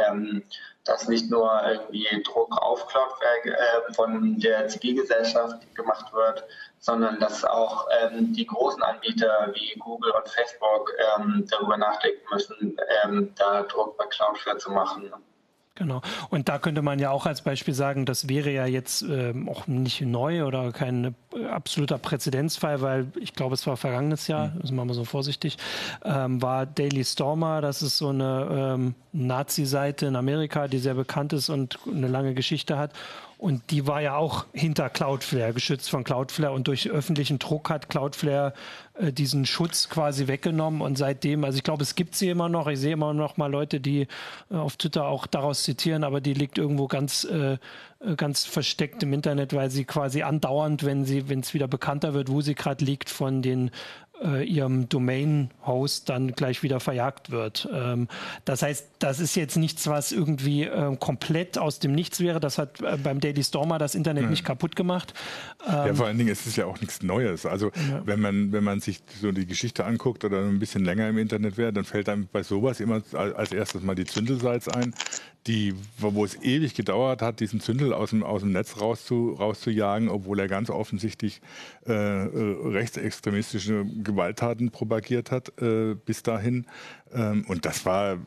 dass 0.85 1.09
nicht 1.09 1.31
nur 1.31 1.51
irgendwie 1.66 2.23
Druck 2.23 2.57
auf 2.61 2.87
Cloudwerk 2.88 3.47
äh, 3.47 3.92
von 3.94 4.38
der 4.38 4.68
Zivilgesellschaft 4.68 5.75
gemacht 5.75 6.12
wird, 6.12 6.44
sondern 6.79 7.18
dass 7.18 7.44
auch 7.44 7.88
ähm, 8.01 8.33
die 8.35 8.47
großen 8.47 8.83
Anbieter 8.83 9.51
wie 9.55 9.75
Google 9.79 10.12
und 10.12 10.29
Facebook 10.29 10.92
ähm, 11.16 11.47
darüber 11.51 11.79
nachdenken 11.79 12.23
müssen, 12.31 12.77
ähm, 13.03 13.33
da 13.37 13.62
Druck 13.62 13.97
bei 13.97 14.05
Cloudflare 14.07 14.59
zu 14.59 14.70
machen. 14.70 15.11
Genau. 15.76 16.02
Und 16.30 16.48
da 16.48 16.58
könnte 16.58 16.82
man 16.82 17.00
ja 17.00 17.10
auch 17.10 17.26
als 17.26 17.42
Beispiel 17.42 17.74
sagen, 17.74 18.06
das 18.06 18.28
wäre 18.28 18.50
ja 18.52 18.64
jetzt 18.64 19.02
ähm, 19.02 19.48
auch 19.48 19.66
nicht 19.66 20.00
neu 20.02 20.44
oder 20.44 20.70
kein 20.70 21.16
absoluter 21.50 21.98
Präzedenzfall, 21.98 22.80
weil 22.80 23.08
ich 23.18 23.32
glaube, 23.32 23.54
es 23.54 23.66
war 23.66 23.76
vergangenes 23.76 24.28
Jahr, 24.28 24.48
mhm. 24.48 24.66
sind 24.66 24.76
wir 24.76 24.84
mal 24.84 24.94
so 24.94 25.04
vorsichtig, 25.04 25.58
ähm, 26.04 26.40
war 26.40 26.64
Daily 26.64 27.04
Stormer, 27.04 27.60
das 27.60 27.82
ist 27.82 27.98
so 27.98 28.10
eine 28.10 28.74
ähm, 28.74 28.94
Nazi-Seite 29.12 30.06
in 30.06 30.14
Amerika, 30.14 30.68
die 30.68 30.78
sehr 30.78 30.94
bekannt 30.94 31.32
ist 31.32 31.48
und 31.48 31.76
eine 31.90 32.06
lange 32.06 32.34
Geschichte 32.34 32.78
hat. 32.78 32.92
Und 33.44 33.70
die 33.70 33.87
war 33.87 34.00
ja 34.00 34.16
auch 34.16 34.46
hinter 34.54 34.88
Cloudflare, 34.88 35.52
geschützt 35.52 35.90
von 35.90 36.02
Cloudflare. 36.02 36.54
Und 36.54 36.66
durch 36.66 36.88
öffentlichen 36.88 37.38
Druck 37.38 37.68
hat 37.68 37.90
Cloudflare 37.90 38.54
äh, 38.94 39.12
diesen 39.12 39.44
Schutz 39.44 39.90
quasi 39.90 40.28
weggenommen. 40.28 40.80
Und 40.80 40.96
seitdem, 40.96 41.44
also 41.44 41.59
ich 41.59 41.62
glaube, 41.62 41.83
es 41.83 41.94
gibt 41.94 42.14
sie 42.14 42.30
immer 42.30 42.48
noch. 42.48 42.68
Ich 42.68 42.78
sehe 42.78 42.94
immer 42.94 43.12
noch 43.12 43.37
mal 43.37 43.52
Leute, 43.52 43.80
die 43.80 44.07
äh, 44.50 44.54
auf 44.54 44.78
Twitter 44.78 45.04
auch 45.04 45.26
daraus 45.26 45.62
zitieren, 45.62 46.04
aber 46.04 46.22
die 46.22 46.33
liegt 46.33 46.57
irgendwo 46.57 46.87
ganz, 46.87 47.24
äh, 47.24 47.59
äh 48.00 48.16
ganz 48.16 48.46
versteckt 48.46 49.02
im 49.02 49.12
Internet, 49.12 49.52
weil 49.52 49.70
sie 49.70 49.85
quasi 49.85 50.22
andauernd, 50.22 50.83
wenn 50.83 51.04
sie, 51.04 51.28
wenn 51.28 51.40
es 51.40 51.52
wieder 51.52 51.68
bekannter 51.68 52.14
wird, 52.14 52.30
wo 52.30 52.40
sie 52.40 52.54
gerade 52.54 52.83
liegt, 52.83 53.11
von 53.11 53.42
den 53.42 53.70
äh, 54.24 54.44
ihrem 54.44 54.88
Domain-Host 54.88 56.08
dann 56.08 56.32
gleich 56.32 56.62
wieder 56.62 56.80
verjagt 56.80 57.30
wird. 57.30 57.68
Ähm, 57.72 58.08
das 58.44 58.62
heißt, 58.62 58.88
das 58.98 59.20
ist 59.20 59.34
jetzt 59.37 59.56
nichts, 59.56 59.87
was 59.87 60.12
irgendwie 60.12 60.64
äh, 60.64 60.96
komplett 60.96 61.58
aus 61.58 61.78
dem 61.78 61.92
Nichts 61.92 62.20
wäre. 62.20 62.40
Das 62.40 62.58
hat 62.58 62.80
äh, 62.80 62.96
beim 63.02 63.20
Daily 63.20 63.44
Stormer 63.44 63.78
das 63.78 63.94
Internet 63.94 64.24
mhm. 64.24 64.30
nicht 64.30 64.44
kaputt 64.44 64.76
gemacht. 64.76 65.14
Ähm, 65.66 65.72
ja, 65.72 65.94
vor 65.94 66.06
allen 66.06 66.18
Dingen 66.18 66.30
ist 66.30 66.46
es 66.46 66.56
ja 66.56 66.66
auch 66.66 66.80
nichts 66.80 67.02
Neues. 67.02 67.46
Also 67.46 67.66
ja. 67.66 68.02
wenn 68.04 68.20
man 68.20 68.52
wenn 68.52 68.64
man 68.64 68.80
sich 68.80 69.00
so 69.20 69.32
die 69.32 69.46
Geschichte 69.46 69.84
anguckt 69.84 70.24
oder 70.24 70.40
ein 70.40 70.58
bisschen 70.58 70.84
länger 70.84 71.08
im 71.08 71.18
Internet 71.18 71.56
wäre, 71.56 71.72
dann 71.72 71.84
fällt 71.84 72.08
einem 72.08 72.28
bei 72.32 72.42
sowas 72.42 72.80
immer 72.80 73.02
als 73.12 73.52
erstes 73.52 73.82
mal 73.82 73.94
die 73.94 74.04
Zündelsalz 74.04 74.68
ein 74.68 74.94
die, 75.46 75.74
wo 75.98 76.24
es 76.24 76.42
ewig 76.42 76.74
gedauert 76.74 77.20
hat, 77.20 77.40
diesen 77.40 77.60
Zündel 77.60 77.92
aus 77.92 78.10
dem, 78.10 78.22
aus 78.22 78.40
dem 78.40 78.52
Netz 78.52 78.80
rauszu, 78.80 79.32
rauszujagen, 79.32 80.08
obwohl 80.08 80.40
er 80.40 80.48
ganz 80.48 80.70
offensichtlich 80.70 81.42
äh, 81.87 81.92
äh, 81.92 82.68
rechtsextremistische 82.68 83.84
Gewalttaten 84.14 84.70
propagiert 84.70 85.31
hat 85.31 85.53
äh, 85.61 85.94
bis 85.94 86.22
dahin. 86.22 86.66
Ähm, 87.12 87.44
und 87.48 87.64
das 87.66 87.85
war 87.85 88.18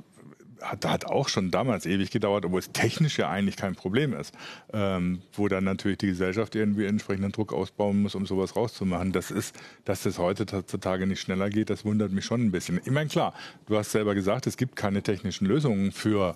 hat, 0.62 0.86
hat 0.86 1.06
auch 1.06 1.30
schon 1.30 1.52
damals 1.52 1.86
ewig 1.86 2.12
gedauert, 2.12 2.46
obwohl 2.46 2.60
es 2.60 2.72
technisch 2.72 3.18
ja 3.18 3.30
eigentlich 3.30 3.58
kein 3.58 3.76
Problem 3.76 4.14
ist, 4.14 4.34
ähm, 4.74 5.22
wo 5.34 5.48
dann 5.48 5.64
natürlich 5.64 6.00
die 6.00 6.08
Gesellschaft 6.08 6.56
irgendwie 6.56 6.86
entsprechenden 6.86 7.32
Druck 7.32 7.54
ausbauen 7.54 8.02
muss, 8.02 8.16
um 8.16 8.26
sowas 8.26 8.56
rauszumachen. 8.56 9.12
Das 9.12 9.32
ist, 9.32 9.56
dass 9.86 10.04
das 10.04 10.18
heutzutage 10.18 11.08
nicht 11.08 11.22
schneller 11.22 11.50
geht, 11.50 11.70
das 11.70 11.86
wundert 11.86 12.12
mich 12.12 12.26
schon 12.26 12.42
ein 12.42 12.52
bisschen. 12.52 12.80
Ich 12.84 12.92
meine, 12.92 13.10
klar, 13.10 13.34
du 13.68 13.78
hast 13.78 13.92
selber 13.92 14.16
gesagt, 14.16 14.48
es 14.48 14.58
gibt 14.58 14.76
keine 14.76 15.02
technischen 15.02 15.46
Lösungen 15.46 15.92
für 15.92 16.36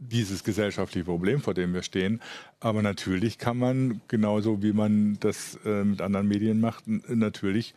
dieses 0.00 0.42
gesellschaftliche 0.44 1.04
Problem, 1.04 1.40
vor 1.40 1.54
dem 1.54 1.74
wir 1.74 1.82
stehen. 1.82 2.20
Aber 2.58 2.82
natürlich 2.82 3.38
kann 3.38 3.58
man, 3.58 4.00
genauso 4.08 4.62
wie 4.62 4.72
man 4.72 5.18
das 5.20 5.58
äh, 5.64 5.84
mit 5.84 6.00
anderen 6.00 6.26
Medien 6.26 6.60
macht, 6.60 6.84
natürlich 6.86 7.74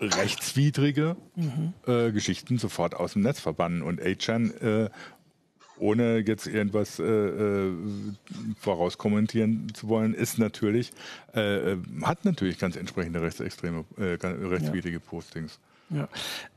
rechtswidrige 0.00 1.16
mhm. 1.34 1.72
äh, 1.86 2.12
Geschichten 2.12 2.58
sofort 2.58 2.94
aus 2.94 3.14
dem 3.14 3.22
Netz 3.22 3.40
verbannen. 3.40 3.82
Und 3.82 4.00
A-Chan, 4.00 4.50
äh, 4.60 4.90
ohne 5.78 6.18
jetzt 6.18 6.46
irgendwas 6.46 6.98
äh, 6.98 7.04
äh, 7.04 7.72
vorauskommentieren 8.60 9.72
zu 9.74 9.88
wollen, 9.88 10.14
ist 10.14 10.38
natürlich, 10.38 10.92
äh, 11.32 11.76
hat 12.02 12.24
natürlich 12.24 12.58
ganz 12.58 12.76
entsprechende 12.76 13.22
rechtsextreme, 13.22 13.84
rechtswidrige. 13.98 15.00
Postings. 15.00 15.58
Ja. 15.60 15.73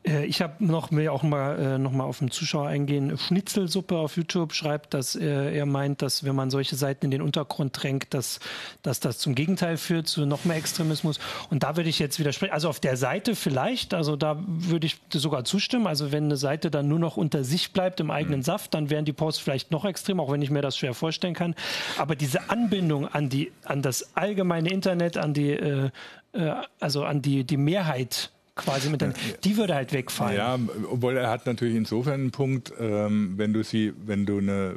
Äh, 0.08 0.26
ich 0.26 0.42
habe 0.42 0.64
noch 0.66 0.92
mir 0.92 1.12
auch 1.12 1.24
mal 1.24 1.60
äh, 1.60 1.78
noch 1.78 1.92
mal 1.92 2.06
auf 2.06 2.20
den 2.20 2.32
Zuschauer 2.32 2.68
eingehen. 2.68 3.18
Schnitzelsuppe 3.18 3.98
auf 3.98 4.18
YouTube 4.18 4.54
schreibt, 4.54 4.94
dass 4.94 5.16
er, 5.16 5.52
er 5.52 5.66
meint, 5.66 6.02
dass 6.02 6.24
wenn 6.24 6.36
man 6.36 6.50
solche 6.50 6.76
Seiten 6.76 7.06
in 7.06 7.12
den 7.12 7.22
Untergrund 7.22 7.82
drängt, 7.82 8.14
dass, 8.14 8.40
dass 8.82 9.00
das 9.00 9.18
zum 9.20 9.36
Gegenteil 9.36 9.78
führt, 9.78 10.08
zu 10.08 10.26
noch 10.26 10.46
mehr 10.46 10.58
Extremismus. 10.58 11.20
Und 11.50 11.64
da 11.64 11.76
würde 11.76 11.90
ich 11.90 12.00
jetzt 12.00 12.20
widersprechen. 12.20 12.54
Also 12.54 12.70
auf 12.70 12.80
der 12.80 12.98
Seite 12.98 13.36
vielleicht, 13.36 13.94
also 13.94 14.16
da 14.16 14.42
würde 14.48 14.88
ich 14.88 14.98
sogar 15.12 15.44
zustimmen. 15.44 15.88
Also 15.88 16.12
wenn 16.12 16.26
eine 16.26 16.38
Seite 16.38 16.72
dann 16.72 16.88
nur 16.88 17.00
noch 17.00 17.18
unter 17.18 17.44
sich 17.44 17.74
bleibt 17.74 18.00
im 18.00 18.12
eigenen 18.12 18.40
mhm. 18.40 18.44
Saft, 18.44 18.74
dann 18.74 18.90
wären 18.90 19.06
die 19.06 19.14
Posts 19.14 19.42
vielleicht 19.42 19.72
noch 19.72 19.86
extrem, 19.86 20.20
auch 20.20 20.32
wenn 20.32 20.42
ich 20.42 20.50
mir 20.50 20.62
das 20.62 20.78
schwer 20.78 20.94
vorstellen 20.94 21.34
kann. 21.34 21.56
Aber 21.98 22.16
diese 22.16 22.50
Anbindung 22.50 23.08
an 23.08 23.30
die, 23.30 23.52
an 23.64 23.82
das 23.82 24.16
allgemeine 24.16 24.70
Internet, 24.70 25.18
an 25.18 25.34
die, 25.34 25.52
äh, 25.52 25.90
äh 26.34 26.54
also 26.80 27.04
an 27.04 27.22
die, 27.22 27.44
die 27.44 27.58
Mehrheit 27.58 28.32
quasi 28.58 28.90
mit, 28.90 29.02
dann, 29.02 29.14
die 29.44 29.58
würde 29.58 29.76
halt 29.76 29.94
wegfallen. 29.94 30.38
Ja, 30.38 30.60
obwohl 30.90 31.18
er 31.18 31.30
hat 31.30 31.46
natürlich 31.46 31.76
insofern 31.76 32.22
einen 32.22 32.32
Punkt, 32.32 32.74
ähm, 32.80 33.34
wenn 33.38 33.54
du 33.54 33.64
sie, 33.64 33.94
wenn 34.06 34.26
du 34.26 34.40
eine, 34.40 34.76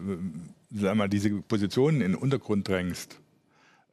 sag 0.70 0.94
mal, 0.96 1.08
diese 1.08 1.30
Positionen 1.30 2.00
in 2.00 2.12
den 2.12 2.20
Untergrund 2.20 2.68
drängst, 2.68 3.18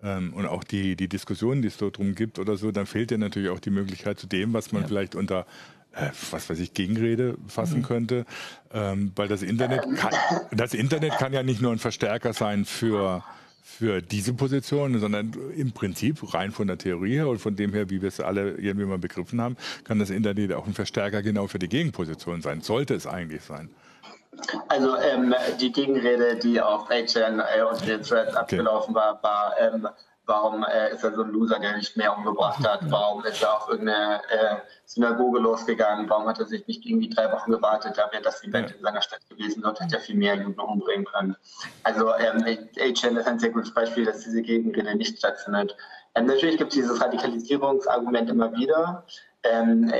ähm, 0.04 0.34
und 0.34 0.46
auch 0.46 0.64
die, 0.64 0.96
die 0.96 1.08
Diskussionen, 1.08 1.62
die 1.62 1.70
es 1.70 1.78
dort 1.78 1.98
drum 1.98 2.14
gibt 2.14 2.38
oder 2.38 2.56
so, 2.56 2.72
dann 2.72 2.86
fehlt 2.86 3.10
dir 3.10 3.18
natürlich 3.18 3.50
auch 3.50 3.60
die 3.60 3.72
Möglichkeit 3.72 4.20
zu 4.20 4.28
dem, 4.28 4.54
was 4.54 4.72
man 4.72 4.84
ja. 4.84 4.88
vielleicht 4.88 5.16
unter 5.16 5.48
äh, 5.94 6.10
was 6.32 6.50
weiß 6.50 6.60
ich, 6.60 6.74
Gegenrede 6.74 7.38
fassen 7.48 7.80
mhm. 7.80 7.84
könnte, 7.84 8.26
ähm, 8.72 9.12
weil 9.16 9.28
das 9.28 9.42
Internet 9.42 9.84
kann, 9.98 10.14
das 10.52 10.74
Internet 10.74 11.18
kann 11.18 11.34
ja 11.34 11.44
nicht 11.44 11.62
nur 11.62 11.72
ein 11.72 11.80
Verstärker 11.80 12.34
sein 12.34 12.66
für 12.66 13.24
für 13.68 14.02
diese 14.02 14.34
Position, 14.34 14.98
sondern 14.98 15.34
im 15.56 15.74
Prinzip 15.74 16.34
rein 16.34 16.52
von 16.52 16.68
der 16.68 16.78
Theorie 16.78 17.16
her 17.16 17.28
und 17.28 17.40
von 17.40 17.56
dem 17.56 17.74
her, 17.74 17.90
wie 17.90 18.02
wir 18.02 18.08
es 18.08 18.20
alle 18.20 18.54
irgendwie 18.54 18.88
mal 18.88 18.98
begriffen 18.98 19.42
haben, 19.42 19.58
kann 19.84 20.00
das 20.00 20.10
Internet 20.10 20.54
auch 20.54 20.66
ein 20.66 20.74
Verstärker 20.74 21.22
genau 21.22 21.48
für 21.48 21.60
die 21.60 21.68
Gegenposition 21.68 22.42
sein. 22.42 22.62
Sollte 22.62 22.96
es 22.96 23.06
eigentlich 23.06 23.44
sein. 23.44 23.70
Also 24.70 24.96
ähm, 24.96 25.36
die 25.60 25.72
Gegenrede, 25.72 26.38
die 26.38 26.62
auf 26.62 26.88
HN 26.90 27.40
äh, 27.40 27.62
und 27.64 27.86
den 27.86 28.02
Threads 28.02 28.36
abgelaufen 28.36 28.96
war, 28.96 29.22
war 29.22 29.54
ähm, 29.60 29.88
Warum 30.28 30.66
äh, 30.66 30.94
ist 30.94 31.06
er 31.06 31.16
so 31.16 31.24
ein 31.24 31.32
Loser, 31.32 31.58
der 31.58 31.78
nicht 31.78 31.96
mehr 31.96 32.16
umgebracht 32.16 32.60
hat? 32.68 32.82
Warum 32.92 33.24
ist 33.24 33.42
er 33.42 33.56
auf 33.56 33.70
irgendeine 33.70 34.22
äh, 34.30 34.56
Synagoge 34.84 35.40
losgegangen? 35.40 36.10
Warum 36.10 36.28
hat 36.28 36.38
er 36.40 36.46
sich 36.46 36.68
nicht 36.68 36.86
irgendwie 36.86 37.10
drei 37.10 37.32
Wochen 37.32 37.50
gewartet? 37.50 37.98
Da 37.98 38.12
wäre 38.12 38.22
das 38.22 38.44
Event 38.44 38.72
in 38.72 38.82
seiner 38.82 39.02
Stadt 39.02 39.22
gewesen. 39.30 39.62
Dort 39.62 39.80
hätte 39.80 39.96
er 39.96 40.02
viel 40.02 40.18
mehr 40.18 40.36
Juden 40.36 40.60
umbringen 40.60 41.06
können. 41.06 41.38
Also 41.84 42.14
ähm, 42.16 42.44
HN 42.44 43.16
ist 43.16 43.28
ein 43.28 43.40
sehr 43.40 43.52
gutes 43.52 43.74
Beispiel, 43.74 44.04
dass 44.04 44.20
diese 44.20 44.42
Gegenrede 44.42 44.96
nicht 44.96 45.18
stattfindet. 45.18 45.78
Ähm, 46.14 46.26
natürlich 46.26 46.58
gibt 46.58 46.72
es 46.72 46.76
dieses 46.76 47.00
Radikalisierungsargument 47.00 48.30
immer 48.30 48.54
wieder. 48.54 49.06
Ähm, 49.44 49.94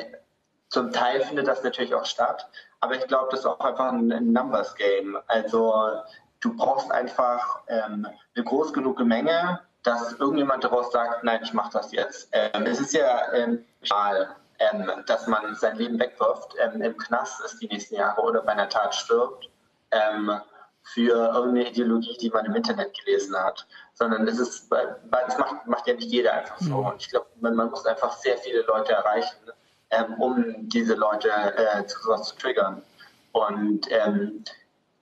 zum 0.68 0.92
Teil 0.92 1.22
findet 1.22 1.48
das 1.48 1.64
natürlich 1.64 1.96
auch 1.96 2.06
statt, 2.06 2.50
aber 2.82 2.96
ich 2.96 3.08
glaube, 3.08 3.30
das 3.32 3.42
ist 3.42 3.46
auch 3.46 3.62
einfach 3.62 3.94
ein, 3.94 4.12
ein 4.12 4.34
Numbers 4.34 4.76
Game. 4.76 5.18
Also 5.28 5.74
du 6.42 6.54
brauchst 6.58 6.92
einfach 6.92 7.62
ähm, 7.70 8.06
eine 8.36 8.44
groß 8.44 8.74
genug 8.74 9.00
Menge, 9.00 9.62
dass 9.88 10.14
irgendjemand 10.20 10.64
daraus 10.66 10.92
sagt, 10.92 11.24
nein, 11.24 11.40
ich 11.42 11.54
mache 11.54 11.72
das 11.72 11.94
jetzt. 11.94 12.28
Ähm, 12.34 12.66
es 12.66 12.82
ist 12.82 12.94
ja 12.94 13.32
ähm, 13.34 13.64
mal, 13.90 14.36
ähm, 14.60 14.92
dass 15.06 15.28
man 15.28 15.56
sein 15.56 15.78
Leben 15.78 15.98
wegwirft, 15.98 16.56
ähm, 16.60 16.82
im 16.82 16.98
Knast 16.98 17.40
ist 17.46 17.62
die 17.62 17.68
nächsten 17.68 17.96
Jahre 17.96 18.22
oder 18.22 18.42
bei 18.42 18.52
einer 18.52 18.68
Tat 18.68 18.94
stirbt 18.94 19.50
ähm, 19.92 20.42
für 20.84 21.14
irgendeine 21.34 21.70
Ideologie, 21.70 22.18
die 22.20 22.30
man 22.30 22.46
im 22.46 22.56
Internet 22.56 22.98
gelesen 23.00 23.36
hat. 23.38 23.66
Sondern 23.94 24.28
es 24.28 24.40
ist, 24.40 24.70
das 24.70 25.38
macht, 25.38 25.66
macht 25.68 25.88
ja 25.88 25.94
nicht 25.94 26.12
jeder 26.12 26.34
einfach 26.34 26.60
so. 26.60 26.80
Mhm. 26.80 26.88
Und 26.88 27.02
ich 27.02 27.10
glaube, 27.10 27.28
man, 27.40 27.56
man, 27.56 27.70
muss 27.70 27.86
einfach 27.86 28.12
sehr 28.18 28.38
viele 28.40 28.64
Leute 28.64 28.92
erreichen, 28.92 29.38
ähm, 29.92 30.14
um 30.16 30.68
diese 30.68 30.96
Leute 30.96 31.30
äh, 31.30 31.86
zu 31.86 31.98
sowas 32.02 32.28
zu 32.28 32.36
triggern. 32.36 32.82
Und 33.32 33.88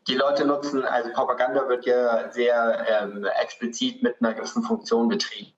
die 0.07 0.15
Leute 0.15 0.45
nutzen, 0.45 0.85
also 0.85 1.11
Propaganda 1.11 1.67
wird 1.67 1.85
ja 1.85 2.31
sehr 2.31 2.85
ähm, 2.87 3.25
explizit 3.41 4.03
mit 4.03 4.15
einer 4.19 4.33
gewissen 4.33 4.63
Funktion 4.63 5.07
betrieben, 5.07 5.53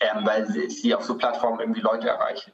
ähm, 0.00 0.24
weil 0.24 0.46
sie, 0.46 0.70
sie, 0.70 0.94
auf 0.94 1.04
so 1.04 1.16
Plattformen 1.16 1.60
irgendwie 1.60 1.80
Leute 1.80 2.08
erreichen. 2.08 2.52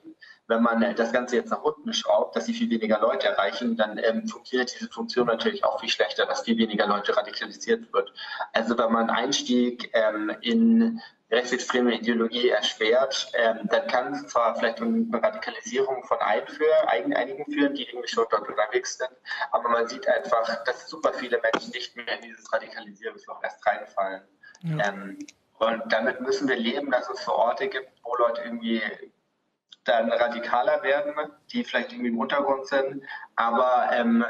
Wenn 0.48 0.62
man 0.62 0.94
das 0.94 1.12
Ganze 1.12 1.36
jetzt 1.36 1.50
nach 1.50 1.62
unten 1.62 1.92
schraubt, 1.92 2.36
dass 2.36 2.46
sie 2.46 2.54
viel 2.54 2.70
weniger 2.70 3.00
Leute 3.00 3.26
erreichen, 3.26 3.76
dann 3.76 3.98
ähm, 3.98 4.28
funktioniert 4.28 4.72
diese 4.72 4.88
Funktion 4.88 5.26
natürlich 5.26 5.64
auch 5.64 5.80
viel 5.80 5.88
schlechter, 5.88 6.24
dass 6.24 6.42
viel 6.42 6.56
weniger 6.56 6.86
Leute 6.86 7.16
radikalisiert 7.16 7.92
wird. 7.92 8.12
Also 8.52 8.78
wenn 8.78 8.92
man 8.92 9.10
Einstieg 9.10 9.90
ähm, 9.92 10.30
in 10.42 11.00
rechtsextreme 11.30 11.94
Ideologie 11.96 12.50
erschwert, 12.50 13.32
ähm, 13.34 13.60
dann 13.64 13.86
kann 13.88 14.12
es 14.12 14.26
zwar 14.28 14.54
vielleicht 14.56 14.80
eine 14.80 15.06
Radikalisierung 15.12 16.04
von 16.04 16.18
einigen 16.18 17.44
führen, 17.46 17.74
die 17.74 17.84
irgendwie 17.84 18.08
schon 18.08 18.26
dort 18.30 18.48
unterwegs 18.48 18.98
sind, 18.98 19.10
aber 19.50 19.68
man 19.68 19.88
sieht 19.88 20.06
einfach, 20.08 20.62
dass 20.64 20.88
super 20.88 21.12
viele 21.12 21.40
Menschen 21.40 21.72
nicht 21.72 21.96
mehr 21.96 22.16
in 22.16 22.22
dieses 22.22 22.52
Radikalisierungsloch 22.52 23.42
erst 23.42 23.66
reinfallen. 23.66 24.22
Ja. 24.62 24.88
Ähm, 24.88 25.18
und 25.58 25.82
damit 25.90 26.20
müssen 26.20 26.48
wir 26.48 26.56
leben, 26.56 26.90
dass 26.90 27.08
es 27.08 27.24
so 27.24 27.32
Orte 27.32 27.68
gibt, 27.68 27.90
wo 28.02 28.14
Leute 28.16 28.42
irgendwie 28.42 28.82
dann 29.84 30.12
radikaler 30.12 30.82
werden, 30.82 31.14
die 31.52 31.64
vielleicht 31.64 31.92
irgendwie 31.92 32.10
im 32.10 32.18
Untergrund 32.18 32.66
sind, 32.66 33.02
aber 33.36 33.88
ähm, 33.92 34.24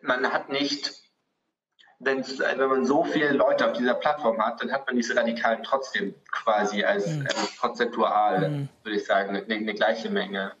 man 0.00 0.32
hat 0.32 0.48
nicht 0.48 1.07
wenn, 2.00 2.24
wenn 2.24 2.68
man 2.68 2.86
so 2.86 3.04
viele 3.04 3.32
Leute 3.32 3.66
auf 3.66 3.76
dieser 3.76 3.94
Plattform 3.94 4.38
hat, 4.38 4.62
dann 4.62 4.70
hat 4.70 4.86
man 4.86 4.96
diese 4.96 5.16
Radikalen 5.16 5.62
trotzdem 5.64 6.14
quasi 6.30 6.84
als 6.84 7.08
mhm. 7.08 7.26
äh, 7.26 7.28
prozentual, 7.58 8.48
mhm. 8.48 8.68
würde 8.84 8.98
ich 8.98 9.04
sagen, 9.04 9.36
eine, 9.36 9.54
eine 9.54 9.74
gleiche 9.74 10.08
Menge. 10.08 10.52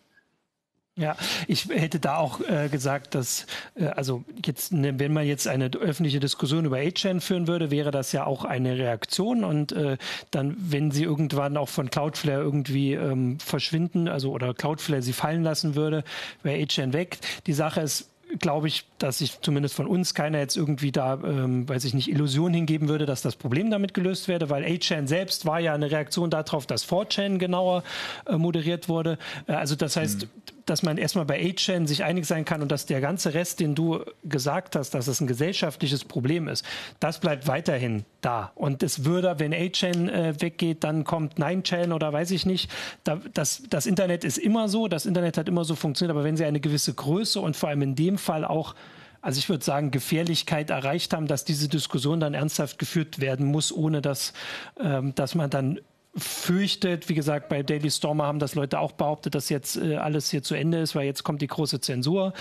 Ja, 0.96 1.16
ich 1.46 1.68
hätte 1.68 2.00
da 2.00 2.16
auch 2.16 2.40
äh, 2.40 2.68
gesagt, 2.68 3.14
dass, 3.14 3.46
äh, 3.76 3.86
also 3.86 4.24
jetzt, 4.44 4.72
ne, 4.72 4.98
wenn 4.98 5.12
man 5.12 5.26
jetzt 5.26 5.46
eine 5.46 5.70
öffentliche 5.70 6.18
Diskussion 6.18 6.64
über 6.64 6.78
A-Chain 6.78 7.20
führen 7.20 7.46
würde, 7.46 7.70
wäre 7.70 7.92
das 7.92 8.10
ja 8.10 8.26
auch 8.26 8.44
eine 8.44 8.76
Reaktion 8.76 9.44
und 9.44 9.70
äh, 9.70 9.96
dann, 10.32 10.56
wenn 10.58 10.90
sie 10.90 11.04
irgendwann 11.04 11.56
auch 11.56 11.68
von 11.68 11.88
Cloudflare 11.88 12.42
irgendwie 12.42 12.94
ähm, 12.94 13.38
verschwinden, 13.38 14.08
also 14.08 14.32
oder 14.32 14.54
Cloudflare 14.54 15.00
sie 15.00 15.12
fallen 15.12 15.44
lassen 15.44 15.76
würde, 15.76 16.02
wäre 16.42 16.60
A-Chain 16.60 16.92
weg. 16.92 17.18
Die 17.46 17.52
Sache 17.52 17.80
ist, 17.80 18.10
glaube 18.38 18.68
ich, 18.68 18.84
dass 18.98 19.18
sich 19.18 19.40
zumindest 19.40 19.74
von 19.74 19.86
uns 19.86 20.14
keiner 20.14 20.38
jetzt 20.38 20.56
irgendwie 20.56 20.92
da, 20.92 21.14
ähm, 21.14 21.68
weiß 21.68 21.84
ich 21.84 21.94
nicht, 21.94 22.10
Illusion 22.10 22.52
hingeben 22.52 22.88
würde, 22.88 23.06
dass 23.06 23.22
das 23.22 23.36
Problem 23.36 23.70
damit 23.70 23.94
gelöst 23.94 24.28
werde, 24.28 24.50
weil 24.50 24.64
8chan 24.64 25.06
selbst 25.06 25.46
war 25.46 25.60
ja 25.60 25.74
eine 25.74 25.90
Reaktion 25.90 26.30
darauf, 26.30 26.66
dass 26.66 26.86
4chan 26.86 27.38
genauer 27.38 27.82
äh, 28.26 28.36
moderiert 28.36 28.88
wurde. 28.88 29.18
Äh, 29.46 29.52
also 29.52 29.74
das 29.74 29.96
heißt, 29.96 30.22
mhm 30.22 30.57
dass 30.68 30.82
man 30.82 30.98
erstmal 30.98 31.24
bei 31.24 31.40
8chan 31.40 31.86
sich 31.86 32.04
einig 32.04 32.26
sein 32.26 32.44
kann 32.44 32.62
und 32.62 32.70
dass 32.70 32.86
der 32.86 33.00
ganze 33.00 33.34
Rest, 33.34 33.60
den 33.60 33.74
du 33.74 34.04
gesagt 34.24 34.76
hast, 34.76 34.90
dass 34.90 35.06
es 35.06 35.20
ein 35.20 35.26
gesellschaftliches 35.26 36.04
Problem 36.04 36.48
ist, 36.48 36.64
das 37.00 37.20
bleibt 37.20 37.46
weiterhin 37.46 38.04
da. 38.20 38.52
Und 38.54 38.82
es 38.82 39.04
würde, 39.04 39.38
wenn 39.38 39.54
8chan 39.54 40.10
äh, 40.10 40.40
weggeht, 40.40 40.84
dann 40.84 41.04
kommt 41.04 41.38
9chan 41.38 41.92
oder 41.92 42.12
weiß 42.12 42.30
ich 42.30 42.46
nicht. 42.46 42.70
Da, 43.04 43.20
das, 43.34 43.62
das 43.70 43.86
Internet 43.86 44.24
ist 44.24 44.38
immer 44.38 44.68
so, 44.68 44.88
das 44.88 45.06
Internet 45.06 45.38
hat 45.38 45.48
immer 45.48 45.64
so 45.64 45.74
funktioniert, 45.74 46.14
aber 46.14 46.24
wenn 46.24 46.36
sie 46.36 46.44
eine 46.44 46.60
gewisse 46.60 46.92
Größe 46.94 47.40
und 47.40 47.56
vor 47.56 47.68
allem 47.68 47.82
in 47.82 47.94
dem 47.94 48.18
Fall 48.18 48.44
auch 48.44 48.74
also 49.20 49.38
ich 49.40 49.48
würde 49.48 49.64
sagen, 49.64 49.90
Gefährlichkeit 49.90 50.70
erreicht 50.70 51.12
haben, 51.12 51.26
dass 51.26 51.44
diese 51.44 51.68
Diskussion 51.68 52.20
dann 52.20 52.34
ernsthaft 52.34 52.78
geführt 52.78 53.18
werden 53.18 53.46
muss, 53.46 53.72
ohne 53.72 54.00
dass, 54.00 54.32
ähm, 54.80 55.12
dass 55.16 55.34
man 55.34 55.50
dann 55.50 55.80
fürchtet, 56.18 57.08
wie 57.08 57.14
gesagt, 57.14 57.48
bei 57.48 57.62
Daily 57.62 57.90
Stormer 57.90 58.26
haben 58.26 58.38
das 58.38 58.54
Leute 58.54 58.78
auch 58.78 58.92
behauptet, 58.92 59.34
dass 59.34 59.48
jetzt 59.48 59.76
äh, 59.76 59.96
alles 59.96 60.30
hier 60.30 60.42
zu 60.42 60.54
Ende 60.54 60.78
ist, 60.78 60.94
weil 60.94 61.04
jetzt 61.06 61.24
kommt 61.24 61.42
die 61.42 61.46
große 61.46 61.80
Zensur, 61.80 62.32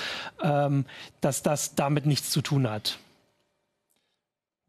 ähm, 0.44 0.86
dass 1.22 1.44
das 1.44 1.76
damit 1.76 2.06
nichts 2.06 2.30
zu 2.32 2.42
tun 2.42 2.70
hat. 2.70 3.00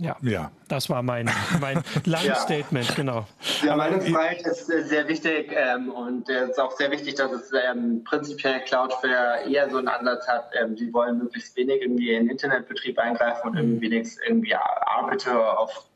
Ja, 0.00 0.16
ja. 0.22 0.52
das 0.68 0.88
war 0.88 1.02
mein, 1.02 1.28
mein 1.60 1.82
langes 2.04 2.26
ja. 2.26 2.34
Statement, 2.36 2.94
genau. 2.94 3.26
Ja, 3.64 3.74
Meinungsfreiheit 3.74 4.46
ist 4.46 4.70
äh, 4.70 4.84
sehr 4.84 5.08
wichtig 5.08 5.52
ähm, 5.52 5.90
und 5.90 6.28
es 6.28 6.50
ist 6.50 6.60
auch 6.60 6.70
sehr 6.76 6.92
wichtig, 6.92 7.16
dass 7.16 7.32
es 7.32 7.50
ähm, 7.52 8.04
prinzipiell 8.04 8.60
Cloudflare 8.60 9.50
eher 9.50 9.68
so 9.68 9.78
einen 9.78 9.88
Ansatz 9.88 10.28
hat, 10.28 10.50
ähm, 10.62 10.76
die 10.76 10.92
wollen 10.92 11.18
möglichst 11.18 11.56
wenig 11.56 11.82
irgendwie 11.82 12.12
in 12.12 12.24
den 12.24 12.30
Internetbetrieb 12.30 12.96
eingreifen 12.96 13.48
und 13.48 13.54
mhm. 13.54 13.58
irgendwie 13.58 13.90
wenigstens 13.90 14.22
irgendwie 14.24 14.54
Arbiter 14.54 15.58
auf 15.58 15.88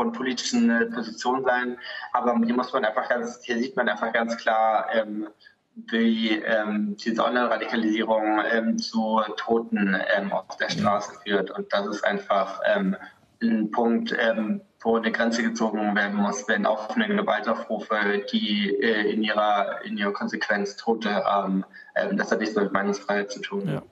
von 0.00 0.12
politischen 0.12 0.70
äh, 0.70 0.86
Positionen 0.86 1.44
sein. 1.44 1.76
Aber 2.14 2.34
hier 2.42 2.54
muss 2.54 2.72
man 2.72 2.86
einfach 2.86 3.06
ganz, 3.10 3.40
hier 3.42 3.58
sieht 3.58 3.76
man 3.76 3.86
einfach 3.86 4.10
ganz 4.14 4.34
klar, 4.38 4.86
ähm, 4.94 5.28
wie 5.74 6.30
ähm, 6.30 6.96
Online-Radikalisierung 7.06 8.40
ähm, 8.50 8.78
zu 8.78 9.20
Toten 9.36 9.94
ähm, 10.16 10.32
auf 10.32 10.56
der 10.56 10.70
Straße 10.70 11.20
führt. 11.22 11.50
Und 11.50 11.70
das 11.70 11.86
ist 11.86 12.04
einfach 12.04 12.60
ähm, 12.64 12.96
ein 13.42 13.70
Punkt, 13.70 14.16
ähm, 14.18 14.62
wo 14.80 14.96
eine 14.96 15.12
Grenze 15.12 15.42
gezogen 15.42 15.94
werden 15.94 16.16
muss, 16.16 16.48
wenn 16.48 16.64
offene 16.64 17.06
Gewaltaufrufe, 17.06 18.24
die 18.32 18.74
äh, 18.80 19.12
in, 19.12 19.22
ihrer, 19.22 19.84
in 19.84 19.98
ihrer 19.98 20.14
Konsequenz 20.14 20.76
Tote 20.76 21.12
haben, 21.12 21.64
ähm, 21.94 22.16
das 22.16 22.32
hat 22.32 22.40
nichts 22.40 22.56
mit 22.56 22.72
Meinungsfreiheit 22.72 23.30
zu 23.30 23.40
tun. 23.40 23.68
Ja. 23.68 23.82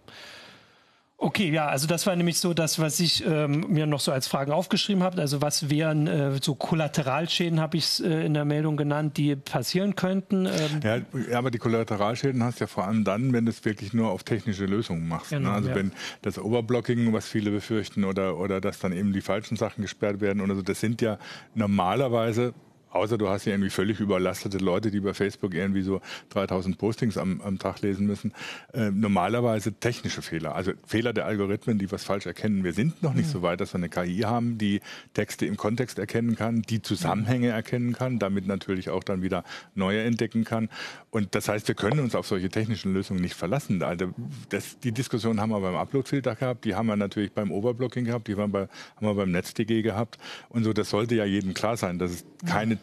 Okay, 1.21 1.51
ja, 1.51 1.67
also 1.67 1.89
das 1.89 2.07
war 2.07 2.15
nämlich 2.15 2.39
so 2.39 2.55
das, 2.55 2.79
was 2.79 3.01
ich 3.01 3.27
ähm, 3.27 3.67
mir 3.69 3.87
noch 3.87 3.99
so 3.99 4.13
als 4.13 4.29
Fragen 4.29 4.53
aufgeschrieben 4.53 5.03
habe. 5.03 5.21
Also 5.21 5.43
was 5.43 5.69
wären 5.69 6.07
äh, 6.07 6.39
so 6.41 6.55
Kollateralschäden, 6.55 7.59
habe 7.59 7.77
ich 7.77 7.85
es 7.87 8.01
äh, 8.01 8.25
in 8.25 8.35
der 8.35 8.45
Meldung 8.45 8.77
genannt, 8.77 9.17
die 9.17 9.35
passieren 9.35 9.97
könnten? 9.97 10.47
Ähm 10.47 11.03
ja, 11.29 11.37
aber 11.37 11.51
die 11.51 11.59
Kollateralschäden 11.59 12.45
hast 12.45 12.61
du 12.61 12.65
ja 12.65 12.69
vor 12.69 12.87
allem 12.87 13.03
dann, 13.03 13.33
wenn 13.33 13.47
du 13.47 13.51
es 13.51 13.65
wirklich 13.65 13.93
nur 13.93 14.11
auf 14.11 14.23
technische 14.23 14.67
Lösungen 14.67 15.09
machst. 15.09 15.33
Ne? 15.33 15.39
Genau, 15.39 15.51
ne? 15.51 15.57
Also 15.57 15.69
ja. 15.71 15.75
wenn 15.75 15.93
das 16.23 16.39
Overblocking, 16.39 17.13
was 17.13 17.27
viele 17.27 17.51
befürchten, 17.51 18.05
oder, 18.05 18.39
oder 18.39 18.61
dass 18.61 18.79
dann 18.79 18.93
eben 18.93 19.13
die 19.13 19.21
falschen 19.21 19.57
Sachen 19.57 19.83
gesperrt 19.83 20.21
werden 20.21 20.41
oder 20.41 20.55
so, 20.55 20.63
das 20.63 20.79
sind 20.79 21.03
ja 21.03 21.19
normalerweise 21.57 22.55
Außer 22.91 23.19
du 23.19 23.29
hast 23.29 23.45
ja 23.45 23.53
irgendwie 23.53 23.71
völlig 23.71 24.01
überlastete 24.01 24.59
Leute, 24.59 24.91
die 24.91 25.01
bei 25.01 25.15
Facebook 25.15 25.55
irgendwie 25.55 25.83
so 25.83 26.01
3000 26.31 26.79
Postings 26.79 27.19
am, 27.19 27.41
am 27.41 27.59
Tag 27.59 27.83
lesen 27.83 28.07
müssen. 28.07 28.33
Äh, 28.73 28.91
normalerweise 28.91 29.73
technische 29.73 30.23
Fehler, 30.23 30.55
also 30.55 30.73
Fehler 30.87 31.13
der 31.13 31.27
Algorithmen, 31.27 31.79
die 31.79 31.91
was 31.93 32.05
falsch 32.05 32.27
erkennen. 32.27 32.65
Wir 32.65 32.73
sind 32.73 33.03
noch 33.03 33.15
nicht 33.15 33.27
mhm. 33.27 33.33
so 33.33 33.43
weit, 33.43 33.61
dass 33.61 33.75
wir 33.75 33.79
eine 33.79 33.89
KI 33.89 34.21
haben, 34.21 34.59
die 34.59 34.81
Texte 35.15 35.47
im 35.47 35.57
Kontext 35.57 35.99
erkennen 35.99 36.37
kann, 36.37 36.63
die 36.63 36.83
Zusammenhänge 36.83 37.49
erkennen 37.49 37.93
kann, 37.93 38.19
damit 38.19 38.47
natürlich 38.47 38.91
auch 38.91 39.05
dann 39.05 39.23
wieder 39.23 39.45
neue 39.75 40.03
entdecken 40.03 40.45
kann. 40.45 40.69
Und 41.11 41.35
das 41.35 41.49
heißt, 41.49 41.69
wir 41.69 41.75
können 41.75 42.01
uns 42.01 42.15
auf 42.15 42.27
solche 42.27 42.49
technischen 42.49 42.95
Lösungen 42.95 43.21
nicht 43.21 43.35
verlassen. 43.35 43.83
Also 43.83 44.13
das, 44.49 44.79
die 44.79 44.93
Diskussion 44.93 45.41
haben 45.41 45.51
wir 45.51 45.61
beim 45.61 45.77
Uploadfilter 45.77 46.35
gehabt, 46.35 46.65
die 46.65 46.75
haben 46.75 46.87
wir 46.87 46.97
natürlich 46.97 47.33
beim 47.33 47.51
Overblocking 47.51 48.05
gehabt, 48.05 48.29
die 48.29 48.33
haben 48.37 48.53
wir, 48.53 48.67
bei, 48.67 48.69
haben 48.97 49.07
wir 49.07 49.15
beim 49.15 49.31
NetzDG 49.31 49.83
gehabt. 49.83 50.19
Und 50.49 50.65
so, 50.65 50.73
das 50.73 50.91
sollte 50.91 51.15
ja 51.15 51.25
jedem 51.25 51.55
klar 51.55 51.77
sein, 51.77 51.99
dass 51.99 52.11
es 52.11 52.25
keine 52.47 52.78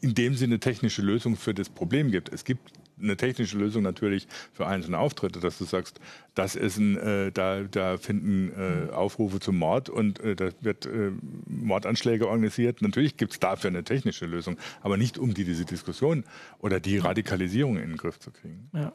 in 0.00 0.14
dem 0.14 0.34
Sinne 0.34 0.60
technische 0.60 1.02
Lösung 1.02 1.36
für 1.36 1.54
das 1.54 1.68
Problem 1.68 2.10
gibt. 2.10 2.32
Es 2.32 2.44
gibt 2.44 2.72
eine 3.02 3.16
technische 3.16 3.58
Lösung 3.58 3.82
natürlich 3.82 4.26
für 4.52 4.66
einzelne 4.66 4.98
Auftritte, 4.98 5.40
dass 5.40 5.58
du 5.58 5.64
sagst, 5.64 6.00
das 6.34 6.54
ist 6.54 6.78
ein, 6.78 6.96
äh, 6.98 7.32
da, 7.32 7.62
da 7.62 7.96
finden 7.96 8.52
äh, 8.52 8.92
Aufrufe 8.92 9.40
zum 9.40 9.56
Mord 9.56 9.88
und 9.88 10.20
äh, 10.20 10.36
da 10.36 10.50
wird 10.60 10.86
äh, 10.86 11.12
Mordanschläge 11.46 12.28
organisiert. 12.28 12.82
Natürlich 12.82 13.16
gibt 13.16 13.32
es 13.32 13.40
dafür 13.40 13.70
eine 13.70 13.84
technische 13.84 14.26
Lösung, 14.26 14.58
aber 14.82 14.96
nicht 14.96 15.18
um 15.18 15.34
die, 15.34 15.44
diese 15.44 15.64
Diskussion 15.64 16.24
oder 16.58 16.80
die 16.80 16.98
Radikalisierung 16.98 17.76
in 17.76 17.88
den 17.88 17.96
Griff 17.96 18.18
zu 18.18 18.30
kriegen. 18.30 18.68
Ja. 18.72 18.92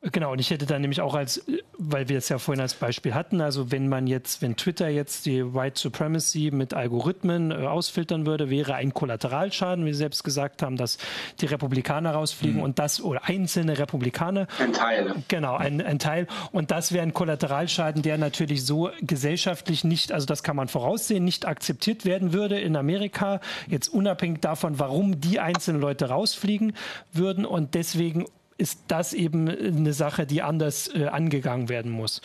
Genau, 0.00 0.30
und 0.30 0.38
ich 0.38 0.50
hätte 0.50 0.64
dann 0.64 0.80
nämlich 0.80 1.00
auch 1.00 1.14
als, 1.14 1.44
weil 1.76 2.08
wir 2.08 2.18
es 2.18 2.28
ja 2.28 2.38
vorhin 2.38 2.60
als 2.60 2.74
Beispiel 2.74 3.14
hatten, 3.14 3.40
also 3.40 3.72
wenn 3.72 3.88
man 3.88 4.06
jetzt, 4.06 4.40
wenn 4.42 4.56
Twitter 4.56 4.88
jetzt 4.88 5.26
die 5.26 5.54
White 5.54 5.80
Supremacy 5.80 6.50
mit 6.52 6.72
Algorithmen 6.72 7.50
äh, 7.50 7.66
ausfiltern 7.66 8.24
würde, 8.24 8.48
wäre 8.48 8.76
ein 8.76 8.94
Kollateralschaden, 8.94 9.84
wie 9.84 9.92
Sie 9.92 9.98
selbst 9.98 10.22
gesagt 10.22 10.62
haben, 10.62 10.76
dass 10.76 10.98
die 11.40 11.46
Republikaner 11.46 12.12
rausfliegen 12.12 12.58
mhm. 12.58 12.62
und 12.62 12.78
das, 12.78 13.00
oder 13.00 13.24
einzelne 13.24 13.76
Republikaner. 13.76 14.46
Ein 14.60 14.72
Teil. 14.72 15.14
Genau, 15.26 15.56
ein, 15.56 15.80
ein 15.82 15.98
Teil. 15.98 16.28
Und 16.52 16.70
das 16.70 16.92
wäre 16.92 17.02
ein 17.02 17.12
Kollateralschaden, 17.12 18.02
der 18.02 18.18
natürlich 18.18 18.64
so 18.64 18.90
gesellschaftlich 19.00 19.82
nicht, 19.82 20.12
also 20.12 20.26
das 20.26 20.44
kann 20.44 20.54
man 20.54 20.68
voraussehen, 20.68 21.24
nicht 21.24 21.44
akzeptiert 21.44 22.04
werden 22.04 22.32
würde 22.32 22.60
in 22.60 22.76
Amerika, 22.76 23.40
jetzt 23.66 23.88
unabhängig 23.88 24.42
davon, 24.42 24.78
warum 24.78 25.20
die 25.20 25.40
einzelnen 25.40 25.80
Leute 25.80 26.08
rausfliegen 26.08 26.74
würden 27.12 27.44
und 27.44 27.74
deswegen 27.74 28.26
ist 28.58 28.80
das 28.88 29.12
eben 29.12 29.48
eine 29.48 29.92
Sache, 29.92 30.26
die 30.26 30.42
anders 30.42 30.94
äh, 30.94 31.06
angegangen 31.06 31.68
werden 31.68 31.90
muss. 31.90 32.20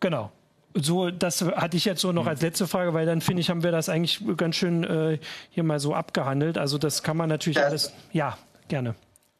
Genau. 0.00 0.30
So, 0.74 1.10
das 1.10 1.42
hatte 1.42 1.76
ich 1.76 1.84
jetzt 1.84 2.00
so 2.00 2.12
noch 2.12 2.26
als 2.26 2.42
letzte 2.42 2.68
Frage, 2.68 2.94
weil 2.94 3.06
dann 3.06 3.20
finde 3.20 3.40
ich, 3.40 3.50
haben 3.50 3.64
wir 3.64 3.72
das 3.72 3.88
eigentlich 3.88 4.22
ganz 4.36 4.56
schön 4.56 4.84
äh, 4.84 5.18
hier 5.50 5.64
mal 5.64 5.80
so 5.80 5.94
abgehandelt. 5.94 6.58
Also 6.58 6.78
das 6.78 7.02
kann 7.02 7.16
man 7.16 7.28
natürlich 7.28 7.56
das, 7.56 7.64
alles. 7.66 7.94
Ja, 8.12 8.38
gerne. 8.68 8.94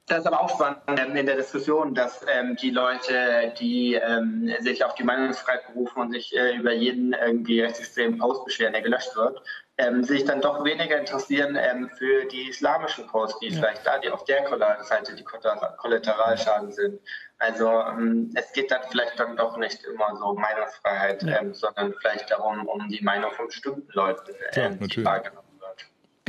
Das 0.07 0.21
ist 0.21 0.27
aber 0.27 0.41
auch 0.41 0.51
spannend 0.51 1.17
in 1.17 1.27
der 1.27 1.37
Diskussion, 1.37 1.95
dass 1.95 2.27
ähm, 2.35 2.57
die 2.57 2.71
Leute, 2.71 3.55
die 3.61 3.95
ähm, 3.95 4.53
sich 4.59 4.85
auf 4.85 4.97
die 4.97 5.05
Meinungsfreiheit 5.05 5.69
berufen 5.69 6.01
und 6.01 6.11
sich 6.11 6.37
äh, 6.37 6.57
über 6.57 6.73
jeden 6.73 7.13
irgendwie 7.13 7.61
rechtsextremen 7.61 8.19
Post 8.19 8.45
beschweren, 8.45 8.73
der 8.73 8.83
gelöscht 8.83 9.15
wird, 9.15 9.41
ähm, 9.81 10.05
sich 10.05 10.25
dann 10.25 10.41
doch 10.41 10.65
weniger 10.65 10.99
interessieren 10.99 11.57
ähm, 11.59 11.91
für 11.97 12.25
die 12.27 12.51
islamischen 12.51 13.07
Posts, 13.07 13.39
die 13.41 13.49
ja. 13.49 13.59
vielleicht 13.59 13.87
da, 13.87 13.99
die 13.99 14.11
auf 14.11 14.25
der 14.25 14.47
Seite 14.83 15.15
die 15.15 15.25
Kollateralschaden 15.25 16.73
sind. 16.73 17.01
Also 17.39 17.69
ähm, 17.69 18.31
es 18.35 18.53
geht 18.53 18.71
dann 18.71 18.83
vielleicht 18.91 19.19
dann 19.19 19.37
doch 19.37 19.57
nicht 19.57 19.83
immer 19.85 20.15
so 20.17 20.27
um 20.27 20.41
Meinungsfreiheit, 20.41 21.23
ja. 21.23 21.41
ähm, 21.41 21.55
sondern 21.55 21.95
vielleicht 22.01 22.31
darum, 22.31 22.67
um 22.67 22.89
die 22.89 23.03
Meinung 23.03 23.33
von 23.33 23.47
bestimmten 23.47 23.89
Leuten, 23.93 24.31
ähm, 24.53 24.79
ja, 24.81 24.87
die 24.87 25.05
wahrgenommen 25.05 25.50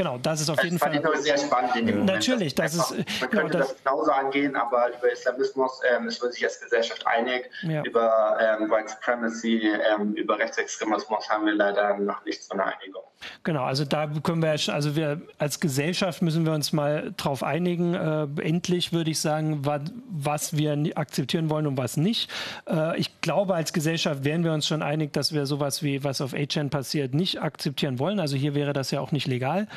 Genau, 0.01 0.17
das 0.17 0.41
ist 0.41 0.49
auf 0.49 0.55
das 0.55 0.65
jeden 0.65 0.79
Fall. 0.79 0.93
Das 0.93 1.03
fand 1.03 1.15
ich 1.15 1.21
sehr 1.21 1.37
spannend 1.37 1.75
in 1.75 1.85
dem 1.85 1.99
Moment. 1.99 2.15
Natürlich, 2.15 2.55
das 2.55 2.73
ist. 2.73 2.89
Man 2.89 3.29
könnte 3.29 3.37
genau, 3.37 3.47
das, 3.49 3.67
das, 3.67 3.83
genauso 3.83 4.11
angehen, 4.11 4.55
aber 4.55 4.89
über 4.97 5.11
Islamismus 5.11 5.79
ähm, 5.93 6.07
ist 6.07 6.23
man 6.23 6.31
sich 6.31 6.43
als 6.43 6.59
Gesellschaft 6.59 7.05
einig. 7.05 7.51
Ja. 7.61 7.83
Über 7.83 8.35
ähm, 8.41 8.71
White 8.71 8.89
Supremacy, 8.89 9.69
ähm, 9.93 10.15
über 10.15 10.39
Rechtsextremismus 10.39 11.29
haben 11.29 11.45
wir 11.45 11.53
leider 11.53 11.99
noch 11.99 12.25
nicht 12.25 12.43
so 12.43 12.53
eine 12.53 12.65
Einigung. 12.65 13.03
Genau, 13.43 13.63
also 13.63 13.85
da 13.85 14.07
können 14.23 14.41
wir, 14.41 14.49
also 14.49 14.95
wir 14.95 15.21
als 15.37 15.59
Gesellschaft 15.59 16.21
müssen 16.21 16.45
wir 16.45 16.53
uns 16.53 16.73
mal 16.73 17.13
drauf 17.17 17.43
einigen. 17.43 17.93
Äh, 17.93 18.27
endlich 18.41 18.93
würde 18.93 19.11
ich 19.11 19.19
sagen, 19.19 19.65
was, 19.65 19.81
was 20.09 20.57
wir 20.57 20.71
akzeptieren 20.95 21.49
wollen 21.49 21.67
und 21.67 21.77
was 21.77 21.97
nicht. 21.97 22.31
Äh, 22.67 22.99
ich 22.99 23.21
glaube, 23.21 23.55
als 23.55 23.73
Gesellschaft 23.73 24.23
wären 24.23 24.43
wir 24.43 24.53
uns 24.53 24.67
schon 24.67 24.81
einig, 24.81 25.13
dass 25.13 25.33
wir 25.33 25.45
sowas 25.45 25.83
wie 25.83 26.03
was 26.03 26.21
auf 26.21 26.33
HN 26.33 26.69
passiert 26.69 27.13
nicht 27.13 27.41
akzeptieren 27.41 27.99
wollen. 27.99 28.19
Also 28.19 28.35
hier 28.35 28.55
wäre 28.55 28.73
das 28.73 28.91
ja 28.91 28.99
auch 28.99 29.11
nicht 29.11 29.27
legal. 29.27 29.67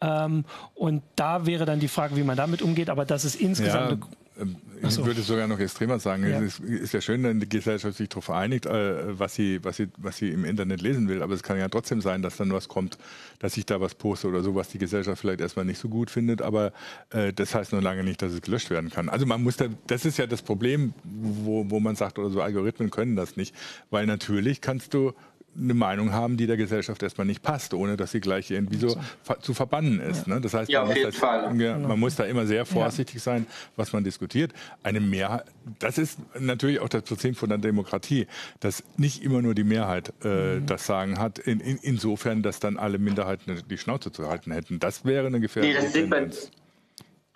Ähm, 0.00 0.44
und 0.74 1.02
da 1.16 1.46
wäre 1.46 1.64
dann 1.64 1.80
die 1.80 1.88
Frage, 1.88 2.16
wie 2.16 2.22
man 2.22 2.36
damit 2.36 2.62
umgeht. 2.62 2.90
Aber 2.90 3.04
das 3.04 3.24
ist 3.24 3.34
insgesamt. 3.36 4.00
Ja. 4.00 4.08
Ähm, 4.40 4.56
ich 4.80 4.90
so. 4.90 5.04
würde 5.04 5.22
sogar 5.22 5.48
noch 5.48 5.58
extremer 5.58 5.98
sagen. 5.98 6.22
Ja. 6.28 6.40
Es 6.40 6.60
ist, 6.60 6.60
ist, 6.60 6.94
ja 6.94 7.00
schön, 7.00 7.22
wenn 7.24 7.40
die 7.40 7.48
Gesellschaft 7.48 7.96
sich 7.96 8.08
darauf 8.08 8.30
einigt, 8.30 8.66
äh, 8.66 9.18
was, 9.18 9.34
sie, 9.34 9.62
was, 9.64 9.76
sie, 9.76 9.88
was 9.96 10.18
sie 10.18 10.30
im 10.30 10.44
Internet 10.44 10.80
lesen 10.80 11.08
will. 11.08 11.22
Aber 11.22 11.34
es 11.34 11.42
kann 11.42 11.58
ja 11.58 11.68
trotzdem 11.68 12.00
sein, 12.00 12.22
dass 12.22 12.36
dann 12.36 12.52
was 12.52 12.68
kommt, 12.68 12.98
dass 13.40 13.56
ich 13.56 13.66
da 13.66 13.80
was 13.80 13.94
poste 13.94 14.28
oder 14.28 14.42
so, 14.42 14.54
was 14.54 14.68
die 14.68 14.78
Gesellschaft 14.78 15.20
vielleicht 15.20 15.40
erstmal 15.40 15.64
nicht 15.64 15.78
so 15.78 15.88
gut 15.88 16.10
findet. 16.10 16.42
Aber 16.42 16.72
äh, 17.10 17.32
das 17.32 17.54
heißt 17.54 17.72
noch 17.72 17.82
lange 17.82 18.04
nicht, 18.04 18.22
dass 18.22 18.32
es 18.32 18.40
gelöscht 18.40 18.70
werden 18.70 18.90
kann. 18.90 19.08
Also 19.08 19.26
man 19.26 19.42
muss 19.42 19.56
da, 19.56 19.66
das 19.88 20.04
ist 20.04 20.18
ja 20.18 20.26
das 20.26 20.42
Problem, 20.42 20.94
wo, 21.04 21.68
wo 21.68 21.80
man 21.80 21.96
sagt, 21.96 22.18
oder 22.18 22.30
so 22.30 22.40
Algorithmen 22.40 22.90
können 22.90 23.16
das 23.16 23.36
nicht. 23.36 23.54
Weil 23.90 24.06
natürlich 24.06 24.60
kannst 24.60 24.94
du 24.94 25.12
eine 25.60 25.74
Meinung 25.74 26.12
haben, 26.12 26.36
die 26.36 26.46
der 26.46 26.56
Gesellschaft 26.56 27.02
erstmal 27.02 27.26
nicht 27.26 27.42
passt, 27.42 27.74
ohne 27.74 27.96
dass 27.96 28.12
sie 28.12 28.20
gleich 28.20 28.50
irgendwie 28.50 28.78
so 28.78 28.98
zu 29.40 29.54
verbannen 29.54 30.00
ist. 30.00 30.26
Ja. 30.26 30.34
Ne? 30.34 30.40
Das 30.40 30.54
heißt, 30.54 30.70
ja, 30.70 30.84
man, 30.84 30.94
muss 30.94 31.02
das, 31.02 31.20
ja, 31.20 31.52
genau. 31.52 31.88
man, 31.88 32.00
muss 32.00 32.16
da 32.16 32.24
immer 32.24 32.46
sehr 32.46 32.64
vorsichtig 32.64 33.22
sein, 33.22 33.46
was 33.76 33.92
man 33.92 34.04
diskutiert. 34.04 34.52
Eine 34.82 35.00
Mehrheit, 35.00 35.44
das 35.78 35.98
ist 35.98 36.18
natürlich 36.38 36.80
auch 36.80 36.88
das 36.88 37.02
Prinzip 37.02 37.36
von 37.36 37.48
der 37.48 37.58
Demokratie, 37.58 38.26
dass 38.60 38.84
nicht 38.96 39.22
immer 39.22 39.42
nur 39.42 39.54
die 39.54 39.64
Mehrheit 39.64 40.12
äh, 40.22 40.56
mhm. 40.56 40.66
das 40.66 40.86
Sagen 40.86 41.18
hat, 41.18 41.38
in, 41.38 41.60
in, 41.60 41.78
insofern, 41.82 42.42
dass 42.42 42.60
dann 42.60 42.76
alle 42.76 42.98
Minderheiten 42.98 43.62
die 43.68 43.78
Schnauze 43.78 44.12
zu 44.12 44.28
halten 44.28 44.52
hätten. 44.52 44.78
Das 44.78 45.04
wäre 45.04 45.26
eine 45.26 45.40
gefährliche 45.40 45.82
nee, 45.82 45.92
Tendenz. 45.92 46.50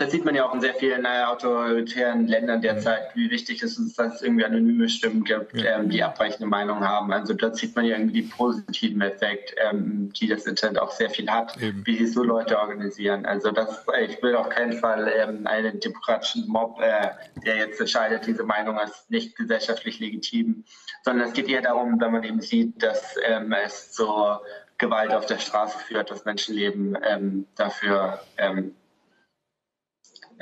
Das 0.03 0.11
sieht 0.11 0.25
man 0.25 0.35
ja 0.35 0.45
auch 0.45 0.53
in 0.53 0.61
sehr 0.61 0.75
vielen 0.75 1.05
äh, 1.05 1.23
autoritären 1.25 2.27
Ländern 2.27 2.61
derzeit, 2.61 3.15
wie 3.15 3.31
wichtig 3.31 3.63
es 3.63 3.79
ist, 3.79 3.97
dass 3.97 4.17
es 4.17 4.23
irgendwie 4.23 4.45
anonyme 4.45 4.89
Stimmen 4.89 5.23
gibt, 5.23 5.57
ja. 5.57 5.79
ähm, 5.79 5.91
die 5.91 6.03
abweichende 6.03 6.49
Meinungen 6.49 6.83
haben. 6.83 7.13
Also 7.13 7.35
da 7.35 7.55
sieht 7.55 7.77
man 7.77 7.85
ja 7.85 7.97
irgendwie 7.97 8.23
die 8.23 8.29
positiven 8.29 9.01
Effekte, 9.01 9.55
ähm, 9.61 10.13
die 10.19 10.27
das 10.27 10.45
Internet 10.47 10.81
auch 10.81 10.91
sehr 10.91 11.09
viel 11.09 11.31
hat, 11.31 11.57
Eben. 11.63 11.87
wie 11.87 12.05
sich 12.05 12.13
so 12.13 12.25
Leute 12.25 12.59
organisieren. 12.59 13.27
Also 13.27 13.53
das, 13.53 13.87
ich 14.05 14.21
will 14.25 14.35
auf 14.35 14.49
keinen 14.49 14.73
Fall 14.73 15.07
ähm, 15.07 15.47
einen 15.47 15.79
demokratischen 15.79 16.49
Mob, 16.49 16.81
äh, 16.81 17.11
der 17.47 17.59
jetzt 17.59 17.79
entscheidet, 17.79 18.27
diese 18.27 18.43
Meinung 18.43 18.81
als 18.81 19.09
nicht 19.09 19.37
gesellschaftlich 19.37 20.01
legitim, 20.01 20.65
sondern 21.05 21.29
es 21.29 21.33
geht 21.33 21.49
eher 21.49 21.63
darum, 21.63 22.01
wenn 22.01 22.11
man 22.11 22.25
eben 22.25 22.41
sieht, 22.41 22.83
dass 22.83 23.15
ähm, 23.23 23.53
es 23.53 23.93
zur 23.93 24.43
Gewalt 24.79 25.13
auf 25.13 25.27
der 25.27 25.39
Straße 25.39 25.79
führt, 25.79 26.11
dass 26.11 26.25
Menschenleben 26.25 26.99
ähm, 27.09 27.47
dafür 27.55 28.19
ähm, 28.37 28.75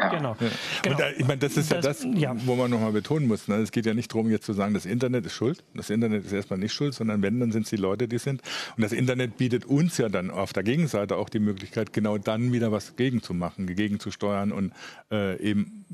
ja. 0.00 0.08
Genau. 0.08 0.36
Ja. 0.40 0.48
genau. 0.82 0.98
Da, 0.98 1.10
ich 1.10 1.26
meine, 1.26 1.38
das 1.38 1.56
ist 1.56 1.70
das, 1.70 2.02
ja 2.02 2.08
das, 2.10 2.20
ja. 2.20 2.46
wo 2.46 2.56
man 2.56 2.70
nochmal 2.70 2.92
betonen 2.92 3.28
muss. 3.28 3.48
Ne? 3.48 3.56
Es 3.56 3.72
geht 3.72 3.86
ja 3.86 3.94
nicht 3.94 4.12
darum, 4.12 4.30
jetzt 4.30 4.46
zu 4.46 4.52
sagen, 4.52 4.74
das 4.74 4.86
Internet 4.86 5.26
ist 5.26 5.34
schuld. 5.34 5.62
Das 5.74 5.90
Internet 5.90 6.24
ist 6.24 6.32
erstmal 6.32 6.58
nicht 6.58 6.72
schuld, 6.72 6.94
sondern 6.94 7.22
wenn, 7.22 7.40
dann 7.40 7.52
sind 7.52 7.64
es 7.64 7.70
die 7.70 7.76
Leute, 7.76 8.08
die 8.08 8.18
sind. 8.18 8.42
Und 8.76 8.82
das 8.82 8.92
Internet 8.92 9.36
bietet 9.36 9.64
uns 9.64 9.98
ja 9.98 10.08
dann 10.08 10.30
auf 10.30 10.52
der 10.52 10.62
Gegenseite 10.62 11.16
auch 11.16 11.28
die 11.28 11.40
Möglichkeit, 11.40 11.92
genau 11.92 12.18
dann 12.18 12.52
wieder 12.52 12.72
was 12.72 12.96
gegenzumachen, 12.96 13.66
gegenzusteuern 13.66 14.52
und 14.52 14.72
äh, 15.10 15.40
eben 15.40 15.84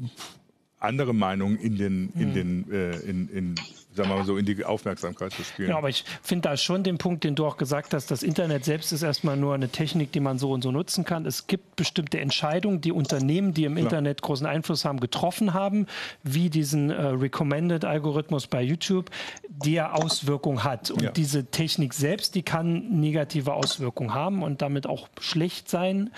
andere 0.79 1.15
Meinungen 1.15 1.59
in 1.59 1.77
den, 1.77 2.13
in 2.15 2.31
mhm. 2.31 2.35
den, 2.35 2.73
äh, 2.73 2.97
in, 3.01 3.29
in 3.29 3.55
sagen 3.97 4.09
wir 4.11 4.17
mal 4.17 4.25
so, 4.25 4.37
in 4.37 4.47
die 4.47 4.65
Aufmerksamkeit 4.65 5.33
zu 5.33 5.43
spielen. 5.45 5.71
Ja, 5.71 5.79
aber 5.79 5.89
ich 5.89 6.05
finde 6.23 6.49
da 6.49 6.57
schon 6.57 6.83
den 6.83 6.99
Punkt, 6.99 7.25
den 7.25 7.35
du 7.35 7.47
auch 7.47 7.57
gesagt 7.57 7.95
hast, 7.95 8.11
das 8.11 8.23
Internet 8.23 8.65
selbst 8.65 8.93
ist 8.93 9.03
erstmal 9.03 9.37
nur 9.37 9.55
eine 9.55 9.69
Technik, 9.69 10.13
die 10.13 10.21
man 10.21 10.39
so 10.39 10.53
und 10.53 10.63
so 10.63 10.71
nutzen 10.71 11.05
kann. 11.05 11.27
Es 11.27 11.47
gibt 11.47 11.77
bestimmte 11.77 12.21
Entscheidungen, 12.21 12.81
die 12.81 12.93
Unternehmen, 12.93 13.55
die 13.55 13.65
im 13.65 13.75
Klar. 13.75 13.85
Internet 13.85 14.23
großen 14.23 14.47
Einfluss 14.47 14.85
haben, 14.85 15.01
getroffen 15.01 15.55
haben, 15.55 15.87
wie 16.23 16.51
diesen 16.51 16.91
äh, 16.91 17.01
Recommended-Algorithmus 17.07 18.47
bei 18.47 18.63
YouTube, 18.63 19.11
der 19.49 19.95
Auswirkungen 19.95 20.65
hat. 20.65 20.91
Und 20.91 21.03
ja. 21.03 21.11
diese 21.11 21.47
Technik 21.47 21.95
selbst, 21.95 22.35
die 22.35 22.43
kann 22.43 23.01
negative 23.01 23.55
Auswirkungen 23.55 24.13
haben 24.13 24.43
und 24.43 24.63
damit 24.63 24.87
auch 24.87 25.09
schlecht 25.21 25.71
sein. 25.71 26.11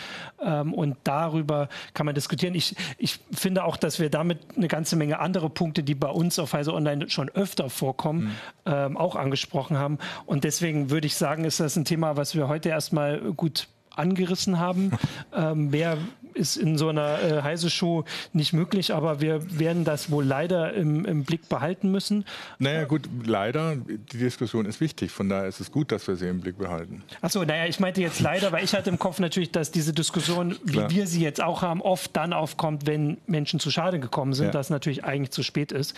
Ähm, 0.42 0.74
und 0.74 0.96
darüber 1.04 1.68
kann 1.94 2.06
man 2.06 2.14
diskutieren. 2.14 2.54
Ich, 2.54 2.74
ich 2.98 3.20
finde 3.32 3.64
auch, 3.64 3.76
dass 3.76 4.00
wir 4.00 4.10
damit 4.10 4.38
eine 4.56 4.68
ganze 4.68 4.96
Menge 4.96 5.20
andere 5.20 5.50
Punkte, 5.50 5.82
die 5.82 5.94
bei 5.94 6.08
uns 6.08 6.38
auf 6.38 6.52
Heise 6.52 6.74
Online 6.74 7.08
schon 7.08 7.28
öfter 7.30 7.67
vorkommen, 7.68 8.24
mhm. 8.24 8.30
ähm, 8.66 8.96
auch 8.96 9.16
angesprochen 9.16 9.78
haben. 9.78 9.98
Und 10.26 10.44
deswegen 10.44 10.90
würde 10.90 11.06
ich 11.06 11.16
sagen, 11.16 11.44
ist 11.44 11.60
das 11.60 11.76
ein 11.76 11.84
Thema, 11.84 12.16
was 12.16 12.34
wir 12.34 12.48
heute 12.48 12.68
erstmal 12.68 13.20
gut 13.32 13.68
angerissen 13.90 14.58
haben. 14.58 14.92
ähm, 15.34 15.70
mehr 15.70 15.98
ist 16.38 16.56
in 16.56 16.78
so 16.78 16.88
einer 16.88 17.22
äh, 17.22 17.42
Heise-Show 17.42 18.04
nicht 18.32 18.52
möglich, 18.52 18.94
aber 18.94 19.20
wir 19.20 19.58
werden 19.58 19.84
das 19.84 20.10
wohl 20.10 20.24
leider 20.24 20.72
im, 20.74 21.04
im 21.04 21.24
Blick 21.24 21.48
behalten 21.48 21.90
müssen. 21.90 22.24
Naja, 22.58 22.84
gut, 22.84 23.08
leider, 23.24 23.76
die 23.76 24.18
Diskussion 24.18 24.66
ist 24.66 24.80
wichtig, 24.80 25.10
von 25.10 25.28
daher 25.28 25.48
ist 25.48 25.60
es 25.60 25.70
gut, 25.70 25.92
dass 25.92 26.06
wir 26.08 26.16
sie 26.16 26.28
im 26.28 26.40
Blick 26.40 26.58
behalten. 26.58 27.02
Achso, 27.20 27.44
naja, 27.44 27.66
ich 27.66 27.80
meinte 27.80 28.00
jetzt 28.00 28.20
leider, 28.20 28.52
weil 28.52 28.64
ich 28.64 28.74
hatte 28.74 28.90
im 28.90 28.98
Kopf 28.98 29.18
natürlich, 29.18 29.50
dass 29.52 29.70
diese 29.70 29.92
Diskussion, 29.92 30.56
wie 30.64 30.72
Klar. 30.72 30.90
wir 30.90 31.06
sie 31.06 31.22
jetzt 31.22 31.42
auch 31.42 31.62
haben, 31.62 31.82
oft 31.82 32.16
dann 32.16 32.32
aufkommt, 32.32 32.86
wenn 32.86 33.18
Menschen 33.26 33.60
zu 33.60 33.70
Schaden 33.70 34.00
gekommen 34.00 34.32
sind, 34.32 34.46
ja. 34.46 34.52
dass 34.52 34.70
natürlich 34.70 35.04
eigentlich 35.04 35.30
zu 35.30 35.42
spät 35.42 35.72
ist 35.72 35.94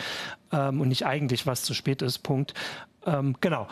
ähm, 0.52 0.80
und 0.80 0.88
nicht 0.88 1.06
eigentlich 1.06 1.46
was 1.46 1.62
zu 1.62 1.74
spät 1.74 2.02
ist, 2.02 2.18
Punkt. 2.20 2.54
Ähm, 3.06 3.36
genau. 3.40 3.68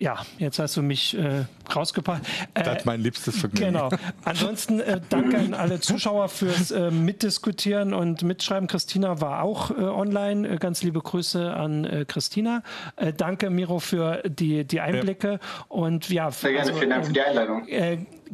Ja, 0.00 0.24
jetzt 0.38 0.58
hast 0.58 0.78
du 0.78 0.82
mich 0.82 1.16
äh, 1.16 1.44
rausgepackt. 1.76 2.26
Äh, 2.54 2.62
das 2.62 2.78
ist 2.78 2.86
mein 2.86 3.02
liebstes 3.02 3.38
Vergnügen. 3.38 3.74
Genau. 3.74 3.90
Ansonsten 4.24 4.80
äh, 4.80 4.98
danke 5.10 5.36
an 5.36 5.52
alle 5.52 5.78
Zuschauer 5.80 6.30
fürs 6.30 6.70
äh, 6.70 6.90
Mitdiskutieren 6.90 7.92
und 7.92 8.22
Mitschreiben. 8.22 8.66
Christina 8.66 9.20
war 9.20 9.42
auch 9.42 9.70
äh, 9.70 9.74
online. 9.74 10.48
Äh, 10.48 10.56
ganz 10.56 10.82
liebe 10.82 11.00
Grüße 11.02 11.52
an 11.52 11.84
äh, 11.84 12.06
Christina. 12.08 12.62
Äh, 12.96 13.12
danke, 13.12 13.50
Miro, 13.50 13.78
für 13.78 14.22
die, 14.26 14.64
die 14.64 14.80
Einblicke. 14.80 15.32
Ja. 15.32 15.38
Und 15.68 16.08
ja, 16.08 16.30
Sehr 16.30 16.52
gerne. 16.52 16.68
Also, 16.68 16.78
Vielen 16.78 16.90
Dank 16.90 17.06
für 17.06 17.12
die 17.12 17.20
Einladung. 17.20 17.66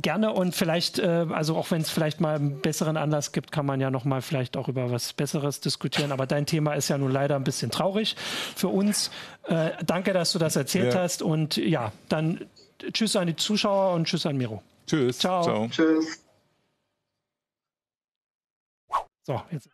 Gerne 0.03 0.33
und 0.33 0.55
vielleicht, 0.55 0.99
äh, 0.99 1.27
also 1.31 1.57
auch 1.57 1.71
wenn 1.71 1.81
es 1.81 1.91
vielleicht 1.91 2.21
mal 2.21 2.37
einen 2.37 2.61
besseren 2.61 2.97
Anlass 2.97 3.33
gibt, 3.33 3.51
kann 3.51 3.65
man 3.65 3.81
ja 3.81 3.91
noch 3.91 4.05
mal 4.05 4.21
vielleicht 4.21 4.57
auch 4.57 4.69
über 4.69 4.91
was 4.91 5.13
Besseres 5.13 5.61
diskutieren. 5.61 6.13
Aber 6.13 6.27
dein 6.27 6.45
Thema 6.45 6.75
ist 6.75 6.89
ja 6.89 6.99
nun 6.99 7.11
leider 7.11 7.37
ein 7.37 7.45
bisschen 7.45 7.71
traurig 7.71 8.15
für 8.55 8.69
uns. 8.69 9.11
Äh, 9.45 9.71
danke, 9.85 10.13
dass 10.13 10.33
du 10.33 10.39
das 10.39 10.57
erzählt 10.57 10.95
ja. 10.95 11.01
hast 11.01 11.23
und 11.23 11.57
ja, 11.57 11.93
dann 12.09 12.45
tschüss 12.93 13.17
an 13.17 13.27
die 13.27 13.37
Zuschauer 13.37 13.95
und 13.95 14.07
tschüss 14.07 14.27
an 14.27 14.37
Miro. 14.37 14.63
Tschüss. 14.87 15.19
Ciao. 15.19 15.43
Ciao. 15.43 15.69
Tschüss. 15.69 16.23
So, 19.23 19.43
jetzt. 19.51 19.69